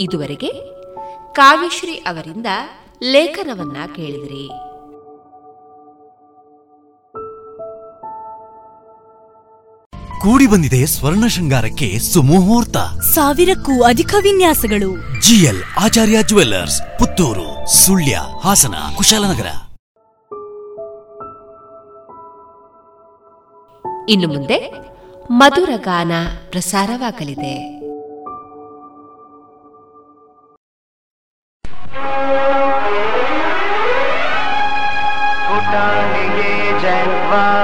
ಇದುವರೆಗೆ 0.00 0.48
ಕಾವ್ಯಶ್ರೀ 1.32 1.94
ಅವರಿಂದ 1.94 2.46
ಲೇಖನವನ್ನ 3.02 3.76
ಕೇಳಿದ್ರಿ. 3.96 4.63
ಕೂಡಿ 10.24 10.46
ಬಂದಿದೆ 10.46 10.86
ಸ್ವರ್ಣ 10.86 11.26
ಶೃಂಗಾರಕ್ಕೆ 11.26 11.98
ಸುಮುಹೂರ್ತ. 11.98 12.76
ಸಾವಿರಕ್ಕೂ 13.14 13.82
ಅಧಿಕ 13.82 14.14
ವಿನ್ಯಾಸಗಳು. 14.22 15.20
G L 15.20 15.62
Acharya 15.80 16.22
jewellers 16.22 16.98
Puttur 16.98 17.76
Sullia 17.76 18.20
Hassan 18.44 18.74
Kushalnagar. 18.94 19.46
ಇನ್ನು 24.08 24.28
ಮುಂದೆ 24.28 24.72
ಮಧುರ 25.30 25.70
ಗಾನ 25.76 26.12
ಪ್ರಸಾರವಾಗಲಿದೆ. 26.50 27.84
ಮರಿಗಳು 36.14 37.63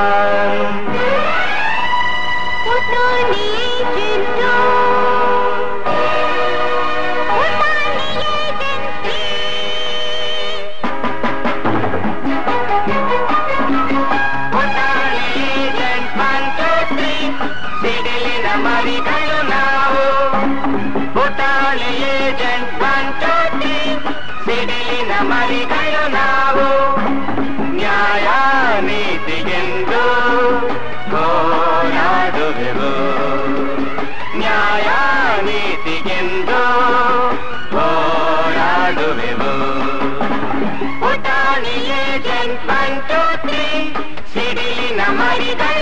ಸಿಡಿಲಿನ 44.34 45.00
ಮರಿಗಳು 45.20 45.79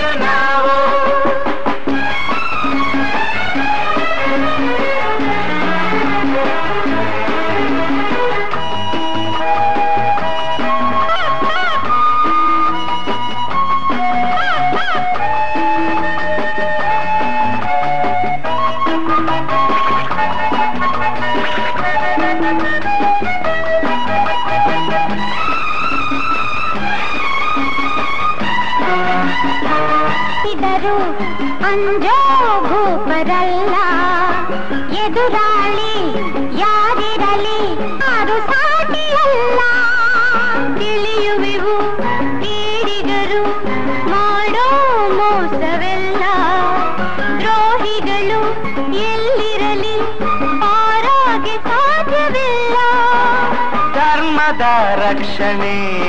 ರಕ್ಷಣೆ. 54.95 55.99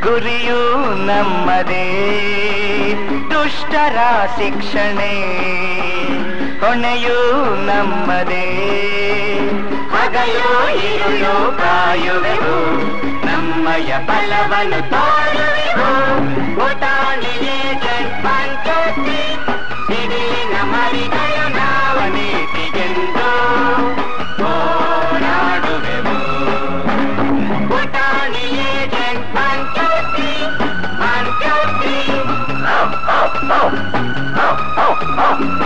ಗುರಿಯು 0.00 0.94
ನಮ್ಮದೇ. 1.06 1.84
ದುಷ್ಟರ 3.30 3.96
ಶಿಕ್ಷಣೆ. 4.36 5.22
ಹೊಣೆಯೂ 6.60 7.44
ನಮ್ಮದೇ. 7.54 8.68
ಹಗಲು 9.90 10.74
ಇರುಳು 10.92 11.58
ಕಾಯುವೆವು. 11.58 12.76
ನಮ್ಮಯ 13.26 13.98
ಬಲವನ್ನು 13.98 14.90
ತೋರುವೆವು. 14.90 16.18
ಪುಟಾಣಿಗೆ 16.60 17.74
ಜನ್ಮಂತೋತಿ 17.74 19.37
Ha! 35.18 35.58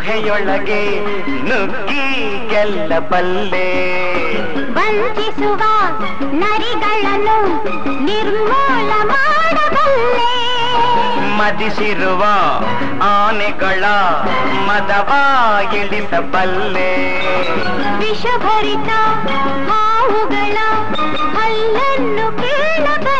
ಗುಹೆಯೊಳಗೆ 0.00 0.82
ನುಗ್ಗಿ 1.48 2.04
ಗೆಲ್ಲಬಲ್ಲೆ 2.50 3.66
ವಂಚಿಸುವ 4.76 5.62
ನರಿಗಳನ್ನು 6.42 7.36
ನಿರ್ಮೂಲ 8.04 8.90
ಮಾಡಬಲ್ಲೆ. 9.10 10.32
ಮದಿಸಿರುವ 11.38 12.22
ಆನೆಗಳ 13.10 13.84
ಮದವ 14.68 15.10
ವಿಷಭರಿತ 18.00 18.90
ಹಾವುಗಳ 19.70 20.56
ಹಲ್ಲನ್ನು 21.36 22.26
ಕೇಳಬಲ್ಲೆ. 22.42 23.19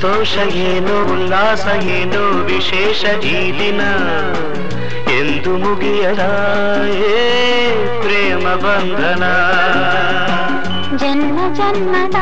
ಸಂತೋಷ 0.00 0.34
ಏನೋ 0.64 0.96
ಉಲ್ಲಾಸ 1.12 1.64
ಏನೋ 1.94 2.20
ವಿಶೇಷ 2.48 3.00
ಈ 3.28 3.38
ದಿನ 3.56 3.80
ಎಂದು 5.14 5.52
ಮುಗಿಯದ 5.62 6.24
ಏ 7.08 7.22
ಪ್ರೇಮ 8.02 8.44
ಬಂಧನ 8.64 9.24
ಜನ್ಮ 11.02 11.38
ಜನ್ಮದ 11.58 12.20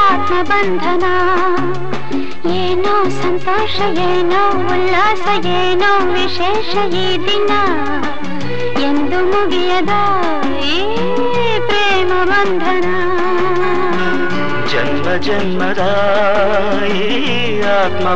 ಆತ್ಮ 0.00 0.38
ಬಂಧನ 0.52 1.04
ಏನೋ 2.60 2.94
ಸಂತೋಷ 3.20 3.76
ಏನೋ 4.08 4.42
ಉಲ್ಲಾಸ 4.72 5.26
ಏನೋ 5.58 5.92
ವಿಶೇಷ 6.14 6.72
ಈ 7.02 7.08
ದಿನ 7.28 7.52
ಎಂದು 8.88 9.20
ಮುಗಿಯದ 9.32 9.94
ಈ 10.70 10.78
ಪ್ರೇಮ 11.68 12.12
ಬಂಧನ 12.32 12.86
ಜನ್ಮ 12.88 13.21
ಜನ್ಮದ 15.17 15.83
ಈ 16.85 17.61
ಆತ್ಮ 17.61 18.07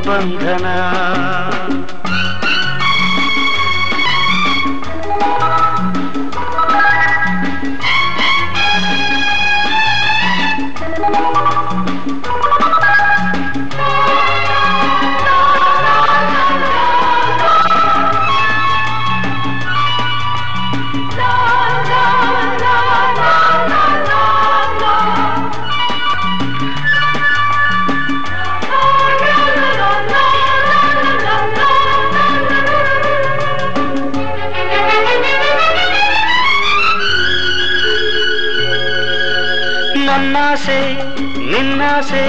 ನಿನ್ನಾಸೆ 41.97 42.24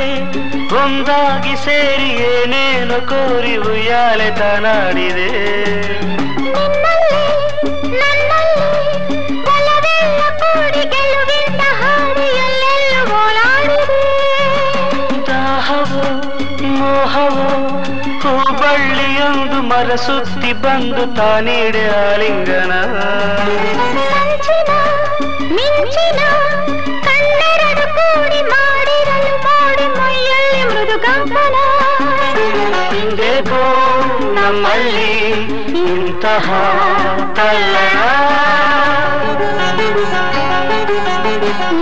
ಒಂದಾಗಿ 0.80 1.53
ಸೇರಿ 1.64 2.10
ಏನೇನು 2.27 2.98
ಕೋರಿ 3.10 3.56
ಉಯ್ಯಾಲೆ 3.69 4.27
ತನಾಡಿದೆ. 4.38 5.27
ಹೂಬಳ್ಳಿಯೊಂದು 6.56 7.15
ಕೂಡಿ 10.41 10.84
ಸುತ್ತಿ 10.94 11.60
ದಾಹವೋ 15.30 16.06
ಮೋಹವೋ 16.77 17.49
ಹೂಬಳ್ಳಿಯೊಂದು 18.23 19.60
ಬಂದು 20.64 21.06
ತಾನೀಡೆ 21.19 21.85
ಆಲಿಂಗನ. 22.03 22.73
ಮಿಂಚಿನ 25.56 26.22
ಹಿಂದೇಕೋ 33.30 33.62
ನಮ್ಮಲ್ಲಿ 34.36 35.14
ಇಂತಹ 35.84 36.48
ತಲ್ಲಣ 37.38 37.98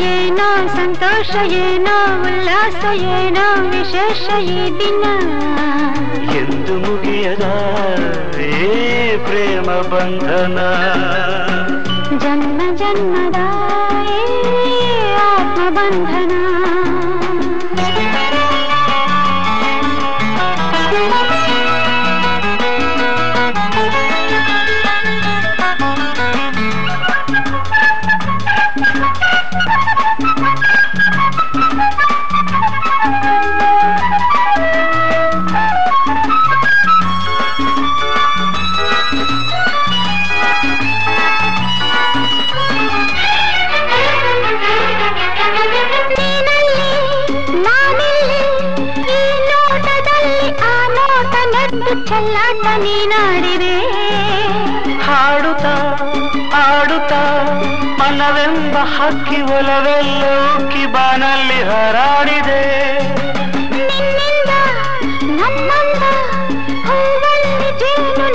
ಏನೋ 0.09 0.47
ಸಂತೋಷ 0.75 1.31
ಏನೋ 1.61 1.97
ಉಲ್ಲಾಸ 2.27 2.81
ಏನೋ 3.17 3.45
ವಿಶೇಷ 3.69 4.25
ಈ 4.53 4.63
ದಿನ 4.79 5.03
ಎಂದು 6.41 6.75
ಮುಗಿಯದ 6.85 7.45
ಏ 8.47 8.51
ಪ್ರೇಮ 9.27 9.69
ಬಂಧನ 9.93 10.59
ಜನ್ಮ 12.23 12.61
ಜನ್ಮದ 12.81 13.39
ಈ 14.15 14.21
ಆತ್ಮ 15.27 15.61
ಬಂಧನ 15.77 16.14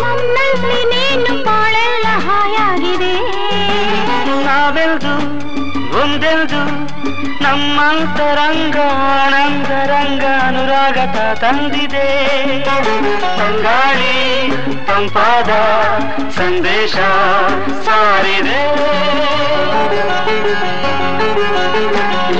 ನನ್ನಲ್ಲಿ 0.02 0.80
ನೀನು 0.84 1.44
ಬಾಳೆಲ್ಲ 1.44 2.06
ಹಾಯಾಗಿದೆ. 2.28 3.14
ನಾವೆಲ್ದು 4.44 5.14
ಒಂದೆಲ್ದು 6.00 6.79
ನಮ್ಮಂತರಂಗ 7.42 8.76
ಆನಂದರಂಗ 9.14 10.24
ಅನುರಾಗತ 10.42 11.16
ತಂದಿದೆ 11.42 12.06
ತಂಗಾಳಿ 13.38 14.14
ತಂಪಾದ 14.88 15.50
ಸಂದೇಶ 16.38 16.94
ಸಾರಿದೆ 17.86 18.62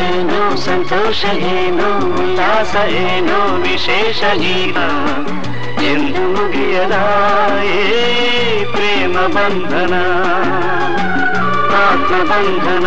ಏನೋ 0.05 0.41
ಸಂತೋಷ 0.67 1.21
ಏನೋ 1.53 1.91
ಉಲ್ಲಾಸ 2.21 2.75
ಏನೋ 3.05 3.41
ವಿಶೇಷ 3.65 4.21
ಈಗ 4.55 4.79
ಎಂದು 5.85 6.23
ಮುಗಿಯದ 6.35 6.97
ಏ 7.73 7.79
ಪ್ರೇಮ 8.73 9.17
ಬಂಧನ 9.37 9.95
ಆತ್ಮಬಂಧನ 11.81 12.87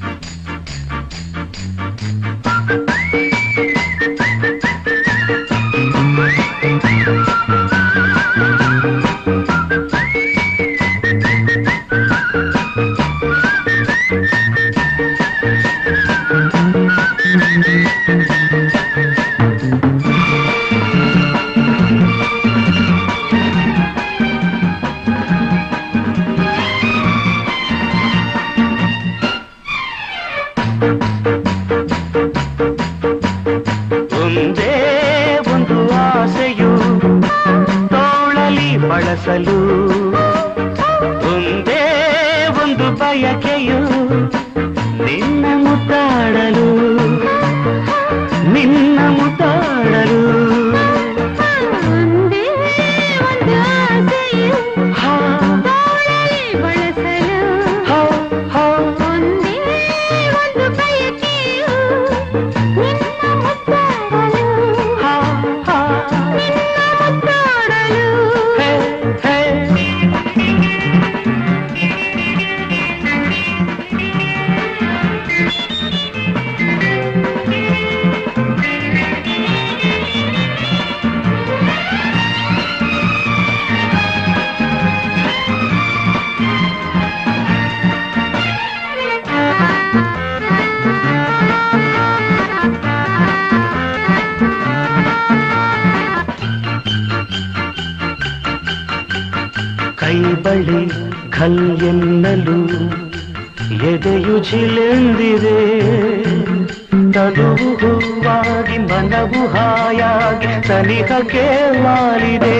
ಮಧುವಾಗಿ 107.81 108.77
ಮನವು 108.77 109.41
ಹಾಯಾಗಿ 109.47 110.51
ಸನಿಹಕ್ಕೆ 110.67 111.45
ಮಾರಿದೆ. 111.83 112.57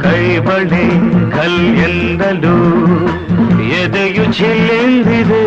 ಕೈಬಳೆ 0.00 0.86
ಕಲ್ಲೆಂದಲೂ 1.30 2.56
ಎದೆಯು 3.80 4.24
ಚೆಲ್ಲೆಂದಿದೆ 4.32 5.44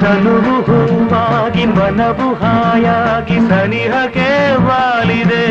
ತನುವು 0.00 0.56
ಹೂವಾಗಿ 0.62 1.66
ಮನವು 1.66 2.28
ಹಾಯಾಗಿ 2.34 3.38
ಸನಿಹಕ್ಕೆ 3.50 4.30
ವಾಲಿದೆ 4.66 5.44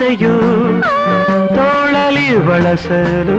ಆಸೆಯು 0.00 0.34
ತೋಳಲಿ 1.56 2.28
ಬಳಸಲು 2.46 3.38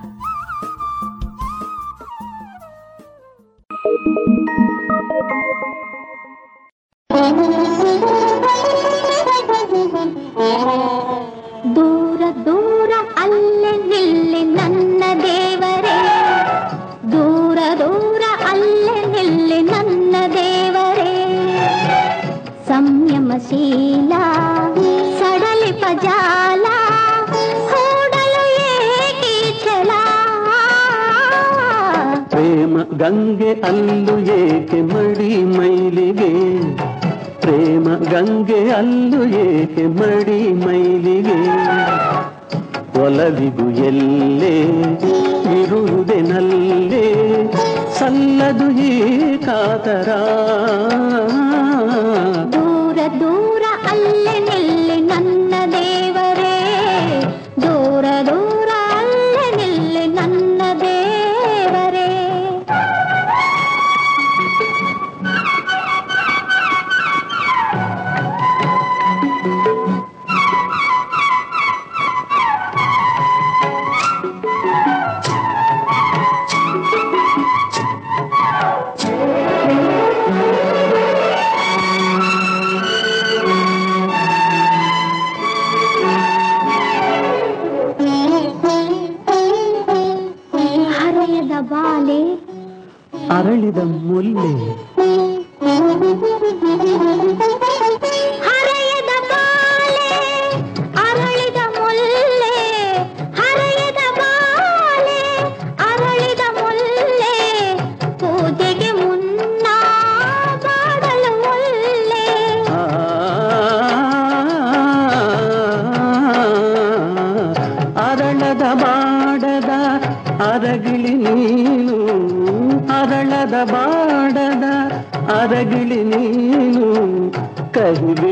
ಗಂಗೆ 33.01 33.51
ಅಲ್ಲು 33.51 34.19
ಏಕೆ 34.19 34.81
ಮಡಿ 34.81 35.43
ಮೈಲಿಗೆ? 35.43 36.61
ಪ್ರೇಮ 37.41 37.83
ಗಂಗೆ 37.83 38.71
ಅಲ್ಲು 38.71 39.23
ಏಕೆ 39.23 39.87
ಮಡಿ 39.87 40.53
ಮೈಲಿಗೆ? 40.53 41.39
ಒಲವಿಗು 43.01 43.69
ಎಲ್ಲೇ, 43.69 44.61
ಇರುವುದೆನಲ್ಲೇ, 45.61 47.05
ಸಲ್ಲದು 47.99 48.71
ಈ 48.71 49.01
ಕಾತರ 49.37 50.09
كله 94.21 94.70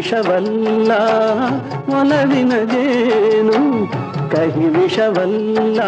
ವಿಷವಲ್ಲ 0.10 0.91
ಒಲವಿನ 1.99 2.49
ಜೇನು. 2.49 3.60
ಕಹಿ 4.31 4.68
ವಿಷವಲ್ಲ 4.68 5.81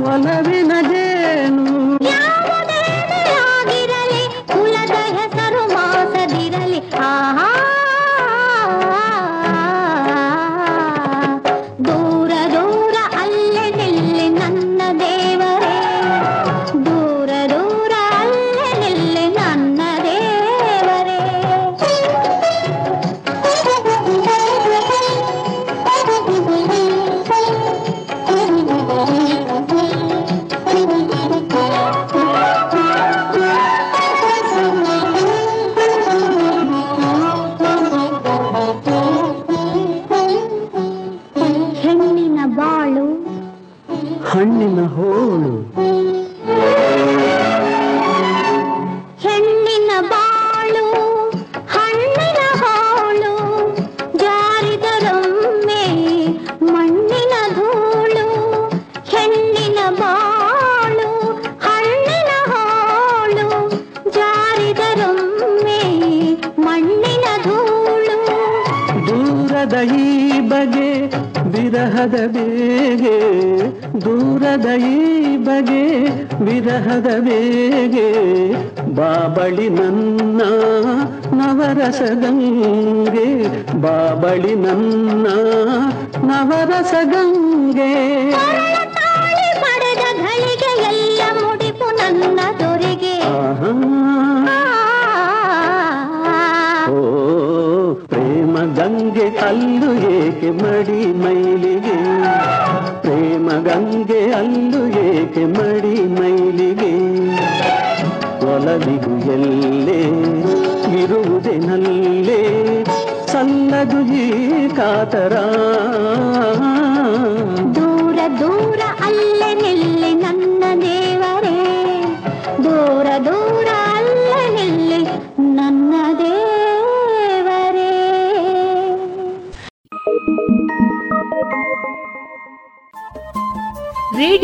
ಒಲವಿನ 0.00 0.72
ಜೇನು. 0.82 1.03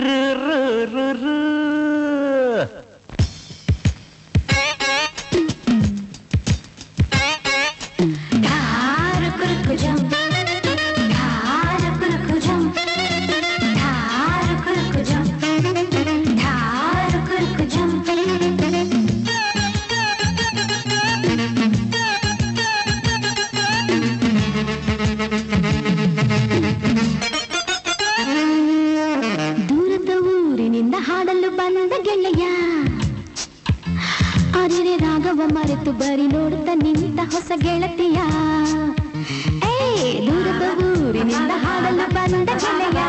రు 0.00 0.20
రు 0.92 1.06
రు 1.22 1.36
ಗೆಳತಿಯ 37.62 38.18
ಏ 39.68 39.74
ದೂರದ 40.26 40.64
ಊರಿನಿಂದ 40.86 41.52
ಹಾಡಲು 41.64 42.06
ಬಂದ 42.14 42.48
ಗೆಳೆಯ 42.62 43.00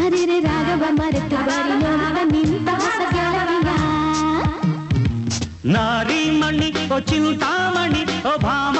ಅರಿರೆ 0.00 0.38
ರಾಗವ 0.40 0.84
ಮರೆತು 0.98 1.38
ಬರಿ 1.48 1.74
ನೋಡುವ 1.82 2.18
ನಿಂತ 2.32 2.68
ಹೊಸ 2.80 3.00
ಗೆಳತಿಯ 3.14 3.70
ನಾರಿ 5.74 6.20
ಮಣಿ 6.40 6.70
ಓ 6.90 6.98
ಚಿಂತಾಮಣಿ 7.10 8.02
ಓ 8.26 8.34
ಭಾಮ 8.38 8.76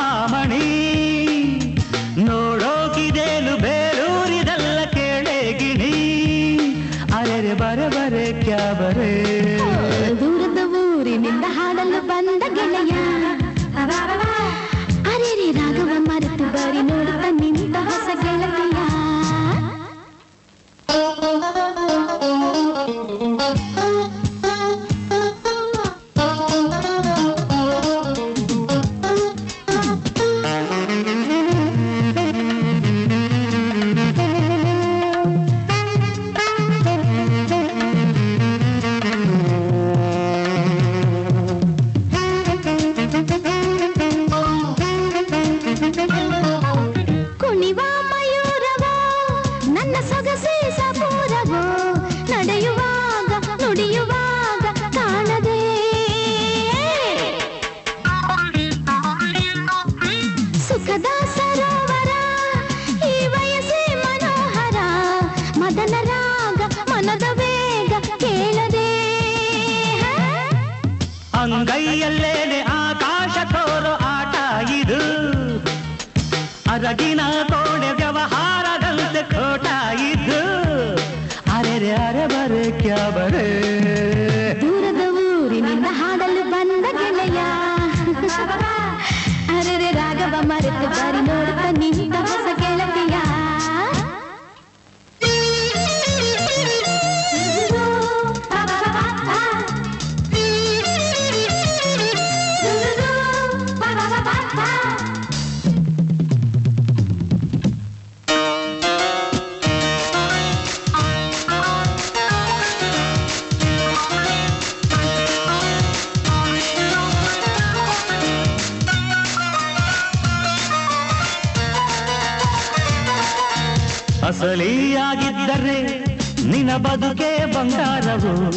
ಅಸಲಿಯಾಗಿದ್ದರೆ 124.27 125.99
ನಿನ 126.47 126.77
ಬದುಕೆ 126.77 127.55
ಬಂಗಾರವು. 127.55 128.51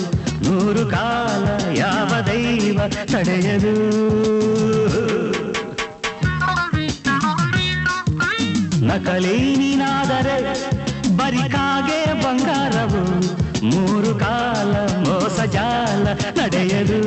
ನೂರು 0.43 0.89
ಕಾಲ 0.89 1.73
ಯಾವ 1.75 2.21
ದೈವ 2.27 2.79
ತಡೆಯದು? 2.87 3.73
ನಕಲಿ 8.85 9.55
ನೀನಾದರೆ 9.55 10.71
ಬರಿಕಾಗೆ 11.17 12.23
ಬಂಗಾರವು. 12.23 13.03
ಮೂರು 13.65 14.15
ಕಾಲ 14.15 14.75
ಮೋಸ 14.95 15.41
ಜಾಲ 15.41 16.07
ನಡೆಯದು. 16.41 17.01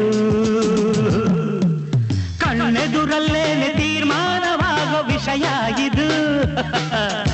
ಕಣ್ಣೆದುರಲ್ಲೇನೆ 2.40 3.68
ತೀರ್ಮಾನವಾಗೋ 3.76 5.06
ವಿಷಯ 5.06 5.44
ಇದು 5.86 6.10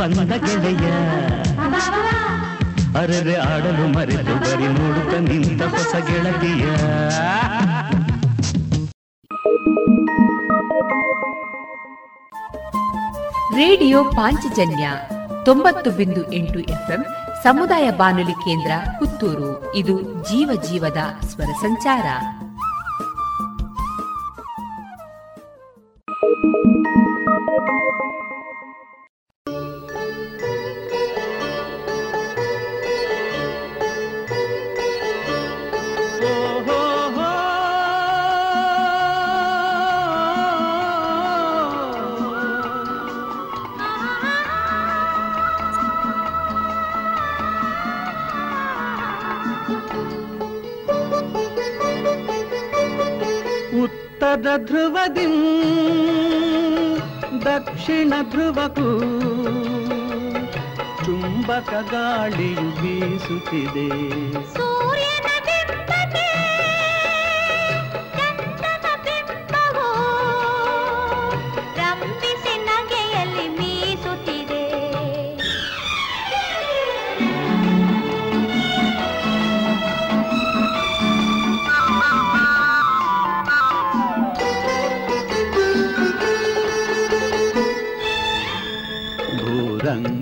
ಬಂದ 0.00 0.32
ಗೆಳೆಯ 0.32 0.86
ಅರರೆ 2.98 3.34
ಆಡಲು 3.34 3.92
ಮರೆತು 3.92 4.34
ಬರಿ 4.40 4.68
ನೋಡುತ್ತ 4.68 5.14
ನಿಂತ 5.14 5.62
ಹೊಸ 5.62 5.94
ಗೆಳತಿಯ. 5.94 6.64
ರೇಡಿಯೋ 13.56 14.04
ಪಾಂಚಜನ್ಯ 14.04 14.90
ತೊಂಬತ್ತು 15.44 15.90
ಬಿಂದು 15.90 16.32
ಎಂಟು 16.32 16.58
ಎಫ್ಎಂ 16.58 17.04
ಸಮುದಾಯ 17.42 17.90
ಬಾನುಲಿ 17.90 18.32
ಕೇಂದ್ರ 18.32 18.70
ಪುತ್ತೂರು. 18.98 19.72
ಇದು 19.74 20.00
ಜೀವ 20.02 20.62
ಜೀವದ 20.62 20.98
ಸ್ವರ 21.26 21.52
ಸಂಚಾರ. 21.60 22.06
ಉತ್ತರ 54.32 54.56
ಧ್ರುವದಿ 54.64 55.24
ದಕ್ಷಿಣ 57.44 58.14
ಧ್ರುವಕ್ಕೂ 58.30 58.90
ಚುಂಬಕ 61.04 61.70
ಗಾಳಿಯು 61.90 62.68
ಬೀಸುತ್ತಿದೆ. 62.80 63.88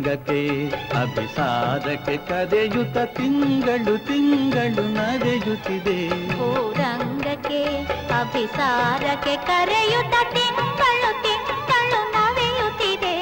ಭೂರಂಗಕ್ಕೆ 0.08 0.48
ಅಭಿಸಾರಕ್ಕೆ 1.02 2.16
ಕರೆಯುತ 2.16 2.96
ತಿಂಗಳು 2.96 4.06
ತಿಂಗಳು 4.06 4.94
ನಡೆಯುತ್ತಿದೆ. 4.94 6.08
ರಂಗಕ್ಕೆ 6.72 7.64
ಅಭಿಸಾರಕ್ಕೆ 8.20 9.36
ಕರೆಯುತ 9.36 10.14
ತಿಂಗಳು 10.34 11.22
ತಿಂಗಳು 11.22 12.00
ನವೆಯುತ್ತಿದೆ 12.12 13.16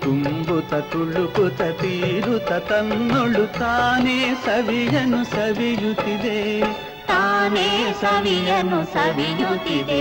ತುಂಬುತ 0.00 0.74
ತುಳುಕುತ 0.74 1.62
ತೀರುತ 1.62 2.52
ತನ್ನೊಳು 2.52 3.58
ತಾನೇ 3.58 4.34
ಸವಿಯನು 4.44 5.24
ಸವಿಯುತ್ತಿದೆ. 5.24 6.60
ತಾನೇ 7.06 7.94
ಸವಿಯನು 8.00 8.84
ಸವಿಯುತ್ತಿದೆ. 8.84 10.00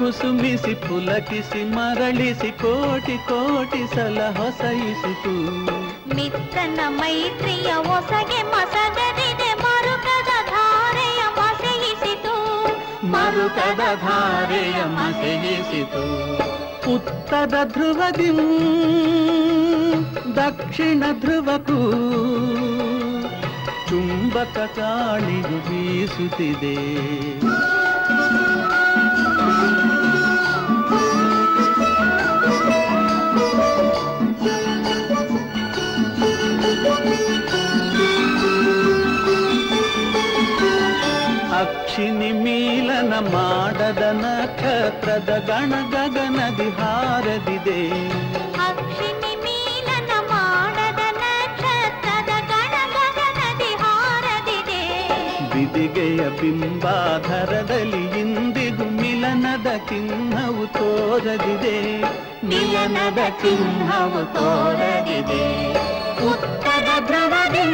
ಕುಸುಮಿಸಿ 0.00 0.74
ಪುಲಕಿಸಿ 0.74 1.64
ಮರಳಿಸಿ 1.64 2.50
ಕೋಟಿ 2.50 3.16
ಕೋಟಿ 3.28 3.94
ಸಲ 3.94 4.18
ಹೊಸಯಿಸಿತು. 4.38 5.32
ಮಿತ್ರನ 6.16 6.80
ಮೈತ್ರಿಯ 6.88 7.70
ಹೊಸಗೆ 7.88 8.42
ಮಸಗದಿದೆ 8.42 9.50
ಮರುಕದ 9.54 10.30
ಧಾರೆಯ 10.50 11.22
ಮಸೆಯಿಸಿತು. 11.36 12.34
ಮರುಕದ 13.06 13.82
ಧಾರೆಯ 14.00 14.84
ಮಸೆಯಿಸಿತು. 14.84 16.04
ಉತ್ತರ 16.94 17.54
ಧ್ರುವದಿ 17.64 18.30
ದಕ್ಷಿಣ 20.36 21.04
ಧ್ರುವಕ್ಕೂ 21.20 21.80
ಚುಂಬಕ 23.88 24.56
ಗಾಳಿಯು 24.78 25.58
ಬೀಸುತ್ತಿದೆ. 25.68 26.76
ಅಕ್ಷಿನಿ 41.90 42.32
ಮೀಲನ 42.32 43.12
ಮಾಡದ 43.18 44.02
ನಕ್ಷತ್ರದ 44.12 45.38
ಗಣ 45.46 45.72
ಗಗನದಿ 45.90 46.70
ಹಾರದಿದೆ. 46.70 47.80
ಅಕ್ಷಿನಿ 48.68 49.34
ಮೀಲನ 49.36 50.10
ಮಾಡದ 50.20 51.00
ನಕ್ಷತ್ರದ 51.16 52.30
ಗಣ 52.48 52.74
ಗಗನದಿ 52.96 53.72
ಹಾರದಿದೆ. 53.82 54.82
ಬಿದಿಗೆಯ 55.54 56.28
ಬಿಂಬಾಧರದಲ್ಲಿ 56.28 58.20
ಇಂದಿಗೂ 58.20 58.84
ಮಿಲನದ 58.84 59.66
ಚಿಹ್ನವು 59.88 60.66
ತೋರದಿದೆ. 60.66 62.02
ಮಿಲನದ 62.46 63.18
ಚಿಹ್ನವು 63.42 64.34
ತೋರದಿದೆ. 64.34 65.44
ಉತ್ತರ 66.30 67.06
ಧ್ರುವದಿ 67.06 67.66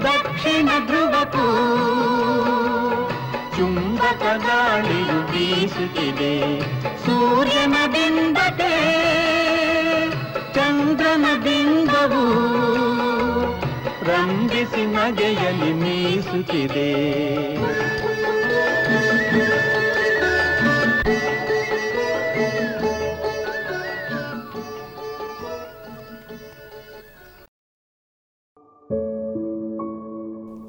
ದಕ್ಷಿಣ 0.00 0.68
ಧ್ರುವಕ್ಕೂ 0.86 1.48
ಗಾಳಿಯು 4.36 5.32
ಬೀಸುತ್ತಿದೆ. 5.32 6.60
ಸೂರ್ಯನ 7.06 7.74
ಬಿಂಬತೆ 7.86 8.74
ಚಂದ್ರನ 10.54 11.24
ಬಿಂಬವು 11.42 12.24
ರಂಗಿಸಿ 14.04 14.86
ನಗೆಯಲ್ಲಿ 14.86 15.72
ಮೀಸುತ್ತಿದೆ. 15.72 16.92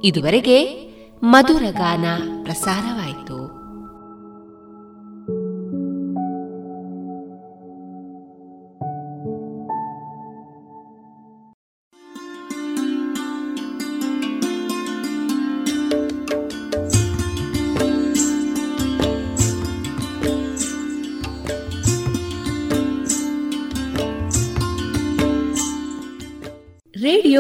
ಇದುವರೆಗೆ 0.08 0.84
ಮಧುರಗಾನ 1.24 2.06
ಪ್ರಸಾರವಾಯಿತು. 2.44 3.23